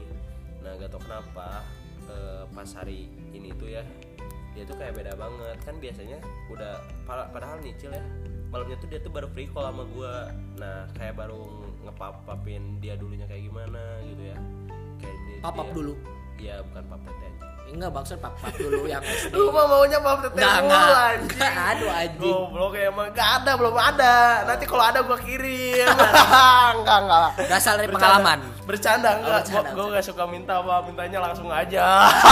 Nah, 0.64 0.80
gak 0.80 0.88
tau 0.88 0.96
kenapa 0.96 1.60
eh, 2.08 2.48
pas 2.48 2.70
hari 2.72 3.04
ini 3.30 3.52
tuh 3.52 3.68
ya 3.68 3.84
dia 4.50 4.64
tuh 4.64 4.80
kayak 4.80 4.96
beda 4.96 5.12
banget. 5.12 5.60
Kan 5.60 5.76
biasanya 5.76 6.16
udah 6.48 6.80
pa- 7.04 7.28
padahal 7.28 7.60
nyicil 7.60 7.92
ya. 7.92 8.00
Malamnya 8.48 8.80
tuh 8.80 8.88
dia 8.88 8.96
tuh 8.96 9.12
baru 9.12 9.28
free 9.28 9.44
call 9.46 9.68
sama 9.68 9.84
gue. 9.86 10.14
Nah, 10.56 10.88
kayak 10.96 11.20
baru 11.20 11.44
ngepap-papin 11.84 12.80
dia 12.80 12.96
dulunya 12.96 13.28
kayak 13.28 13.44
gimana 13.44 14.00
gitu 14.02 14.22
ya. 14.26 14.38
Kayak 14.96 15.16
dia, 15.22 15.36
papap 15.42 15.66
dia- 15.66 15.76
dulu 15.76 15.92
Iya, 16.40 16.56
bukan 16.64 16.82
pap 16.88 17.00
tete 17.04 17.24
anjing. 17.28 17.49
Enggak 17.70 17.90
maksud 17.92 18.16
papap 18.16 18.52
dulu 18.52 18.86
yang 18.92 19.00
SD 19.00 19.32
Lu 19.32 19.48
mah 19.48 19.64
maunya 19.64 19.98
pap 19.98 20.18
tete 20.20 20.36
Enggak, 20.36 20.56
mulu 20.58 20.68
enggak. 20.68 21.00
anjing. 21.06 21.30
Enggak, 21.30 21.54
aduh, 21.70 21.90
anjing. 21.92 22.32
Goblok 22.32 22.72
emang 22.76 23.08
gak 23.10 23.30
ada, 23.36 23.50
belum 23.54 23.76
ada. 23.76 24.14
Nanti 24.44 24.64
kalau 24.64 24.84
ada 24.84 24.98
gua 25.00 25.18
kirim. 25.18 25.86
enggak, 26.76 26.98
enggak. 27.00 27.28
berasal 27.40 27.74
dari 27.74 27.86
Bercanda. 27.86 27.96
pengalaman 27.96 28.38
Bercanda 28.62 29.08
Oh, 29.08 29.14
enggak. 29.16 29.40
bercanda, 29.40 29.70
Gue 29.70 29.86
gak 29.90 30.04
suka 30.04 30.24
minta 30.24 30.52
apa, 30.56 30.74
mintanya 30.82 31.18
langsung 31.20 31.48
aja. 31.48 31.84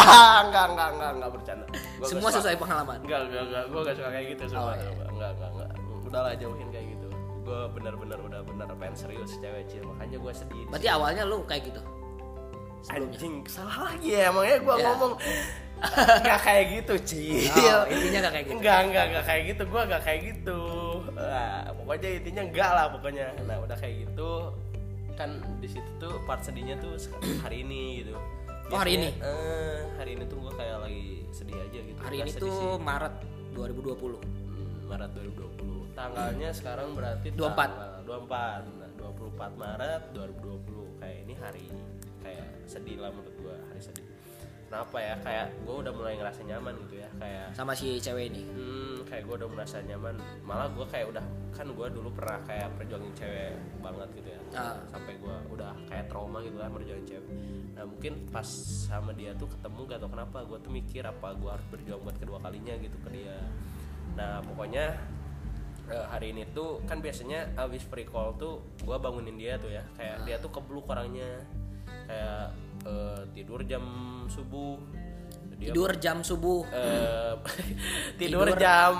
enggak, 0.44 0.64
enggak, 0.68 0.88
enggak, 0.92 1.10
enggak 1.14 1.30
bercanda. 1.32 1.64
Gua 1.96 2.06
semua 2.06 2.30
sesuai 2.30 2.56
pengalaman 2.56 2.98
Enggak, 3.00 3.20
enggak, 3.24 3.42
enggak. 3.44 3.64
Gue 3.66 3.80
gak 3.82 3.96
suka 3.96 4.08
kayak 4.10 4.26
gitu 4.28 4.42
Oh, 4.44 4.50
sumpah. 4.50 4.74
iya. 4.74 4.90
Enggak, 5.08 5.30
enggak, 5.32 5.50
enggak. 5.52 5.70
Udahlah 6.04 6.32
jauhin 6.34 6.68
kayak 6.68 6.86
gitu. 6.88 7.08
Gue 7.40 7.60
bener-bener 7.70 8.18
udah 8.20 8.40
bener 8.42 8.66
pengen 8.74 8.94
serius 8.94 9.30
cewek 9.36 9.64
cil. 9.66 9.82
Makanya 9.82 10.16
gue 10.16 10.32
sedih. 10.32 10.64
berarti 10.68 10.88
awalnya 10.88 11.22
lu 11.22 11.40
kayak 11.42 11.64
gitu 11.66 11.80
Anjing, 12.86 13.42
salah 13.44 13.90
lagi 13.90 14.14
ya 14.14 14.30
emangnya 14.30 14.56
gue 14.58 14.74
Ya. 14.74 14.84
ngomong 14.88 15.12
nggak 16.26 16.40
kayak 16.42 16.64
gitu 16.74 16.94
cil 17.06 17.46
Oh, 17.54 17.82
intinya 17.86 18.18
nggak 18.26 18.32
kayak 18.34 18.46
gitu. 18.46 18.54
Enggak, 18.58 18.78
enggak, 18.82 19.04
enggak 19.06 19.24
kayak 19.24 19.42
gitu. 19.46 19.62
Gua 19.66 19.82
enggak 19.86 20.02
kayak 20.02 20.20
gitu. 20.26 20.60
Nah, 21.14 21.70
pokoknya 21.70 22.08
intinya 22.18 22.42
enggak 22.50 22.70
lah 22.74 22.84
pokoknya. 22.90 23.26
Nah, 23.46 23.56
udah 23.62 23.76
kayak 23.78 23.94
gitu 24.02 24.30
kan 25.14 25.30
di 25.58 25.66
situ 25.66 25.90
tuh 25.98 26.14
part 26.26 26.42
sedihnya 26.42 26.78
tuh 26.78 26.94
hari 27.42 27.62
ini 27.62 28.02
gitu. 28.02 28.14
Oh, 28.68 28.74
hari 28.74 28.98
Biasanya, 28.98 29.10
eh, 29.22 29.78
hari 29.96 30.10
ini 30.14 30.24
tuh 30.26 30.36
gua 30.38 30.52
kayak 30.54 30.76
lagi 30.82 31.06
sedih 31.30 31.56
aja 31.56 31.78
gitu. 31.78 31.98
Hari 32.00 32.16
Nggak 32.16 32.26
ini 32.26 32.42
tuh 32.42 32.58
sih. 32.58 32.82
Maret 32.82 33.14
2020. 33.54 34.18
Hmm, 34.18 34.76
Maret 34.84 35.10
2020. 35.14 35.78
Tanggalnya 35.94 36.50
sekarang 36.50 36.88
berarti 36.92 37.28
24. 37.30 37.70
tanggal 37.70 38.02
24. 38.02 38.62
Nah, 38.66 38.90
24 38.98 39.52
Maret 39.54 40.02
2020. 40.10 40.98
Kayak 40.98 41.18
ini 41.22 41.34
hari 41.38 41.66
kayak 42.28 42.48
sedih 42.68 43.00
lah 43.00 43.08
menurut 43.08 43.32
gua, 43.40 43.56
hari 43.72 43.80
sedih. 43.80 44.04
Kenapa 44.68 45.00
ya? 45.00 45.16
Kayak 45.24 45.46
gua 45.64 45.80
udah 45.80 45.92
mulai 45.96 46.20
ngerasa 46.20 46.44
nyaman 46.44 46.76
gitu 46.84 47.00
ya, 47.00 47.08
kayak 47.16 47.56
Sama 47.56 47.72
si 47.72 47.96
cewek 47.96 48.28
ini. 48.28 48.44
Hmm, 48.44 49.00
kayak 49.08 49.24
gue 49.24 49.34
udah 49.40 49.48
merasa 49.48 49.80
nyaman. 49.80 50.20
Malah 50.44 50.68
gue 50.76 50.84
kayak 50.84 51.08
udah 51.08 51.24
kan 51.56 51.66
gue 51.66 51.86
dulu 51.88 52.12
pernah 52.12 52.38
kayak 52.44 52.68
perjuangin 52.76 53.12
cewek 53.16 53.56
banget 53.80 54.08
gitu 54.20 54.28
ya. 54.28 54.40
Ah. 54.52 54.76
Sampai 54.92 55.16
gue 55.16 55.34
udah 55.56 55.72
kayak 55.88 56.06
trauma 56.12 56.44
gitu 56.44 56.60
lah 56.60 56.68
merjuangin 56.68 57.06
cewek. 57.08 57.28
Nah 57.74 57.84
mungkin 57.88 58.12
pas 58.28 58.48
sama 58.86 59.16
dia 59.16 59.32
tuh 59.34 59.48
ketemu 59.48 59.80
gak 59.88 59.98
tau 60.04 60.10
kenapa 60.12 60.38
gue 60.44 60.58
tuh 60.60 60.72
mikir 60.72 61.02
apa 61.08 61.28
gue 61.34 61.50
harus 61.50 61.66
berjuang 61.72 62.00
buat 62.04 62.16
kedua 62.20 62.38
kalinya 62.44 62.74
gitu 62.76 62.96
ke 63.00 63.08
dia. 63.10 63.40
Nah 64.14 64.44
pokoknya 64.44 64.92
eh, 65.88 66.06
hari 66.12 66.36
ini 66.36 66.44
tuh 66.52 66.84
kan 66.84 67.00
biasanya 67.00 67.56
abis 67.56 67.88
pre-call 67.88 68.36
tuh 68.36 68.60
gue 68.84 68.96
bangunin 69.00 69.40
dia 69.40 69.56
tuh 69.56 69.72
ya 69.72 69.82
kayak 69.96 70.28
dia 70.28 70.36
tuh 70.38 70.52
kebluk 70.52 70.84
orangnya 70.86 71.42
kayak 72.08 72.44
eh, 72.82 73.20
tidur 73.30 73.60
jam 73.62 73.84
subuh 74.26 74.80
dia 75.52 75.68
Tidur 75.68 75.90
jam 75.96 76.22
subuh. 76.22 76.62
eh, 76.68 77.34
tidur, 78.20 78.46
Tidur. 78.46 78.56
jam 78.56 78.94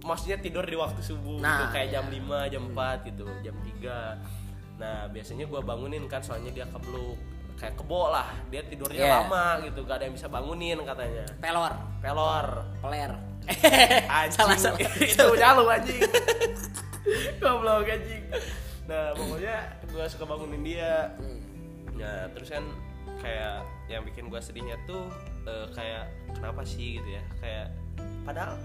maksudnya 0.00 0.38
tidur 0.38 0.62
di 0.62 0.74
waktu 0.74 0.98
subuh 1.00 1.38
gitu, 1.38 1.44
Nah, 1.44 1.70
kayak 1.70 1.88
jam 1.90 2.04
iya. 2.04 2.46
5 2.46 2.52
jam 2.52 2.62
4 2.68 3.08
gitu 3.08 3.26
jam 3.40 3.54
3 3.54 4.76
nah 4.76 5.04
biasanya 5.06 5.44
gua 5.44 5.60
bangunin 5.60 6.04
kan 6.04 6.18
soalnya 6.18 6.50
dia 6.50 6.64
kebluk 6.66 7.14
kayak 7.54 7.76
kebo 7.76 8.08
lah 8.08 8.32
dia 8.48 8.64
tidurnya 8.64 8.96
Iya. 9.02 9.12
lama 9.22 9.44
gitu 9.62 9.84
gak 9.84 10.00
ada 10.00 10.04
yang 10.04 10.16
bisa 10.16 10.26
bangunin 10.26 10.78
katanya 10.80 11.24
Pelor. 11.36 11.72
pelor 12.00 12.46
Peler. 12.80 13.12
anjing 14.10 14.34
Salah, 14.34 14.56
salah. 14.56 14.80
itu 15.04 15.20
punya 15.22 15.48
lu 15.52 15.64
anjing 15.64 16.00
goblok 17.38 17.86
anjing 17.86 18.24
nah 18.84 19.14
pokoknya 19.14 19.56
gua 19.86 20.04
suka 20.06 20.24
bangunin 20.24 20.62
dia 20.62 21.12
Hmm. 21.14 21.38
Nah 22.00 22.26
terus 22.32 22.48
kan 22.48 22.64
kayak 23.20 23.68
yang 23.92 24.02
bikin 24.02 24.32
gue 24.32 24.40
sedihnya 24.40 24.80
tuh 24.88 25.12
eh, 25.44 25.68
kayak 25.76 26.08
kenapa 26.32 26.64
sih 26.64 26.98
gitu 26.98 27.08
ya? 27.20 27.22
Kayak 27.38 27.66
padahal 28.24 28.56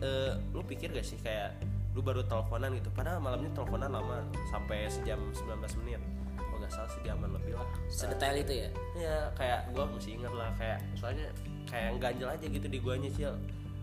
eh, 0.00 0.38
lu 0.54 0.62
pikir 0.62 0.94
gak 0.94 1.06
sih 1.06 1.18
kayak 1.18 1.58
lu 1.94 2.00
baru 2.00 2.22
teleponan 2.26 2.74
gitu? 2.78 2.90
Padahal 2.94 3.18
malamnya 3.18 3.50
teleponan 3.54 3.90
lama 3.90 4.22
sampai 4.50 4.86
sejam 4.86 5.18
19 5.34 5.82
menit. 5.84 6.00
Kalau 6.38 6.58
nggak 6.62 6.70
salah 6.70 6.90
sejaman 6.94 7.30
lebih 7.34 7.58
lah. 7.58 7.66
Sedetail 7.90 8.38
itu 8.38 8.66
ya. 8.66 8.68
ya 8.94 9.16
kayak 9.34 9.74
gue 9.74 9.84
masih 9.90 10.10
ingat 10.18 10.32
lah 10.34 10.50
kayak 10.54 10.78
soalnya 10.94 11.26
kayak 11.66 11.98
ganjel 11.98 12.30
aja 12.30 12.46
gitu 12.46 12.66
di 12.70 12.78
guanya 12.78 13.10
cil. 13.10 13.34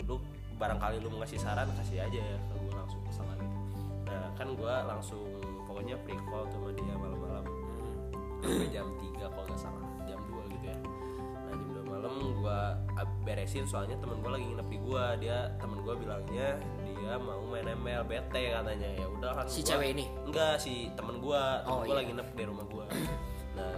Lu 0.07 0.19
barangkali 0.55 1.01
lu 1.01 1.09
mau 1.09 1.25
ngasih 1.25 1.41
saran 1.41 1.67
kasih 1.73 2.05
aja 2.05 2.19
ya 2.21 2.37
ke 2.37 2.55
gue 2.55 2.73
langsung 2.75 3.01
kesel 3.09 3.25
gitu. 3.27 3.57
Nah 4.07 4.29
kan 4.37 4.47
gue 4.53 4.73
langsung 4.85 5.23
pokoknya 5.65 5.95
pre 6.05 6.13
call 6.29 6.45
tuh 6.51 6.59
sama 6.61 6.69
dia 6.77 6.93
malam-malam 6.93 7.60
sampai 8.41 8.67
jam 8.69 8.87
3 8.91 9.01
kalau 9.23 9.45
nggak 9.45 9.59
salah 9.59 9.79
jam 10.03 10.19
2 10.23 10.51
gitu 10.51 10.65
ya. 10.65 10.77
Nah 11.39 11.53
jam 11.53 11.69
2 11.77 11.85
malam 11.87 12.13
gue 12.33 12.59
beresin 13.21 13.63
soalnya 13.63 13.95
temen 13.95 14.17
gue 14.17 14.31
lagi 14.31 14.45
nginep 14.45 14.67
di 14.67 14.79
gue 14.79 15.05
dia 15.19 15.37
temen 15.55 15.77
gue 15.79 15.93
bilangnya 15.95 16.47
dia 16.83 17.13
mau 17.17 17.41
main 17.43 17.67
ML 17.67 18.03
bete 18.03 18.41
katanya. 18.51 18.89
Ya 18.91 19.07
udah 19.07 19.31
kan 19.33 19.45
Si 19.45 19.61
gua- 19.61 19.69
cewek 19.69 19.87
ini? 19.91 20.05
enggak 20.23 20.53
si 20.57 20.73
temen 20.91 21.17
gue 21.17 21.41
temen 21.61 21.69
Oh, 21.71 21.79
gue 21.79 21.87
iya. 21.87 21.97
lagi 21.97 22.09
nginep 22.09 22.29
di 22.31 22.43
rumah 22.45 22.65
gue 22.67 22.85
nah 23.51 23.75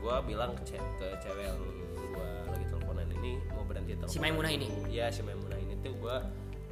gue 0.00 0.14
bilang 0.24 0.50
ke, 0.54 0.62
ce- 0.66 0.90
ke 0.96 1.06
cewek 1.18 1.44
yang 1.44 1.60
gue 1.60 2.24
lagi 2.48 2.64
teleponan 2.66 3.06
ini 3.14 3.32
mau 3.50 3.62
berhenti 3.62 3.92
telepon 3.94 4.08
Si 4.08 4.18
Maimunah 4.18 4.50
ini? 4.50 4.66
Iya 4.88 5.06
si 5.08 5.20
Maimunah 5.20 5.58
ini 5.58 5.74
tuh 5.78 5.92
gue 5.94 6.16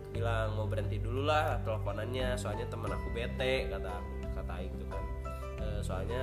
bilang 0.09 0.57
mau 0.57 0.65
berhenti 0.65 0.97
dulu 0.97 1.23
lah 1.23 1.61
teleponannya 1.61 2.33
soalnya 2.35 2.65
temen 2.67 2.89
aku 2.89 3.07
bete 3.13 3.69
kata 3.69 3.93
kata 4.33 4.53
Aik 4.55 4.73
tuh 4.73 4.89
kan. 4.89 5.03
Eh, 5.59 5.81
soalnya 5.83 6.23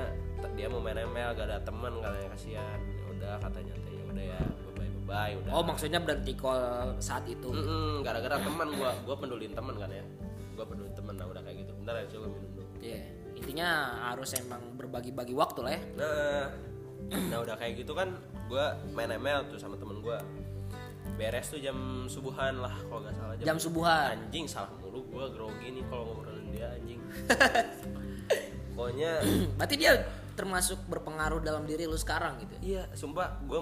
dia 0.53 0.67
mau 0.67 0.77
main 0.77 0.95
ML 0.95 1.29
gak 1.33 1.45
ada 1.45 1.57
temen 1.59 1.93
katanya 1.97 2.29
kasihan 2.29 2.79
udah 3.07 3.33
katanya 3.39 3.73
teh 3.79 3.91
ya 3.91 4.03
udah 4.05 4.23
ya 4.25 4.39
bye 4.71 4.73
bye 4.75 5.03
bye 5.03 5.33
udah 5.35 5.51
Oh 5.51 5.63
maksudnya 5.63 5.97
berhenti 5.97 6.33
call 6.33 6.59
saat 6.97 7.25
itu. 7.25 7.47
Mm-mm, 7.47 8.01
gara-gara 8.01 8.37
teman 8.37 8.69
gue 8.69 8.91
gue 9.01 9.15
pedulin 9.15 9.51
temen 9.51 9.75
kan 9.75 9.89
ya 9.89 10.05
gue 10.51 10.65
pedulin 10.65 10.93
temen 10.93 11.13
nah 11.13 11.25
udah 11.25 11.41
kayak 11.41 11.57
gitu 11.61 11.71
bentar 11.75 11.93
ya 11.95 12.05
coba 12.09 12.25
minum 12.27 12.49
dulu 12.53 12.65
Iya. 12.79 13.01
Intinya 13.35 13.69
harus 14.05 14.31
emang 14.35 14.63
berbagi-bagi 14.73 15.33
waktu 15.33 15.59
lah 15.59 15.71
ya. 15.73 15.81
Nah, 15.97 16.45
nah 17.27 17.37
udah 17.39 17.55
kayak 17.55 17.77
gitu 17.77 17.91
kan 17.91 18.15
gue 18.45 18.65
main 18.91 19.11
ML 19.11 19.49
tuh 19.49 19.57
sama 19.57 19.75
temen 19.75 19.99
gue 19.99 20.17
beres 21.15 21.47
tuh 21.47 21.59
jam 21.59 21.75
subuhan 22.05 22.57
lah 22.57 22.73
kalau 22.83 22.99
nggak 22.99 23.13
salah 23.13 23.33
Jam 23.37 23.57
subuhan. 23.57 24.15
anjing 24.17 24.45
salah 24.45 24.71
mulu 24.75 25.05
gue 25.05 25.25
grogi 25.29 25.67
nih 25.71 25.83
kalau 25.85 26.03
ngobrolin 26.09 26.49
dia 26.49 26.67
anjing 26.71 26.99
pokoknya 28.75 29.11
Berarti 29.55 29.75
dia 29.75 29.91
termasuk 30.35 30.79
berpengaruh 30.91 31.39
dalam 31.39 31.63
diri 31.63 31.87
lu 31.87 31.95
sekarang 31.95 32.37
gitu. 32.43 32.55
iya 32.61 32.83
sumpah 32.93 33.39
gue 33.47 33.59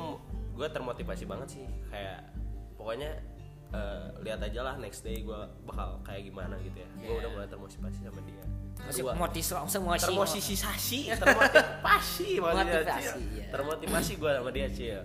gue 0.53 0.67
termotivasi 0.69 1.25
banget 1.25 1.47
sih. 1.57 1.65
Kayak 1.89 2.29
pokoknya 2.77 3.11
eh, 3.73 4.05
lihat 4.21 4.39
aja 4.45 4.61
lah 4.61 4.75
next 4.77 5.01
day 5.01 5.25
gue 5.25 5.39
bakal 5.65 5.97
kayak 6.05 6.29
gimana 6.29 6.57
gitu 6.61 6.77
ya. 6.81 6.89
Gue 6.97 7.09
Iya. 7.09 7.19
udah 7.25 7.29
mulai 7.33 7.47
termotivasi 7.49 7.99
sama 8.05 8.21
dia. 8.25 8.45
Masih 8.83 9.03
motivasi 9.05 9.51
termotivasi 9.69 10.99
termotivasi 11.21 12.27
maksudnya 12.41 13.13
iya. 13.33 13.45
termotivasi 13.49 14.11
gue 14.17 14.31
sama 14.33 14.49
dia 14.53 14.67
cil. 14.69 15.01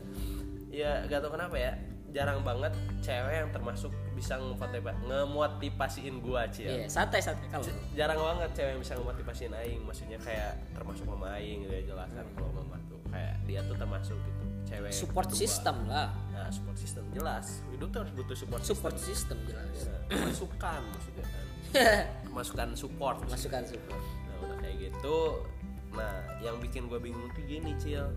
Ya 0.68 0.92
gak 1.09 1.24
tau 1.24 1.33
kenapa 1.33 1.57
ya 1.57 1.72
jarang 2.08 2.40
banget 2.40 2.72
cewek 2.98 3.34
yang 3.36 3.50
termasuk 3.50 3.88
bisa 4.12 4.34
ngemotiva- 4.34 4.96
ngemotivasiin 5.02 6.18
gue 6.18 6.42
cil 6.50 6.72
Iya, 6.74 6.86
santai 6.86 7.20
santai 7.20 7.46
kalau. 7.46 7.68
jarang 7.92 8.16
banget 8.16 8.50
cewek 8.54 8.70
yang 8.70 8.80
bisa 8.80 8.92
ngemotivasiin 8.94 9.52
Aing 9.54 9.80
maksudnya 9.82 10.18
kayak 10.18 10.56
termasuk 10.72 11.04
mama 11.04 11.32
Aing 11.32 11.62
ya 11.62 11.84
jelaskan 11.84 12.24
kalau 12.32 12.50
mama 12.52 12.80
tuh 12.86 12.98
kayak 13.06 13.36
dia 13.44 13.60
tuh 13.62 13.76
termasuk 13.76 14.16
gitu 14.16 14.42
cewek 14.66 14.90
Support 14.90 15.26
kedua. 15.28 15.38
system 15.38 15.76
lah. 15.86 16.08
nah 16.30 16.48
support 16.48 16.76
system 16.76 17.04
jelas 17.10 17.46
hidup 17.68 17.88
tuh 17.88 17.98
harus 18.00 18.12
butuh 18.14 18.36
support, 18.36 18.60
Support 18.62 18.94
system 18.96 19.36
system 19.36 19.38
jelas. 19.46 19.76
Ya, 19.84 20.18
masukan 20.22 20.80
maksudnya 20.88 21.24
kan 21.24 21.44
masukan 22.36 22.68
support 22.72 23.16
Masukan 23.22 23.62
support. 23.64 24.00
nah 24.24 24.36
udah 24.42 24.56
kayak 24.58 24.76
gitu 24.82 25.18
nah 25.90 26.14
yang 26.38 26.56
bikin 26.58 26.84
gue 26.84 26.98
bingung 26.98 27.28
tuh 27.30 27.44
gini 27.44 27.76
cil 27.76 28.08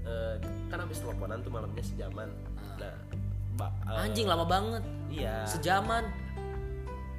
Eh, 0.00 0.36
kan 0.72 0.80
habis 0.80 0.98
teleponan 0.98 1.44
tuh 1.44 1.52
malamnya 1.52 1.84
sejaman 1.84 2.32
nah 2.78 2.94
ba- 3.56 3.74
eh, 3.88 4.02
Anjing 4.02 4.24
lama 4.24 4.44
banget. 4.44 4.82
iya 5.08 5.42
Sejaman. 5.44 6.04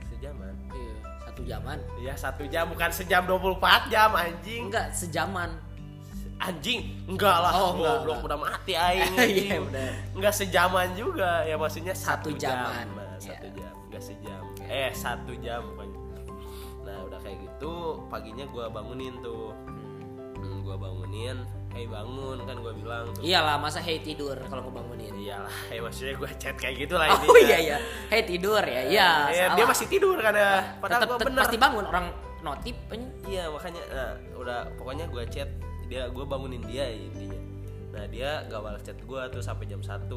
sejaman 0.10 0.54
Iya, 0.70 0.94
satu 1.22 1.42
jaman. 1.44 1.78
Iya 1.98 2.14
satu 2.16 2.44
jam 2.46 2.66
bukan 2.68 2.90
sejam 2.90 3.22
24 3.24 3.60
jam 3.88 4.10
anjing 4.12 4.68
Enggak, 4.68 4.92
sejaman. 4.92 5.50
anjing 6.38 6.80
enggak 7.06 7.36
lah 7.38 7.52
Oh, 7.54 7.72
enggak, 7.74 7.96
goblok 8.00 8.16
enggak. 8.16 8.28
udah 8.28 8.38
mati 8.40 8.74
aing 8.74 9.12
Iya, 9.44 9.58
benar. 9.62 9.92
enggak 10.14 10.34
sejaman 10.34 10.88
juga 10.94 11.44
ya 11.44 11.56
maksudnya 11.56 11.92
Satu 11.92 12.32
satu, 12.32 12.38
jam 12.38 12.56
jaman. 12.58 12.88
nah, 12.94 13.16
satu 13.18 13.46
Iya. 13.46 13.60
jam 13.60 13.74
enggak 13.86 14.04
sejam 14.06 14.44
eh 14.62 14.90
satu 14.94 15.32
jam 15.38 15.62
pokoknya 15.66 16.00
nah 16.82 16.98
udah 17.04 17.20
kayak 17.20 17.38
gitu 17.40 17.74
paginya 18.08 18.46
gua 18.48 18.66
bangunin 18.68 19.20
tuh 19.20 19.52
hmm, 20.38 20.58
gua 20.62 20.76
bangunin 20.76 21.38
hey 21.70 21.86
bangun 21.86 22.38
kan 22.42 22.56
gua 22.58 22.74
bilang 22.74 23.06
tuh 23.10 23.22
Iyalah, 23.22 23.56
masa 23.56 23.78
hey 23.78 24.00
tidur 24.00 24.36
kalau 24.44 24.68
mau 24.68 24.82
bangunin. 24.82 25.14
iyalah 25.16 25.54
eh 25.74 25.80
maksudnya 25.80 26.14
gua 26.16 26.30
chat 26.36 26.56
kayak 26.56 26.76
gitu 26.82 26.96
lah 26.96 27.08
Oh 27.22 27.38
iya 27.38 27.58
iya. 27.60 27.78
Hey 28.08 28.22
tidur 28.24 28.60
ya. 28.60 28.82
Iya, 28.84 29.10
salah. 29.30 29.56
dia 29.56 29.66
masih 29.66 29.86
tidur 29.88 30.18
kan 30.18 30.34
ya 30.34 30.52
padahal 30.78 31.00
Tetep- 31.00 31.08
gua 31.08 31.18
tetep 31.18 31.28
bener 31.30 31.42
pasti 31.44 31.58
bangun 31.58 31.86
orang 31.86 32.06
notif. 32.40 32.76
Iya 33.24 33.44
makanya 33.48 33.82
nah, 33.88 34.12
udah 34.34 34.60
pokoknya 34.76 35.06
gue 35.06 35.24
chat 35.28 35.50
dia 35.86 36.08
gue 36.08 36.24
bangunin 36.24 36.64
dia 36.64 36.88
intinya. 36.88 37.36
Nah 37.90 38.06
dia 38.06 38.30
gak 38.46 38.60
balas 38.60 38.82
chat 38.82 38.96
gue 38.98 39.22
tuh 39.28 39.42
sampai 39.42 39.66
jam 39.66 39.80
1 39.80 40.08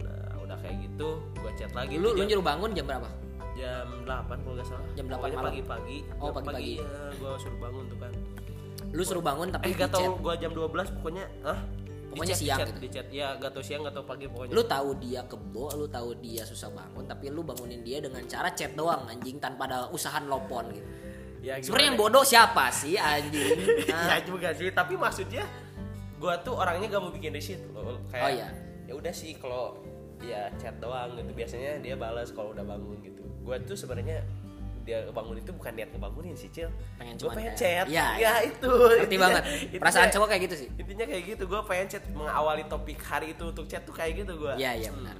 Nah 0.00 0.24
udah 0.40 0.56
kayak 0.58 0.76
gitu 0.82 1.08
gue 1.32 1.50
chat 1.54 1.70
lagi 1.70 1.94
Lu 1.94 2.10
lu 2.10 2.24
nyuruh 2.24 2.42
bangun 2.42 2.70
jam 2.72 2.84
berapa? 2.84 3.06
jam 3.52 3.86
8 4.02 4.08
kalau 4.40 4.56
gak 4.56 4.66
salah. 4.66 4.84
Jam 4.92 5.04
8 5.04 5.14
Pokoknya 5.14 5.36
malam. 5.36 5.48
pagi-pagi. 5.48 5.98
Oh, 6.16 6.32
pagi-pagi. 6.32 6.74
Pagi, 6.74 6.74
ya, 6.80 7.12
gue 7.12 7.30
suruh 7.36 7.58
bangun 7.60 7.84
tuh 7.86 7.98
kan. 7.98 8.12
Lu 8.90 9.02
suruh 9.02 9.22
bangun 9.22 9.48
tapi 9.48 9.70
Eh 9.70 9.74
di 9.74 9.78
gak 9.78 9.90
tau 9.90 10.18
gue 10.18 10.34
jam 10.36 10.50
12 10.50 10.96
pokoknya 10.98 11.24
ah 11.44 11.60
Pokoknya 12.10 12.34
di 12.34 12.42
chat, 12.42 12.42
siang 12.42 12.58
di 12.58 12.62
chat, 12.62 12.68
gitu. 12.74 12.80
di 12.82 12.88
chat. 12.90 13.06
Ya 13.14 13.26
gak 13.38 13.50
tau 13.54 13.62
siang 13.62 13.80
gak 13.86 13.94
tau 13.94 14.02
pagi 14.02 14.26
pokoknya. 14.26 14.50
Lu 14.50 14.62
tahu 14.66 14.88
dia 14.98 15.22
kebo, 15.22 15.70
lu 15.78 15.86
tahu 15.86 16.10
dia 16.18 16.42
susah 16.42 16.66
bangun, 16.68 17.06
tapi 17.06 17.30
lu 17.30 17.46
bangunin 17.46 17.86
dia 17.86 18.02
dengan 18.02 18.18
cara 18.26 18.50
chat 18.50 18.74
doang 18.74 19.06
anjing 19.06 19.38
tanpa 19.38 19.70
ada 19.70 19.86
usaha 19.88 20.18
nelpon 20.18 20.74
gitu. 20.74 20.88
ya, 21.38 21.54
Sebenarnya 21.62 21.86
yang 21.86 21.98
ya? 21.98 22.02
bodoh 22.02 22.24
siapa 22.26 22.64
sih 22.74 22.98
anjing? 22.98 23.62
ya 23.90 23.94
Hah? 23.94 24.20
juga 24.26 24.50
sih 24.50 24.74
tapi 24.74 24.98
maksudnya 24.98 25.46
gue 26.18 26.34
tuh 26.42 26.52
orangnya 26.52 26.90
gak 26.90 26.98
mau 27.00 27.08
bikin 27.08 27.30
risih 27.30 27.62
loh 27.70 27.96
kayak 28.10 28.26
Oh, 28.26 28.30
iya. 28.34 28.48
ya 28.84 28.92
udah 28.92 29.14
sih 29.14 29.38
kalau 29.38 29.78
ya 30.20 30.50
chat 30.58 30.76
doang 30.76 31.14
gitu 31.14 31.30
biasanya 31.32 31.78
dia 31.78 31.94
balas 31.96 32.28
kalau 32.28 32.52
udah 32.52 32.60
bangun 32.60 32.98
gitu 33.00 33.22
gue 33.22 33.56
tuh 33.64 33.72
sebenarnya 33.72 34.20
dia 34.90 35.06
bangun 35.08 35.38
itu 35.38 35.54
bukan 35.54 35.70
niat 35.72 35.94
ngebangunin 35.94 36.34
sih 36.34 36.50
cil. 36.50 36.66
Pengen 36.98 37.14
gue 37.14 37.30
pengen 37.30 37.54
chat. 37.54 37.86
Iya, 37.86 38.06
ya 38.18 38.32
itu. 38.42 38.66
Ngerti 38.66 39.06
Intinya- 39.06 39.22
banget. 39.22 39.42
intinya- 39.46 39.80
perasaan 39.80 40.10
cowok 40.10 40.26
kayak 40.26 40.42
gitu 40.44 40.54
sih. 40.58 40.68
Intinya 40.74 41.04
kayak 41.06 41.24
gitu 41.28 41.42
gue 41.46 41.60
pengen 41.64 41.86
chat 41.86 42.02
mengawali 42.10 42.66
topik 42.66 42.98
hari 42.98 43.26
itu 43.30 43.44
untuk 43.46 43.64
chat 43.64 43.86
tuh 43.86 43.94
kayak 43.94 44.18
gitu 44.18 44.34
gue 44.34 44.52
iya 44.58 44.74
iya 44.74 44.90
benar. 44.90 45.14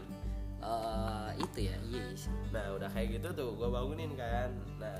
Eh, 0.60 1.28
itu 1.40 1.58
ya 1.70 1.76
iya 1.88 2.04
sih. 2.12 2.28
nah 2.50 2.66
udah 2.74 2.90
kayak 2.90 3.16
gitu 3.16 3.28
tuh 3.32 3.48
gue 3.54 3.68
bangunin 3.70 4.10
kan. 4.12 4.50
Nah 4.76 4.98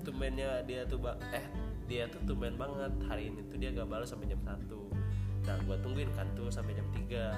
tumbennya 0.00 0.62
dia 0.62 0.86
tuh 0.86 1.02
eh 1.30 1.44
dia 1.84 2.06
tuh 2.06 2.22
tumben 2.22 2.54
banget. 2.54 2.94
Hari 3.04 3.28
ini 3.28 3.42
tuh 3.50 3.58
dia 3.58 3.74
gak 3.74 3.90
balas 3.90 4.06
sampai 4.06 4.30
jam 4.30 4.38
satu. 4.40 4.86
Nah 5.42 5.58
gue 5.58 5.76
tungguin 5.82 6.08
kan 6.14 6.30
tuh 6.32 6.46
sampai 6.46 6.72
jam 6.72 6.86
3 6.94 7.34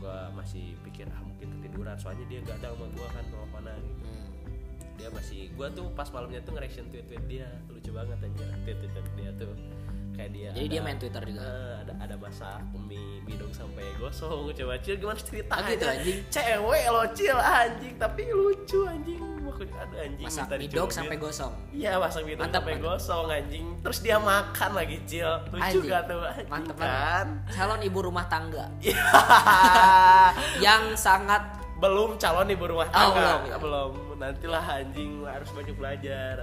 gue 0.00 0.18
masih 0.32 0.78
pikir 0.80 1.10
ah 1.10 1.20
mungkin 1.20 1.60
ketiduran. 1.60 1.98
Soalnya 1.98 2.24
dia 2.24 2.38
gak 2.40 2.62
ada 2.62 2.72
sama 2.72 2.86
gue 2.88 3.08
kan 3.10 3.24
gitu 3.26 3.36
Hmm. 3.36 3.99
Dia 5.00 5.08
masih 5.10 5.48
gue 5.50 5.68
tuh 5.72 5.86
pas 5.90 6.04
malamnya 6.06 6.40
tuh 6.40 6.52
nge-reaction 6.52 6.84
tweet 6.86 7.06
tweet 7.06 7.24
dia 7.26 7.48
lucu 7.66 7.90
banget 7.90 8.20
aja 8.20 8.46
tweet 8.60 8.76
tweet 8.78 9.06
dia 9.14 9.30
tuh 9.34 9.52
kayak 10.12 10.30
dia 10.30 10.48
Jadi 10.50 10.60
ada- 10.60 10.68
dia 10.68 10.80
main 10.82 10.98
Twitter 10.98 11.22
juga? 11.24 11.40
Eh, 11.40 11.74
ada 11.80 11.92
ada 11.98 12.14
masak 12.14 12.60
mie 12.78 13.08
dong 13.32 13.48
sampai 13.50 13.86
gosong 13.96 14.52
coba 14.52 14.74
cil 14.76 14.96
gimana 14.96 15.16
ceritanya 15.16 15.56
Ah, 15.56 15.70
gitu, 15.70 15.86
anjing? 15.86 16.18
cewek 16.28 16.84
lo 16.86 17.02
cil 17.10 17.38
anjing 17.38 17.94
tapi 17.96 18.22
lucu 18.28 18.80
anjing 18.84 19.22
Makanya 19.40 19.76
ada 19.80 19.96
anjing 20.02 20.26
masak 20.26 20.44
dicubit. 20.58 20.92
sampai 20.92 21.16
gosong 21.16 21.52
Iya 21.70 21.96
masak 21.96 22.20
Mantap, 22.26 22.42
sampai 22.58 22.74
mantap. 22.74 22.84
gosong 22.90 23.26
anjing 23.30 23.66
Terus 23.80 23.98
dia 24.00 24.16
makan 24.18 24.70
lagi 24.74 24.96
cil 25.06 25.30
Lucu 25.48 25.62
Anjing. 25.62 25.88
gak 25.88 26.02
tuh 26.04 26.20
anjing 26.22 26.50
mantep 26.50 26.76
kan 26.76 27.26
calon 27.48 27.80
ibu 27.80 27.98
rumah 28.02 28.26
tangga 28.26 28.66
yang 30.64 30.82
sangat 30.94 31.59
Belum 31.80 32.14
calon 32.14 32.46
ibu 32.46 32.64
rumah 32.66 32.86
Oh, 32.86 32.92
tangga. 32.92 33.16
belum, 33.16 33.40
ya. 33.48 33.56
Belum. 33.56 33.92
Nantilah 34.14 34.64
anjing 34.70 35.24
harus 35.24 35.48
banyak 35.50 35.74
belajar. 35.74 36.36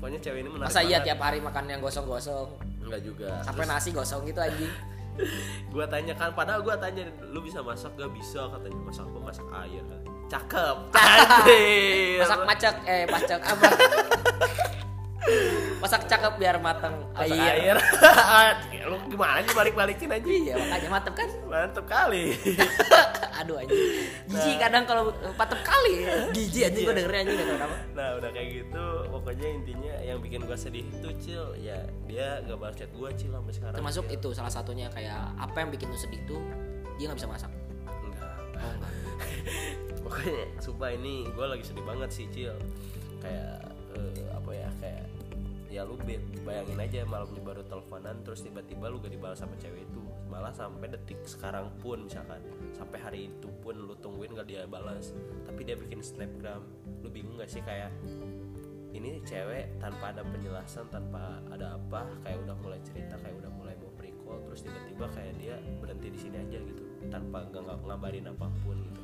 Pokoknya 0.00 0.18
cewek 0.18 0.40
ini 0.40 0.48
menarik 0.48 0.72
masa 0.72 0.80
iya 0.80 0.98
tiap 0.98 1.20
hari 1.20 1.44
makan 1.44 1.68
yang 1.68 1.82
gosong-gosong? 1.82 2.48
Enggak 2.80 3.04
juga. 3.04 3.42
Sampai 3.44 3.68
Terus 3.68 3.72
nasi 3.76 3.88
gosong 3.92 4.24
gitu 4.24 4.40
anjing. 4.40 4.72
Gua 5.74 5.84
tanya 5.84 6.16
kan 6.16 6.32
Padahal 6.32 6.64
gua 6.64 6.78
tanya 6.78 7.04
Lu 7.28 7.44
bisa 7.44 7.60
masak 7.60 7.92
gak 7.92 8.08
bisa 8.14 8.40
Katanya. 8.48 8.80
Masak 8.80 9.04
apa? 9.04 9.18
Masak 9.20 9.46
air. 9.60 9.84
Cakep. 10.30 10.76
Masak 12.22 12.40
macak. 12.46 12.74
Eh 12.86 13.04
macak 13.04 13.40
apa 13.44 13.68
masak 15.80 16.08
cakep 16.08 16.32
biar 16.40 16.56
matang 16.60 16.96
Masak 17.12 17.36
air 17.36 17.76
air. 17.76 17.76
Lu 18.90 18.96
gimana 19.08 19.44
sih 19.44 19.52
balik-balikin 19.52 20.08
aja 20.08 20.28
iya 20.28 20.54
makanya 20.56 20.88
mantep 20.88 21.14
kan? 21.16 21.28
Mantep 21.46 21.84
kali. 21.84 22.34
Aduh 23.40 23.56
anjing. 23.56 23.80
Jijik 24.28 24.56
kadang 24.60 24.84
kalau 24.84 25.12
mantep 25.36 25.60
kali. 25.60 26.04
Jijik 26.32 26.72
anjing 26.72 26.84
gue 26.88 26.94
dengerin 26.96 27.18
anjing 27.24 27.36
gak 27.36 27.48
kenapa. 27.56 27.76
Nah 27.96 28.08
udah 28.20 28.30
kayak 28.32 28.48
gitu 28.52 28.86
Pokoknya 29.10 29.48
intinya 29.52 29.94
yang 30.00 30.18
bikin 30.20 30.40
gua 30.44 30.56
sedih 30.56 30.84
itu 30.84 31.08
Cil 31.20 31.44
Ya 31.60 31.76
dia 32.08 32.40
gak 32.44 32.56
balas 32.56 32.76
chat 32.76 32.90
gua 32.96 33.12
Cil 33.12 33.32
sampai 33.32 33.52
sekarang 33.52 33.76
termasuk 33.76 34.04
Cil. 34.08 34.16
itu 34.16 34.28
salah 34.32 34.52
satunya 34.52 34.86
kayak 34.92 35.36
apa 35.36 35.56
yang 35.60 35.70
bikin 35.72 35.88
lu 35.92 35.98
sedih 36.00 36.20
tuh 36.24 36.40
dia 36.96 37.08
nggak 37.08 37.16
bisa 37.16 37.28
masak. 37.32 37.52
Enggak. 38.04 38.36
Oh 38.60 38.70
enggak. 38.76 38.92
Pokoknya 40.04 40.44
sumpah 40.60 40.90
ini 40.92 41.24
gue 41.28 41.46
lagi 41.48 41.64
sedih 41.64 41.84
banget 41.84 42.10
sih 42.12 42.26
Cil. 42.28 42.56
Kayak 43.24 43.72
eh, 43.96 44.28
apa 44.32 44.50
ya 44.52 44.68
kayak 44.80 45.04
ya 45.70 45.86
lu 45.86 45.94
bayangin 46.42 46.82
aja 46.82 47.06
malamnya 47.06 47.38
baru 47.46 47.62
teleponan 47.62 48.26
terus 48.26 48.42
tiba-tiba 48.42 48.90
lu 48.90 48.98
gak 48.98 49.14
dibalas 49.14 49.38
sama 49.38 49.54
cewek 49.56 49.86
itu. 49.86 50.02
Malah 50.26 50.50
sampai 50.50 50.90
detik 50.90 51.22
sekarang 51.22 51.70
pun 51.78 52.10
misalkan 52.10 52.42
sampai 52.74 52.98
hari 52.98 53.20
itu 53.30 53.46
pun 53.62 53.78
lu 53.78 53.94
tungguin 54.02 54.34
gak 54.34 54.50
dia 54.50 54.66
balas. 54.66 55.14
Tapi 55.46 55.62
dia 55.62 55.78
bikin 55.78 56.02
snapgram. 56.02 56.66
Lu 57.00 57.08
bingung 57.08 57.38
gak 57.38 57.48
sih 57.48 57.62
kayak 57.62 57.94
ini 58.90 59.22
cewek 59.22 59.78
tanpa 59.78 60.10
ada 60.10 60.26
penjelasan 60.26 60.90
tanpa 60.90 61.38
ada 61.54 61.78
apa 61.78 62.10
kayak 62.26 62.42
udah 62.42 62.56
mulai 62.58 62.82
cerita 62.82 63.14
kayak 63.22 63.38
udah 63.38 63.52
mulai 63.54 63.74
mau 63.78 63.94
precall 63.94 64.42
terus 64.42 64.66
tiba-tiba 64.66 65.06
kayak 65.14 65.34
dia 65.38 65.54
berhenti 65.78 66.10
di 66.10 66.18
sini 66.18 66.36
aja 66.42 66.58
gitu. 66.58 66.82
Tanpa 67.06 67.46
nggak 67.46 67.86
ngabarin 67.86 68.26
apa 68.26 68.50
pun 68.66 68.76
gitu 68.82 68.99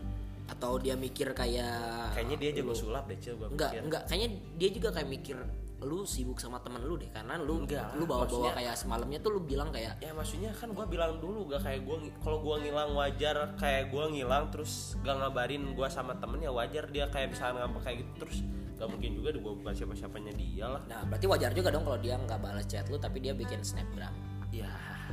atau 0.47 0.79
dia 0.79 0.95
mikir 0.95 1.31
kayak 1.31 2.15
kayaknya 2.15 2.37
dia 2.39 2.51
jago 2.55 2.73
sulap 2.73 3.05
deh 3.05 3.19
cil 3.19 3.35
gua 3.35 3.49
enggak 3.49 3.71
pikir. 3.71 3.83
enggak. 3.83 4.03
Kayaknya 4.07 4.29
dia 4.55 4.69
juga 4.71 4.89
kayak 4.91 5.09
mikir 5.11 5.37
lu 5.77 6.03
sibuk 6.03 6.39
sama 6.39 6.57
temen 6.59 6.81
lu 6.81 6.97
deh 6.97 7.11
karena 7.11 7.37
lu 7.37 7.61
Enggak, 7.61 7.93
lu 7.95 8.05
bawa-bawa 8.05 8.25
maksudnya- 8.49 8.57
kayak 8.57 8.75
semalamnya 8.75 9.19
tuh 9.21 9.31
lu 9.31 9.41
bilang 9.43 9.69
kayak 9.69 9.99
ya 9.99 10.11
maksudnya 10.11 10.49
kan 10.51 10.73
gua 10.73 10.87
bilang 10.87 11.19
dulu 11.19 11.45
gak 11.47 11.63
kayak 11.63 11.85
gua 11.85 11.97
kalau 12.19 12.39
gua 12.41 12.57
ngilang 12.57 12.91
wajar 12.93 13.37
kayak 13.55 13.91
gua 13.91 14.09
ngilang 14.09 14.49
terus 14.49 14.97
gak 15.01 15.15
ngabarin 15.15 15.63
gua 15.73 15.87
sama 15.87 16.17
temennya 16.17 16.49
wajar 16.49 16.89
dia 16.89 17.05
kayak 17.07 17.31
misalnya 17.31 17.63
ngambek 17.63 17.83
kayak 17.83 17.97
gitu. 18.01 18.13
Terus 18.19 18.37
gak 18.75 18.89
mungkin 18.89 19.11
juga 19.15 19.29
gua 19.37 19.53
bukan 19.55 19.73
siapa 19.75 19.93
siapanya 19.93 20.33
dia 20.33 20.65
lah. 20.67 20.81
Nah 20.87 21.01
berarti 21.05 21.27
wajar 21.27 21.51
juga 21.53 21.69
dong 21.69 21.85
kalau 21.85 21.99
dia 21.99 22.15
nggak 22.17 22.41
balas 22.41 22.65
chat 22.65 22.87
lu 22.87 22.97
tapi 22.97 23.19
dia 23.19 23.33
bikin 23.33 23.61
snapgram. 23.61 24.15
Ya 24.49 24.73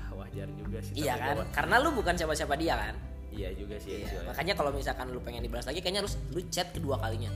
wajar 0.10 0.48
juga 0.50 0.80
sih 0.80 0.94
iya 0.96 1.14
kan? 1.14 1.36
gua- 1.36 1.50
karena 1.52 1.76
lu 1.78 1.90
bukan 1.92 2.16
siapa-siapa 2.16 2.56
dia 2.56 2.74
kan 2.74 2.96
iya 3.34 3.50
juga 3.52 3.76
sih 3.76 4.00
Iya, 4.00 4.14
ya. 4.14 4.22
makanya 4.26 4.54
kalau 4.54 4.70
misalkan 4.70 5.10
lu 5.10 5.20
pengen 5.20 5.42
dibalas 5.42 5.66
lagi 5.66 5.80
kayaknya 5.80 6.02
harus 6.02 6.16
lu 6.30 6.42
chat 6.48 6.70
kedua 6.70 6.96
kalinya. 6.98 7.34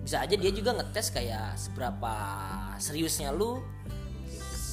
Bisa 0.00 0.18
aja 0.18 0.32
dia 0.32 0.50
juga 0.50 0.70
ngetes 0.72 1.10
kayak 1.10 1.54
seberapa 1.56 2.12
seriusnya 2.76 3.30
lu. 3.30 3.62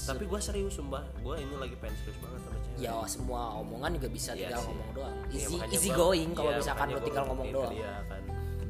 Tapi 0.04 0.26
gua 0.26 0.38
serius 0.40 0.74
sumpah. 0.74 1.06
Gua 1.20 1.38
ini 1.38 1.54
lagi 1.54 1.74
pengen 1.76 1.94
serius 2.00 2.18
banget 2.18 2.40
sama 2.42 2.58
cewek. 2.60 2.78
Ya 2.80 2.94
semua 3.06 3.42
omongan 3.56 3.90
juga 3.94 4.08
bisa 4.08 4.32
Iya 4.32 4.42
tinggal 4.48 4.58
sih. 4.58 4.68
ngomong 4.68 4.90
doang. 4.92 5.16
Iya, 5.28 5.38
easy 5.40 5.54
makanya 5.56 5.70
easy 5.72 5.90
gua- 5.90 5.98
going 6.00 6.30
kalau 6.32 6.50
iya, 6.50 6.58
misalkan 6.58 6.88
lu 6.88 7.00
tinggal 7.00 7.24
ngomong 7.28 7.48
doang. 7.50 7.74
kan 8.06 8.22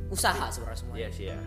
usaha 0.09 0.45
sebenarnya 0.49 0.79
semua 0.79 0.95
Iya 0.95 1.09
sih 1.09 1.25
ya, 1.29 1.37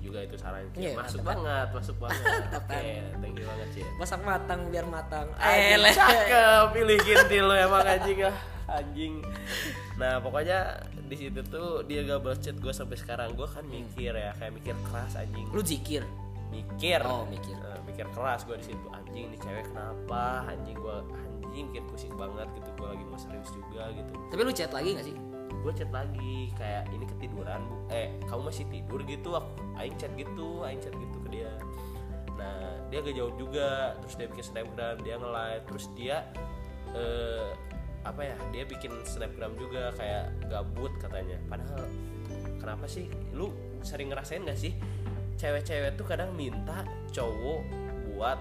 juga 0.00 0.18
itu 0.24 0.36
sarannya 0.36 0.70
Cil 0.74 0.80
Iya, 0.82 0.92
Masuk 0.96 1.20
mantap, 1.22 1.28
banget, 1.30 1.68
masuk 1.76 1.96
banget. 2.00 2.22
Oke, 2.60 2.72
kan? 2.72 3.20
thank 3.20 3.36
you 3.36 3.46
banget 3.46 3.68
Cil 3.76 3.88
masak 4.00 4.20
matang 4.24 4.60
biar 4.72 4.86
matang. 4.88 5.26
Eh 5.38 5.76
cakep 5.76 6.64
pilih 6.72 6.98
kintil 7.04 7.44
lo 7.46 7.54
emang 7.54 7.84
anjing. 7.84 8.18
Ah 8.24 8.36
anjing. 8.70 9.14
Nah 9.98 10.22
pokoknya 10.22 10.78
di 11.10 11.16
situ 11.18 11.42
tuh 11.50 11.82
dia 11.84 12.06
gak 12.06 12.22
chat 12.38 12.54
gue 12.54 12.70
sampai 12.70 12.96
sekarang 12.96 13.34
gue 13.34 13.48
kan 13.50 13.66
mikir 13.66 14.14
ya 14.14 14.30
kayak 14.38 14.52
mikir 14.54 14.74
keras 14.86 15.18
anjing. 15.18 15.46
Lu 15.50 15.60
zikir? 15.60 16.06
Mikir. 16.50 17.02
Oh, 17.06 17.26
mikir. 17.30 17.54
Eh, 17.54 17.80
mikir 17.86 18.06
keras 18.14 18.46
gue 18.46 18.58
di 18.58 18.66
situ 18.70 18.86
anjing 18.94 19.30
nih 19.34 19.38
cewek 19.42 19.66
kenapa? 19.70 20.46
Anjing 20.46 20.78
gue 20.78 20.96
anjing 21.14 21.66
bikin 21.74 21.84
pusing 21.90 22.14
banget 22.14 22.46
gitu 22.54 22.70
gue 22.78 22.88
lagi 22.88 23.04
mau 23.06 23.18
serius 23.18 23.50
juga 23.50 23.90
gitu. 23.90 24.12
Tapi 24.30 24.40
lu 24.46 24.52
chat 24.54 24.70
lagi 24.70 24.90
gak 24.94 25.06
sih 25.06 25.16
gue 25.60 25.72
chat 25.76 25.90
lagi 25.92 26.52
kayak 26.56 26.88
ini 26.92 27.04
ketiduran 27.04 27.60
bu. 27.68 27.76
Eh 27.92 28.08
kamu 28.26 28.48
masih 28.48 28.64
tidur 28.68 29.00
gitu? 29.04 29.36
Aku 29.36 29.50
aing 29.76 29.96
chat 30.00 30.12
gitu 30.16 30.64
aing 30.64 30.80
chat 30.80 30.94
gitu 30.96 31.16
ke 31.24 31.28
dia. 31.40 31.52
Nah 32.36 32.80
dia 32.88 32.98
gak 33.04 33.16
jawab 33.16 33.34
juga 33.36 33.68
terus 34.02 34.14
dia 34.16 34.26
bikin 34.26 34.44
snapgram 34.44 34.96
dia 35.04 35.14
nge 35.20 35.48
terus 35.68 35.84
dia 35.94 36.16
eh 36.96 37.52
apa 38.00 38.24
ya 38.24 38.36
dia 38.48 38.64
bikin 38.64 38.92
snapgram 39.04 39.52
juga 39.60 39.92
kayak 39.96 40.32
gabut 40.48 40.92
katanya. 40.96 41.36
Padahal 41.46 41.84
kenapa 42.56 42.88
sih? 42.88 43.06
Lu 43.36 43.52
sering 43.84 44.12
ngerasain 44.12 44.44
gak 44.44 44.60
sih 44.60 44.72
cewek-cewek 45.40 45.96
tuh 45.96 46.04
kadang 46.04 46.36
minta 46.36 46.84
cowok 47.16 47.64
buat 48.12 48.36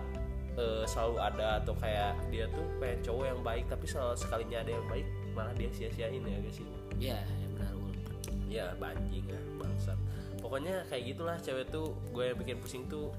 eh, 0.60 0.84
selalu 0.84 1.16
ada 1.24 1.64
atau 1.64 1.72
kayak 1.80 2.20
dia 2.28 2.52
tuh 2.52 2.68
pengen 2.84 3.00
cowok 3.00 3.26
yang 3.32 3.40
baik 3.40 3.66
tapi 3.72 3.86
selalu 3.88 4.20
sekalinya 4.20 4.60
ada 4.60 4.72
yang 4.76 4.88
baik 4.92 5.08
malah 5.32 5.56
dia 5.56 5.72
sia-siain 5.72 6.20
ya 6.20 6.40
guys 6.44 6.60
sih 6.60 6.68
ya 7.00 7.18
benar 7.56 7.74
Ul. 7.80 7.96
ya 8.52 8.66
banjing 8.78 9.26
ya 9.26 9.42
bangsat. 9.58 10.00
Pokoknya 10.40 10.84
kayak 10.92 11.04
gitulah 11.16 11.38
cewek 11.40 11.66
tuh 11.72 11.96
gue 12.12 12.24
yang 12.28 12.38
bikin 12.38 12.58
pusing 12.60 12.84
tuh 12.92 13.12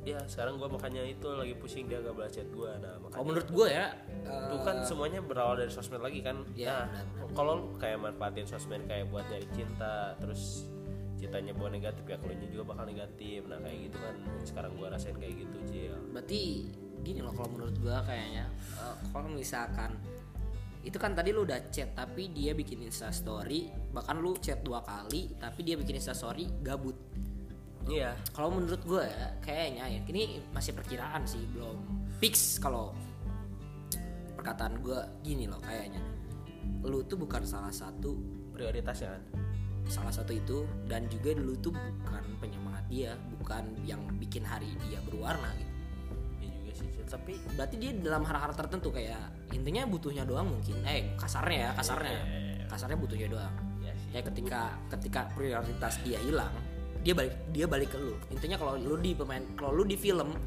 ya 0.00 0.16
sekarang 0.24 0.56
gue 0.56 0.64
makanya 0.64 1.04
itu 1.04 1.28
lagi 1.28 1.52
pusing 1.60 1.84
dia 1.84 2.00
gak 2.00 2.16
balas 2.16 2.32
chat 2.32 2.48
gue. 2.48 2.70
Nah 2.80 2.96
makanya 2.98 3.16
Kalau 3.20 3.26
menurut 3.28 3.48
gue 3.52 3.68
ya, 3.68 3.86
itu 4.24 4.56
eh, 4.56 4.62
kan 4.64 4.76
semuanya 4.82 5.20
berawal 5.20 5.60
dari 5.60 5.68
sosmed 5.68 6.00
lagi 6.00 6.24
kan? 6.24 6.40
Iya, 6.56 6.88
nah 6.88 7.04
kalau 7.36 7.68
kayak 7.76 8.00
manfaatin 8.00 8.48
sosmed 8.48 8.88
kayak 8.88 9.12
buat 9.12 9.28
nyari 9.28 9.46
cinta 9.52 10.16
terus 10.16 10.64
cintanya 11.20 11.52
buat 11.52 11.68
negatif 11.68 12.00
ya 12.08 12.16
kalau 12.16 12.32
juga 12.32 12.64
bakal 12.64 12.84
negatif. 12.88 13.44
Nah 13.44 13.60
kayak 13.60 13.78
gitu 13.92 13.96
kan 14.00 14.14
sekarang 14.48 14.72
gue 14.80 14.88
rasain 14.88 15.16
kayak 15.20 15.34
gitu 15.44 15.56
Cil 15.68 15.96
berarti 16.16 16.72
gini 17.00 17.20
loh 17.24 17.32
kalau 17.32 17.48
menurut 17.52 17.76
gue 17.76 17.96
kayaknya 18.08 18.48
eh, 18.80 18.94
kalau 19.12 19.28
misalkan 19.28 20.00
itu 20.80 20.96
kan 20.96 21.12
tadi 21.12 21.36
lu 21.36 21.44
udah 21.44 21.68
chat 21.68 21.92
tapi 21.92 22.32
dia 22.32 22.56
bikin 22.56 22.80
insta 22.80 23.12
story 23.12 23.68
bahkan 23.92 24.16
lu 24.16 24.32
chat 24.40 24.64
dua 24.64 24.80
kali 24.80 25.36
tapi 25.36 25.60
dia 25.60 25.76
bikin 25.76 26.00
insta 26.00 26.16
story 26.16 26.48
gabut. 26.64 26.96
Iya. 27.88 28.16
Kalau 28.32 28.52
menurut 28.52 28.80
gue 28.84 29.04
ya 29.04 29.26
kayaknya 29.44 29.84
ya 29.88 30.00
ini 30.08 30.40
masih 30.52 30.72
perkiraan 30.76 31.24
sih 31.24 31.40
belum 31.52 31.80
fix 32.20 32.60
kalau 32.60 32.96
perkataan 34.36 34.80
gue 34.80 35.00
gini 35.20 35.44
loh 35.48 35.60
kayaknya. 35.60 36.00
Lu 36.84 37.04
tuh 37.04 37.20
bukan 37.20 37.44
salah 37.44 37.72
satu 37.72 38.16
prioritasnya 38.56 39.16
kan? 39.16 39.24
salah 39.90 40.14
satu 40.14 40.30
itu 40.30 40.62
dan 40.86 41.10
juga 41.10 41.34
lu 41.34 41.58
tuh 41.58 41.74
bukan 41.74 42.24
penyemangat 42.38 42.84
dia 42.86 43.18
bukan 43.42 43.74
yang 43.82 43.98
bikin 44.22 44.46
hari 44.46 44.70
dia 44.86 45.02
berwarna 45.02 45.50
gitu. 45.58 45.66
ya 45.66 45.69
sih 46.80 46.90
tapi 47.10 47.34
berarti 47.58 47.76
dia 47.76 47.90
dalam 47.98 48.22
hal-hal 48.22 48.54
tertentu 48.54 48.94
kayak 48.94 49.18
intinya 49.50 49.82
butuhnya 49.84 50.22
doang 50.22 50.46
mungkin. 50.46 50.78
Eh 50.86 51.12
kasarnya 51.18 51.58
ya 51.58 51.70
kasarnya. 51.74 52.20
Eh, 52.22 52.62
kasarnya 52.70 52.96
butuhnya 52.96 53.28
doang. 53.28 53.54
Ya 53.82 53.92
sih. 53.98 54.08
Ya 54.14 54.20
ketika 54.22 54.60
ketika 54.94 55.20
prioritas 55.34 55.98
dia 56.06 56.22
hilang 56.22 56.54
dia 57.02 57.16
balik 57.16 57.34
dia 57.50 57.66
balik 57.66 57.90
ke 57.90 57.98
lu. 57.98 58.14
Intinya 58.30 58.56
kalau 58.60 58.78
lu 58.78 58.96
di 59.02 59.10
pemain 59.16 59.42
kalau 59.58 59.72
lu 59.74 59.82
di 59.82 59.98
film 59.98 60.38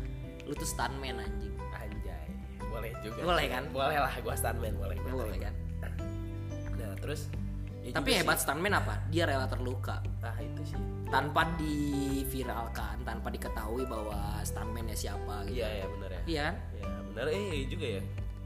lu 0.48 0.54
tuh 0.56 0.68
stuntman 0.68 1.20
anjing. 1.20 1.52
Anjay. 1.76 2.26
Boleh 2.64 2.92
juga 3.04 3.20
Boleh 3.28 3.46
kan? 3.52 3.64
boleh 3.70 3.98
lah 4.00 4.14
gua 4.24 4.36
stuntman 4.40 4.74
boleh 4.80 4.98
boleh 5.04 5.38
kan? 5.42 5.54
nah 6.74 6.96
terus 7.00 7.28
ya 7.84 7.92
tapi 7.96 8.16
hebat 8.16 8.40
sih. 8.40 8.48
stuntman 8.48 8.72
apa? 8.72 9.04
Dia 9.12 9.28
rela 9.28 9.52
terluka. 9.52 10.00
Nah 10.24 10.36
itu 10.40 10.62
sih. 10.64 10.80
Tanpa 11.12 11.44
diviralkan 11.60 13.04
tanpa 13.04 13.28
diketahui 13.34 13.84
bahwa 13.84 14.40
stuntmannya 14.48 14.96
siapa 14.96 15.44
gitu. 15.52 15.60
Iya 15.60 15.84
ya 15.84 15.86
benar 15.92 16.13
ya 16.26 16.56
iya 16.76 16.88
ya 16.88 16.88
benar. 17.12 17.26
Eh 17.30 17.44
iya 17.54 17.66
juga 17.68 17.88
ya. 18.00 18.04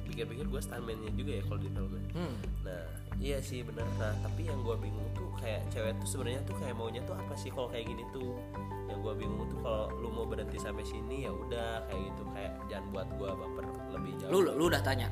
Pikir-pikir 0.08 0.46
gue 0.48 0.62
stuntman-nya 0.64 1.12
juga 1.20 1.32
ya 1.36 1.44
kalau 1.44 1.60
di 1.60 1.68
filmnya 1.68 2.04
hmm. 2.16 2.36
nah 2.64 2.84
iya 3.20 3.38
sih 3.44 3.60
benar. 3.60 3.84
Nah 4.00 4.14
tapi 4.24 4.48
yang 4.48 4.64
gue 4.64 4.76
bingung 4.80 5.10
tuh 5.12 5.28
kayak 5.38 5.68
cewek 5.68 5.94
tuh 6.00 6.08
sebenarnya 6.08 6.42
tuh 6.48 6.56
kayak 6.58 6.76
maunya 6.80 7.02
tuh 7.04 7.16
apa 7.20 7.34
sih 7.36 7.52
kalau 7.52 7.68
kayak 7.68 7.92
gini 7.92 8.04
tuh? 8.16 8.40
Yang 8.88 9.00
gue 9.04 9.14
bingung 9.20 9.44
tuh 9.52 9.60
kalau 9.60 9.92
lu 10.00 10.08
mau 10.08 10.24
berhenti 10.24 10.56
sampai 10.56 10.88
sini 10.88 11.28
ya 11.28 11.32
udah 11.36 11.84
kayak 11.92 12.02
gitu. 12.08 12.24
Kayak 12.32 12.52
jangan 12.72 12.86
buat 12.96 13.08
gue 13.20 13.30
baper 13.36 13.66
lebih 14.00 14.12
jauh. 14.24 14.32
Lu 14.32 14.40
lu 14.48 14.64
udah 14.72 14.80
tanya? 14.80 15.12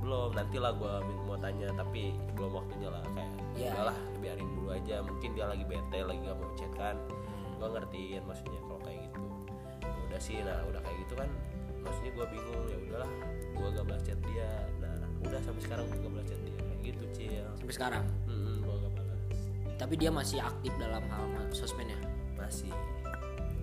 Belum 0.00 0.32
nantilah 0.32 0.72
gue 0.72 0.92
mau 1.28 1.36
tanya 1.36 1.68
tapi 1.76 2.16
belum 2.32 2.52
waktunya 2.64 2.88
lah. 2.88 3.04
Kayak 3.12 3.30
Iya. 3.60 3.70
udahlah 3.76 3.98
biarin 4.24 4.48
dulu 4.56 4.68
aja. 4.72 4.96
Mungkin 5.04 5.30
dia 5.36 5.46
lagi 5.52 5.64
bete 5.68 5.98
lagi 6.00 6.20
gak 6.24 6.38
mau 6.40 6.50
chat 6.56 6.72
kan. 6.80 6.96
Hmm. 6.96 7.60
gue 7.60 7.68
ngertiin 7.76 8.22
maksudnya 8.24 8.60
kalau 8.64 8.80
kayak 8.80 8.98
gitu. 9.04 9.20
Ya 9.84 10.00
udah 10.08 10.20
sih 10.20 10.36
nah 10.40 10.58
udah 10.64 10.80
kayak 10.80 10.96
gitu 11.04 11.14
kan 11.20 11.28
maksudnya 11.84 12.12
gue 12.14 12.26
bingung 12.32 12.62
ya 12.68 12.76
udahlah 12.88 13.12
gue 13.60 13.66
gak 13.76 13.84
balas 13.86 14.02
chat 14.04 14.20
dia. 14.24 14.50
Nah 14.80 14.96
udah 15.26 15.40
sampai 15.44 15.62
sekarang 15.64 15.84
gue 15.88 15.98
gak 16.00 16.12
balas 16.12 16.26
chat 16.28 16.40
dia. 16.44 16.56
Kayak 16.56 16.80
gitu 16.84 17.04
cil. 17.16 17.46
Sampai 17.60 17.74
sekarang? 17.76 18.04
Hmm, 18.28 18.56
gue 18.64 18.74
gak 18.74 18.92
balas. 18.96 19.20
Tapi 19.76 19.94
dia 19.96 20.10
masih 20.12 20.38
aktif 20.40 20.72
dalam 20.76 21.04
hal 21.08 21.24
sosmednya 21.52 21.98
masih. 22.36 22.72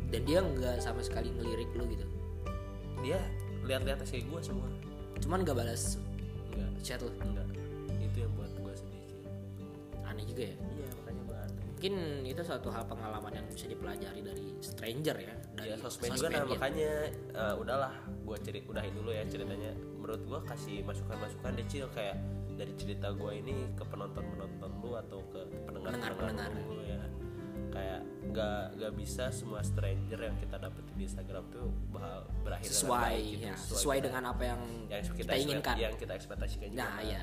Dan 0.08 0.24
dia 0.24 0.40
nggak 0.40 0.80
sama 0.80 1.04
sekali 1.04 1.28
ngelirik 1.36 1.68
lu 1.76 1.84
gitu? 1.92 2.08
Dia 3.04 3.20
lihat-lihat 3.68 4.08
SG 4.08 4.24
gue 4.24 4.40
semua. 4.40 4.70
Cuman 5.20 5.44
nggak 5.44 5.58
balas 5.58 6.00
enggak 6.56 6.72
chat 6.82 7.00
lu? 7.04 7.12
Enggak 7.20 7.48
itu 8.00 8.18
yang 8.24 8.32
buat 8.34 8.50
gue 8.50 8.74
sedih 8.74 9.04
aneh 10.08 10.26
juga 10.26 10.44
ya? 10.50 10.56
Iya 10.56 10.90
mungkin 11.78 12.26
itu 12.26 12.42
suatu 12.42 12.74
hal 12.74 12.90
pengalaman 12.90 13.38
yang 13.38 13.46
bisa 13.54 13.70
dipelajari 13.70 14.26
dari 14.26 14.50
stranger 14.66 15.14
ya 15.14 15.34
dari 15.54 15.70
ya 15.70 15.76
sosmed 15.78 16.10
juga 16.18 16.34
nah 16.34 16.42
ya. 16.42 16.50
makanya 16.50 16.92
eh, 17.38 17.54
udahlah 17.54 17.94
gue 18.26 18.38
cerit 18.42 18.66
udahin 18.66 18.94
dulu 18.98 19.14
ya 19.14 19.22
ceritanya 19.30 19.78
menurut 20.02 20.22
gue 20.26 20.40
kasih 20.50 20.82
masukan 20.82 21.22
masukan 21.22 21.54
kecil 21.62 21.86
kayak 21.94 22.18
dari 22.58 22.74
cerita 22.82 23.14
gue 23.14 23.30
ini 23.30 23.70
ke 23.78 23.86
penonton 23.94 24.26
penonton 24.26 24.72
lu 24.82 24.98
atau 24.98 25.22
ke 25.30 25.46
pendengar 25.70 25.94
pendengar 25.94 26.12
Pendengar-pendengar. 26.18 26.50
lu 26.66 26.82
ya 26.82 27.02
kayak 27.70 28.02
nggak 28.26 28.62
nggak 28.82 28.94
bisa 28.98 29.30
semua 29.30 29.62
stranger 29.62 30.18
yang 30.18 30.34
kita 30.42 30.58
dapetin 30.58 30.96
di 30.98 31.06
Instagram 31.06 31.46
tuh 31.54 31.70
bahal 31.94 32.26
berakhir 32.42 32.74
dengan 32.74 32.82
sesuai 32.82 33.06
baik 33.06 33.26
gitu, 33.30 33.46
ya, 33.46 33.56
sesuai 33.56 33.98
dengan 34.02 34.24
apa 34.34 34.44
yang, 34.50 34.62
yang 34.90 35.02
kita, 35.06 35.14
kita, 35.14 35.34
inginkan 35.38 35.76
yang 35.78 35.94
kita 35.94 36.14
ekspektasikan 36.18 36.74
juga 36.74 36.82
nah 36.82 36.98
kan. 36.98 37.06
iya 37.06 37.22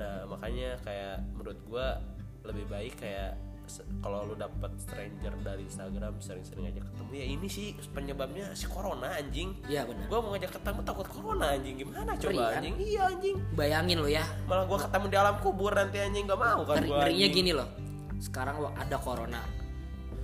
Nah 0.00 0.24
makanya 0.24 0.80
kayak 0.80 1.20
menurut 1.36 1.60
gua 1.68 2.00
lebih 2.48 2.64
baik 2.72 2.96
kayak 2.96 3.36
kalau 3.98 4.28
lu 4.28 4.34
dapet 4.36 4.70
stranger 4.76 5.32
dari 5.40 5.64
Instagram 5.64 6.20
sering-sering 6.20 6.68
aja 6.68 6.80
ketemu 6.84 7.10
ya 7.16 7.26
ini 7.26 7.46
sih 7.48 7.66
penyebabnya 7.90 8.52
si 8.52 8.68
corona 8.68 9.08
anjing. 9.16 9.56
iya 9.64 9.88
benar. 9.88 10.04
Gua 10.06 10.20
mau 10.20 10.30
ngajak 10.36 10.52
ketemu 10.60 10.80
takut 10.84 11.06
corona 11.08 11.46
anjing. 11.56 11.74
Gimana 11.80 12.12
coba 12.14 12.28
Ngeri, 12.28 12.38
kan? 12.38 12.58
anjing? 12.60 12.74
Iya 12.78 13.02
anjing. 13.08 13.36
Bayangin 13.56 13.98
lo 14.04 14.08
ya. 14.08 14.24
Malah 14.44 14.64
gua 14.68 14.78
ketemu 14.84 15.04
di 15.08 15.16
alam 15.16 15.36
kubur 15.40 15.72
nanti 15.72 15.96
anjing. 15.98 16.24
Gak 16.28 16.40
mau 16.40 16.60
kan 16.62 16.76
Ngeri- 16.76 16.88
gua 16.92 16.98
ngerinya 17.08 17.28
gini 17.32 17.50
loh. 17.56 17.68
Sekarang 18.20 18.54
lo 18.60 18.68
ada 18.76 18.96
corona 19.00 19.40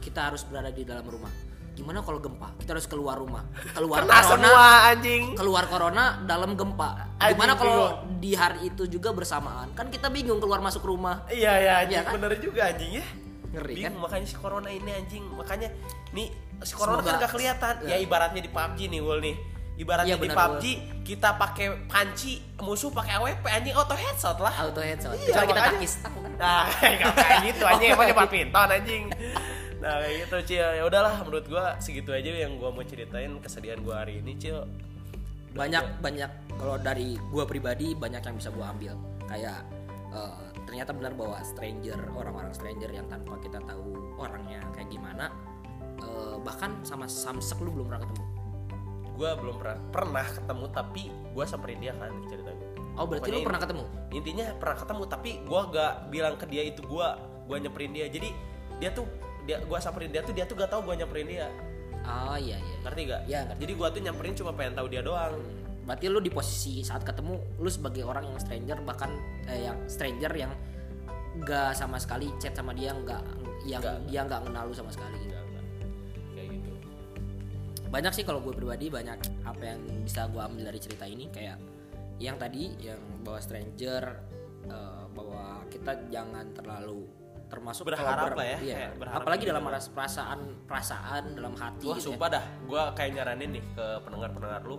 kita 0.01 0.33
harus 0.33 0.43
berada 0.49 0.73
di 0.73 0.85
dalam 0.85 1.05
rumah. 1.05 1.33
Gimana 1.77 2.05
kalau 2.05 2.21
gempa? 2.21 2.53
Kita 2.61 2.77
harus 2.77 2.85
keluar 2.85 3.17
rumah. 3.17 3.45
Keluar 3.73 4.05
kena 4.05 4.21
corona 4.21 4.29
semua 4.29 4.67
anjing. 4.93 5.23
keluar 5.33 5.65
corona 5.65 6.05
dalam 6.29 6.53
gempa. 6.53 7.17
Anjing, 7.17 7.37
gimana 7.37 7.53
kalau 7.57 7.85
di 8.21 8.37
hari 8.37 8.69
itu 8.69 8.85
juga 8.85 9.17
bersamaan? 9.17 9.73
Kan 9.73 9.89
kita 9.89 10.13
bingung 10.13 10.41
keluar 10.43 10.61
masuk 10.61 10.85
rumah. 10.85 11.25
Iya 11.33 11.53
ya 11.57 11.73
anjing. 11.85 11.97
Iya 11.97 12.05
kan? 12.05 12.13
bener 12.21 12.33
juga 12.37 12.69
anjing 12.69 13.01
ya 13.01 13.07
Ngeri, 13.51 13.75
bingung 13.75 13.99
kan? 13.99 14.03
makanya 14.07 14.27
si 14.27 14.37
corona 14.39 14.69
ini 14.69 14.91
anjing. 14.91 15.25
Makanya 15.27 15.69
nih 16.11 16.29
si 16.63 16.75
corona 16.75 17.01
Semoga- 17.01 17.19
kan 17.19 17.23
gak 17.23 17.33
kelihatan. 17.35 17.75
ya. 17.83 17.89
Ya. 17.91 17.97
ibaratnya 17.99 18.41
di 18.41 18.51
PUBG 18.51 18.79
nih 18.87 19.01
Wul 19.03 19.19
nih. 19.21 19.37
Ibaratnya 19.81 20.13
Iya, 20.13 20.21
di 20.21 20.29
PUBG 20.29 20.65
kita 21.03 21.29
pakai 21.35 21.67
panci 21.89 22.33
musuh 22.61 22.93
pakai 22.93 23.17
AWP 23.17 23.45
anjing 23.49 23.73
auto 23.73 23.97
headshot 23.97 24.37
lah. 24.37 24.53
Auto 24.61 24.79
headshot. 24.79 25.17
Iya, 25.17 25.27
kecuali 25.33 25.47
kita 25.49 25.63
takis. 25.67 25.93
Kan? 25.99 26.13
nah 26.37 26.65
kayak 26.81 26.99
kayak 27.11 27.39
gitu 27.49 27.65
anjing. 27.65 27.91
Emangnya 27.91 28.13
iya. 28.13 28.21
badminton 28.21 28.69
anjing. 28.71 29.05
Nah 29.81 29.95
kayak 29.99 30.15
gitu 30.21 30.37
cil. 30.47 30.69
Ya 30.77 30.83
udahlah 30.85 31.15
menurut 31.25 31.47
gua 31.49 31.65
segitu 31.81 32.13
aja 32.13 32.29
yang 32.29 32.61
gua 32.61 32.69
mau 32.69 32.85
ceritain 32.85 33.33
kesedihan 33.41 33.81
gua 33.81 34.05
hari 34.05 34.21
ini 34.21 34.37
cil. 34.37 34.69
Banyak 35.51 35.99
banyak. 35.99 36.31
Kalau 36.55 36.77
dari 36.77 37.17
gua 37.33 37.49
pribadi 37.49 37.97
banyak 37.97 38.21
yang 38.21 38.37
bisa 38.37 38.53
gua 38.53 38.71
ambil. 38.71 38.95
Kayak 39.27 39.65
eh, 40.13 40.50
ternyata 40.71 40.95
benar 40.95 41.19
bahwa 41.19 41.43
stranger 41.43 41.99
orang-orang 42.15 42.55
stranger 42.55 42.95
yang 42.95 43.03
tanpa 43.11 43.35
kita 43.43 43.59
tahu 43.67 43.91
orangnya 44.23 44.63
kayak 44.71 44.87
gimana 44.87 45.35
eh, 45.99 46.37
bahkan 46.47 46.79
sama 46.87 47.11
samsek 47.11 47.59
lu 47.59 47.75
belum 47.75 47.91
pernah 47.91 48.07
ketemu. 48.07 48.25
Gua 49.19 49.31
belum 49.35 49.55
pernah 49.59 49.79
pernah 49.91 50.27
ketemu 50.31 50.65
tapi 50.71 51.03
gua 51.35 51.45
samperin 51.45 51.83
dia 51.83 51.91
kan 51.99 52.15
ceritanya. 52.31 52.67
Oh 52.95 53.05
berarti 53.11 53.35
Pokoknya 53.35 53.43
lu 53.43 53.49
pernah 53.51 53.63
ketemu? 53.67 53.85
Intinya 54.15 54.47
pernah 54.63 54.77
ketemu 54.79 55.03
tapi 55.11 55.31
gua 55.43 55.61
gak 55.75 55.93
bilang 56.15 56.35
ke 56.39 56.47
dia 56.47 56.63
itu 56.63 56.81
gua 56.87 57.19
gua 57.51 57.59
nyamperin 57.59 57.91
dia. 57.91 58.07
Jadi 58.07 58.31
dia 58.79 58.95
tuh 58.95 59.11
dia 59.51 59.59
gua 59.67 59.83
samperin 59.83 60.15
dia 60.15 60.23
tuh 60.23 60.33
dia 60.33 60.47
tuh 60.47 60.55
gak 60.55 60.71
tahu 60.71 60.87
gua 60.87 60.95
nyamperin 60.95 61.27
dia. 61.27 61.51
Oh 62.01 62.39
iya 62.39 62.57
iya 62.57 62.77
ngerti 62.87 63.01
gak 63.11 63.23
Iya, 63.29 63.41
ngerti. 63.45 63.59
jadi 63.61 63.73
gua 63.75 63.89
tuh 63.91 64.01
nyamperin 64.07 64.35
cuma 64.39 64.51
pengen 64.55 64.73
tahu 64.79 64.87
dia 64.89 65.03
doang 65.05 65.35
berarti 65.91 66.07
lu 66.07 66.23
di 66.23 66.31
posisi 66.31 66.87
saat 66.87 67.03
ketemu 67.03 67.59
lu 67.59 67.67
sebagai 67.67 68.07
orang 68.07 68.23
yang 68.23 68.39
stranger 68.39 68.79
bahkan 68.87 69.11
eh, 69.51 69.67
yang 69.67 69.75
stranger 69.91 70.31
yang 70.31 70.55
nggak 71.35 71.75
sama 71.75 71.99
sekali 71.99 72.31
chat 72.39 72.55
sama 72.55 72.71
dia 72.71 72.95
nggak 72.95 73.19
yang 73.67 73.83
Nggak. 73.83 73.99
dia 74.07 74.21
nggak 74.23 74.41
kenal 74.47 74.71
lu 74.71 74.75
sama 74.75 74.95
sekali 74.95 75.19
Enggak, 75.19 75.43
enggak. 75.43 75.65
kayak 76.31 76.49
gitu 76.55 76.71
banyak 77.91 78.13
sih 78.15 78.23
kalau 78.23 78.39
gue 78.39 78.55
pribadi 78.55 78.87
banyak 78.87 79.19
apa 79.43 79.63
yang 79.67 79.83
bisa 80.07 80.31
gue 80.31 80.39
ambil 80.39 80.71
dari 80.71 80.79
cerita 80.79 81.11
ini 81.11 81.27
kayak 81.27 81.59
yang 82.23 82.39
tadi 82.39 82.71
yang 82.79 83.03
bahwa 83.27 83.43
stranger 83.43 84.03
eh, 84.71 85.05
bahwa 85.11 85.67
kita 85.67 86.07
jangan 86.07 86.55
terlalu 86.55 87.03
termasuk 87.51 87.91
Berharap 87.91 88.31
kalau 88.31 88.39
lah 88.39 88.47
ya, 88.47 88.59
iya, 88.63 88.77
kayak 88.79 88.93
berharap 88.95 89.19
apalagi 89.27 89.43
gitu 89.43 89.51
dalam 89.51 89.65
ras- 89.67 89.91
perasaan 89.91 90.41
perasaan 90.71 91.35
dalam 91.35 91.59
hati 91.59 91.83
Wah 91.83 91.99
gitu 91.99 92.07
ya. 92.07 92.15
sumpah 92.15 92.29
dah, 92.31 92.45
gue 92.63 92.83
kayak 92.95 93.11
nyaranin 93.19 93.51
nih 93.59 93.65
ke 93.75 93.87
pendengar-pendengar 94.07 94.63
lu 94.63 94.79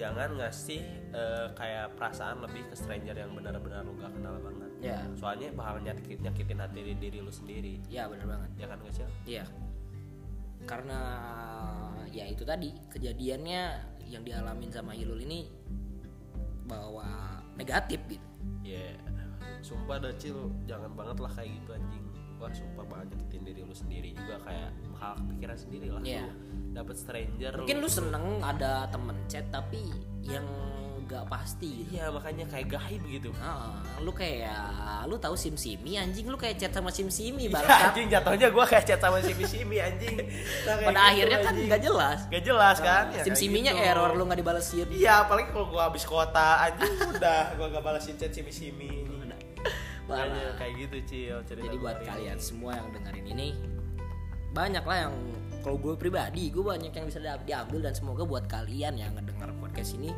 Jangan 0.00 0.40
ngasih 0.40 0.80
eh, 1.12 1.46
kayak 1.52 1.92
perasaan 2.00 2.40
lebih 2.40 2.72
ke 2.72 2.74
stranger 2.74 3.12
yang 3.12 3.36
benar-benar 3.36 3.84
lu 3.84 3.92
gak 4.00 4.16
kenal 4.16 4.40
banget 4.40 4.70
ya 4.80 5.04
Soalnya 5.12 5.52
bakal 5.52 5.84
nyakit, 5.84 6.24
nyakitin 6.24 6.56
hati 6.56 6.80
diri, 6.80 6.92
diri 6.96 7.18
lu 7.20 7.28
sendiri 7.28 7.84
ya 7.92 8.08
bener 8.08 8.24
banget 8.24 8.50
Ya 8.56 8.66
kan 8.72 8.80
kecil? 8.80 9.08
Iya. 9.28 9.44
Karena 10.64 11.00
ya 12.08 12.24
itu 12.24 12.44
tadi 12.48 12.72
kejadiannya 12.88 13.62
yang 14.08 14.24
dialamin 14.24 14.72
sama 14.72 14.96
Hilul 14.96 15.20
ini 15.22 15.46
bahwa 16.64 17.40
negatif 17.54 18.00
gitu. 18.08 18.26
Ya 18.64 18.96
Sumpah 19.60 20.00
dah 20.00 20.14
Cil, 20.16 20.48
jangan 20.64 20.96
banget 20.96 21.20
lah 21.20 21.32
kayak 21.36 21.52
gitu 21.60 21.70
anjing 21.76 21.99
Wah 22.40 22.48
sumpah 22.50 22.84
banget 22.84 23.06
nyakitin 23.12 23.42
diri 23.44 23.60
lu 23.60 23.74
sendiri 23.74 24.10
juga 24.10 24.40
kayak 24.40 24.68
hal 24.96 25.12
kepikiran 25.14 25.56
sendiri 25.56 25.86
lah. 25.88 26.00
Lu 26.00 26.28
dapet 26.72 26.96
stranger 26.96 27.52
Mungkin 27.54 27.76
lu 27.78 27.88
seneng 27.88 28.24
ada 28.40 28.88
temen 28.88 29.16
chat 29.26 29.44
tapi 29.46 29.84
yang 30.22 30.46
gak 31.02 31.26
pasti 31.26 31.82
gitu. 31.82 31.98
Iya 31.98 32.06
makanya 32.08 32.46
kayak 32.46 32.70
gaib 32.70 33.02
gitu 33.04 33.34
Ah, 33.36 33.82
lu 33.98 34.14
kayak 34.14 34.62
lu 35.04 35.18
tahu 35.18 35.34
sim 35.34 35.52
simi 35.52 35.98
anjing 35.98 36.24
lu 36.24 36.38
kayak 36.38 36.54
chat 36.56 36.70
sama 36.70 36.86
sim 36.88 37.10
simi 37.10 37.44
Iya, 37.44 37.58
bangsat. 37.58 37.80
anjing 37.90 38.06
jatuhnya 38.08 38.48
gue 38.48 38.64
kayak 38.64 38.84
chat 38.86 39.00
sama 39.00 39.18
si 39.18 39.34
Simi 39.42 39.76
anjing 39.76 40.16
Nah, 40.16 40.74
Pada 40.78 40.86
gitu, 40.86 41.10
akhirnya 41.10 41.38
kan 41.40 41.50
anjing. 41.52 41.66
gak 41.68 41.82
jelas. 41.82 42.18
Gak 42.24 42.44
jelas 42.46 42.76
kan 42.78 43.04
Ya, 43.10 43.22
sim 43.26 43.34
siminya 43.34 43.74
gitu. 43.74 43.82
error 43.84 44.14
lu 44.14 44.22
gak 44.24 44.38
dibalesin. 44.38 44.86
Iya 44.88 45.26
apalagi 45.26 45.50
kalau 45.50 45.66
gua 45.68 45.90
habis 45.90 46.06
kota 46.06 46.48
anjing 46.62 46.94
udah 47.10 47.58
gua 47.58 47.66
gak 47.68 47.82
balasin 47.82 48.14
chat 48.14 48.30
simi 48.30 48.48
simi 48.48 49.02
Makanya 50.12 50.46
kayak 50.54 50.72
gitu 50.78 50.96
cil 51.04 51.36
cerita 51.44 51.64
Jadi 51.64 51.76
buat 51.78 51.96
hari 51.96 52.06
kalian 52.06 52.36
ini. 52.36 52.42
semua 52.42 52.70
yang 52.74 52.88
dengerin 52.90 53.26
ini 53.28 53.48
banyak 54.50 54.82
lah 54.82 55.06
yang 55.06 55.14
kalau 55.60 55.78
gue 55.78 55.94
pribadi 55.94 56.50
gue 56.50 56.58
banyak 56.60 56.90
yang 56.90 57.06
bisa 57.06 57.18
di- 57.18 57.46
diambil 57.46 57.78
dan 57.80 57.94
semoga 57.94 58.22
buat 58.24 58.44
kalian 58.44 58.98
yang 58.98 59.14
ngedenger 59.14 59.54
podcast 59.56 59.94
ini 59.94 60.10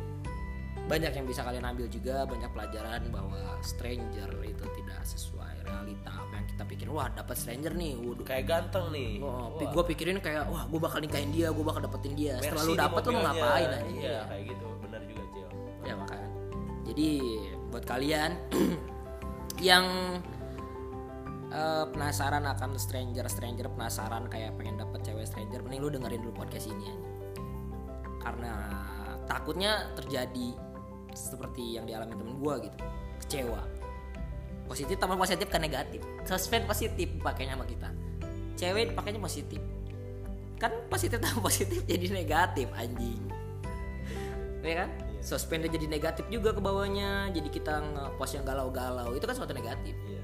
banyak 0.83 1.13
yang 1.13 1.23
bisa 1.23 1.41
kalian 1.41 1.63
ambil 1.63 1.87
juga 1.87 2.25
banyak 2.25 2.49
pelajaran 2.49 3.07
bahwa 3.07 3.39
stranger 3.61 4.27
itu 4.43 4.65
tidak 4.73 4.99
sesuai 5.01 5.63
realita. 5.63 6.11
Apa 6.11 6.33
yang 6.35 6.47
kita 6.49 6.63
pikirin 6.65 6.91
wah 6.91 7.07
dapat 7.07 7.39
stranger 7.39 7.71
nih. 7.71 7.95
Waduh. 7.95 8.25
Kayak 8.27 8.45
ganteng 8.45 8.91
nih. 8.91 9.23
Oh, 9.23 9.55
Wah, 9.55 9.63
gue 9.63 9.83
pikirin 9.87 10.19
kayak 10.19 10.43
wah 10.43 10.67
gue 10.67 10.79
bakal 10.81 10.99
nikahin 10.99 11.31
dia 11.31 11.55
gue 11.55 11.63
bakal 11.63 11.79
dapetin 11.79 12.19
dia. 12.19 12.35
Setelah 12.35 12.51
Mercy 12.59 12.67
lu 12.67 12.75
dapet 12.75 13.01
lu 13.01 13.11
mau 13.13 13.23
ngapain 13.23 13.69
aja 13.69 13.79
Iya 13.87 14.19
kayak 14.27 14.43
gitu. 14.51 14.67
Benar 14.83 15.01
juga 15.07 15.23
cil. 15.31 15.47
Ya 15.83 15.93
makanya. 15.95 16.29
Jadi 16.83 17.07
buat 17.71 17.83
kalian 17.85 18.31
yang 19.63 20.19
eh, 21.47 21.85
penasaran 21.87 22.43
akan 22.43 22.75
stranger 22.75 23.23
stranger 23.31 23.71
penasaran 23.71 24.27
kayak 24.27 24.59
pengen 24.59 24.75
dapet 24.75 24.99
cewek 25.07 25.23
stranger 25.23 25.63
mending 25.63 25.79
lu 25.79 25.89
dengerin 25.89 26.19
dulu 26.19 26.43
podcast 26.43 26.67
ini 26.67 26.91
aja 26.91 27.01
karena 28.23 28.53
takutnya 29.23 29.91
terjadi 29.95 30.55
seperti 31.15 31.79
yang 31.79 31.87
dialami 31.87 32.15
temen 32.17 32.35
gua 32.43 32.59
gitu 32.59 32.77
kecewa. 33.23 33.61
Positif 34.67 34.95
tambah 34.99 35.19
positif 35.19 35.47
ke 35.47 35.59
negatif. 35.59 36.01
Suspend 36.23 36.67
positif 36.67 37.07
pakainya 37.19 37.59
sama 37.59 37.67
kita. 37.67 37.89
Cewek 38.55 38.95
pakainya 38.95 39.19
positif. 39.19 39.59
Kan 40.59 40.71
positif 40.87 41.19
tambah 41.19 41.43
positif 41.47 41.83
jadi 41.87 42.11
negatif 42.11 42.67
anjing. 42.75 43.21
Ya 44.63 44.87
kan 44.87 44.89
suspend 45.23 45.63
jadi 45.71 45.87
negatif 45.87 46.27
juga 46.27 46.51
ke 46.51 46.59
bawahnya. 46.59 47.31
Jadi 47.31 47.47
kita 47.47 47.79
ngepost 47.79 48.35
yang 48.35 48.45
galau-galau. 48.45 49.15
Itu 49.15 49.23
kan 49.23 49.35
suatu 49.39 49.55
negatif. 49.55 49.95
Iya. 50.05 50.21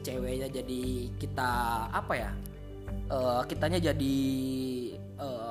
ceweknya 0.00 0.48
jadi 0.48 1.12
kita 1.20 1.50
apa 1.92 2.16
ya 2.16 2.32
eh, 3.12 3.42
kitanya 3.44 3.76
jadi 3.76 4.16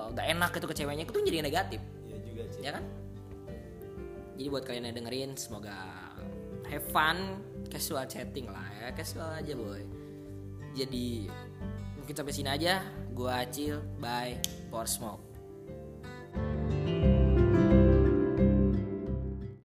nggak 0.10 0.26
enak 0.26 0.52
itu 0.58 0.66
ke 0.66 0.76
ceweknya. 0.80 1.04
Itu 1.06 1.22
jadi 1.22 1.46
negatif. 1.46 1.82
Iya 2.08 2.18
juga 2.26 2.44
sih. 2.50 2.62
ya 2.66 2.72
kan? 2.74 2.84
Jadi 4.40 4.48
buat 4.50 4.64
kalian 4.66 4.90
yang 4.90 4.96
dengerin 5.04 5.32
semoga 5.38 5.76
have 6.66 6.88
fun. 6.90 7.44
Casual 7.70 8.10
chatting 8.10 8.50
lah 8.50 8.66
ya. 8.82 8.90
Casual 8.98 9.30
aja 9.38 9.54
boy. 9.54 9.86
Jadi 10.74 11.30
mungkin 12.02 12.16
sampai 12.18 12.34
sini 12.34 12.50
aja. 12.50 12.82
Gua 13.14 13.46
acil. 13.46 13.86
Bye. 14.02 14.42
For 14.74 14.90
smoke 14.90 15.30